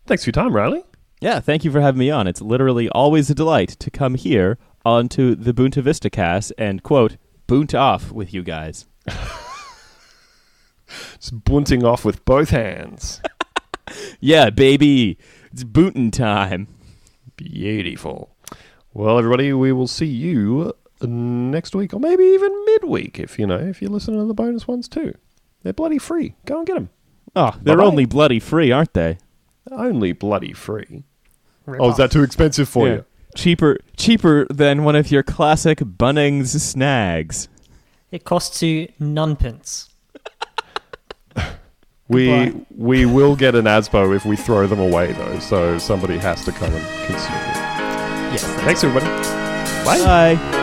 Thanks 0.06 0.24
for 0.24 0.28
your 0.28 0.32
time, 0.32 0.54
Riley. 0.54 0.84
Yeah, 1.20 1.40
thank 1.40 1.64
you 1.64 1.72
for 1.72 1.80
having 1.80 1.98
me 1.98 2.10
on. 2.10 2.26
It's 2.26 2.40
literally 2.40 2.88
always 2.90 3.28
a 3.30 3.34
delight 3.34 3.70
to 3.80 3.90
come 3.90 4.14
here 4.14 4.58
onto 4.84 5.34
the 5.34 5.52
Boonta 5.52 5.82
Vista 5.82 6.08
cast 6.08 6.52
and 6.56 6.82
quote 6.82 7.16
boont 7.46 7.74
off 7.74 8.10
with 8.12 8.32
you 8.32 8.42
guys. 8.42 8.86
Just 11.18 11.44
bunting 11.44 11.84
off 11.84 12.04
with 12.04 12.24
both 12.24 12.50
hands. 12.50 13.20
Yeah, 14.20 14.50
baby, 14.50 15.18
it's 15.50 15.64
booting 15.64 16.12
time. 16.12 16.68
Beautiful. 17.36 18.30
Well, 18.92 19.18
everybody, 19.18 19.52
we 19.52 19.72
will 19.72 19.86
see 19.86 20.06
you 20.06 20.72
next 21.02 21.74
week, 21.74 21.94
or 21.94 22.00
maybe 22.00 22.24
even 22.24 22.52
midweek, 22.66 23.18
if 23.18 23.38
you 23.38 23.46
know, 23.46 23.56
if 23.58 23.80
you're 23.80 23.90
listening 23.90 24.20
to 24.20 24.26
the 24.26 24.34
bonus 24.34 24.66
ones 24.68 24.88
too. 24.88 25.14
They're 25.62 25.72
bloody 25.72 25.98
free. 25.98 26.34
Go 26.46 26.58
and 26.58 26.66
get 26.66 26.74
them. 26.74 26.90
Oh, 27.36 27.40
ah, 27.42 27.58
they're 27.62 27.76
Bye-bye. 27.76 27.88
only 27.88 28.04
bloody 28.06 28.40
free, 28.40 28.72
aren't 28.72 28.94
they? 28.94 29.18
Only 29.70 30.12
bloody 30.12 30.52
free. 30.52 31.04
Oh, 31.68 31.90
is 31.90 31.96
that 31.98 32.10
too 32.10 32.22
expensive 32.22 32.68
for 32.68 32.88
Yeah. 32.88 32.94
you? 32.94 33.04
Cheaper, 33.36 33.78
cheaper 33.96 34.46
than 34.50 34.82
one 34.82 34.96
of 34.96 35.12
your 35.12 35.22
classic 35.22 35.78
Bunnings 35.78 36.58
snags. 36.58 37.48
It 38.10 38.24
costs 38.24 38.60
you 38.62 38.88
nunpence. 39.00 39.88
We 42.08 42.26
Goodbye. 42.26 42.66
we 42.76 43.06
will 43.06 43.36
get 43.36 43.54
an 43.54 43.66
ASBO 43.66 44.16
if 44.16 44.24
we 44.26 44.34
throw 44.34 44.66
them 44.66 44.80
away 44.80 45.12
though, 45.12 45.38
so 45.38 45.78
somebody 45.78 46.18
has 46.18 46.44
to 46.44 46.50
come 46.50 46.72
and 46.74 47.06
consume 47.06 47.32
them. 47.34 47.59
Yes. 48.30 48.44
Thanks 48.62 48.84
everybody. 48.84 49.06
Bye. 49.84 50.36
Bye. 50.36 50.59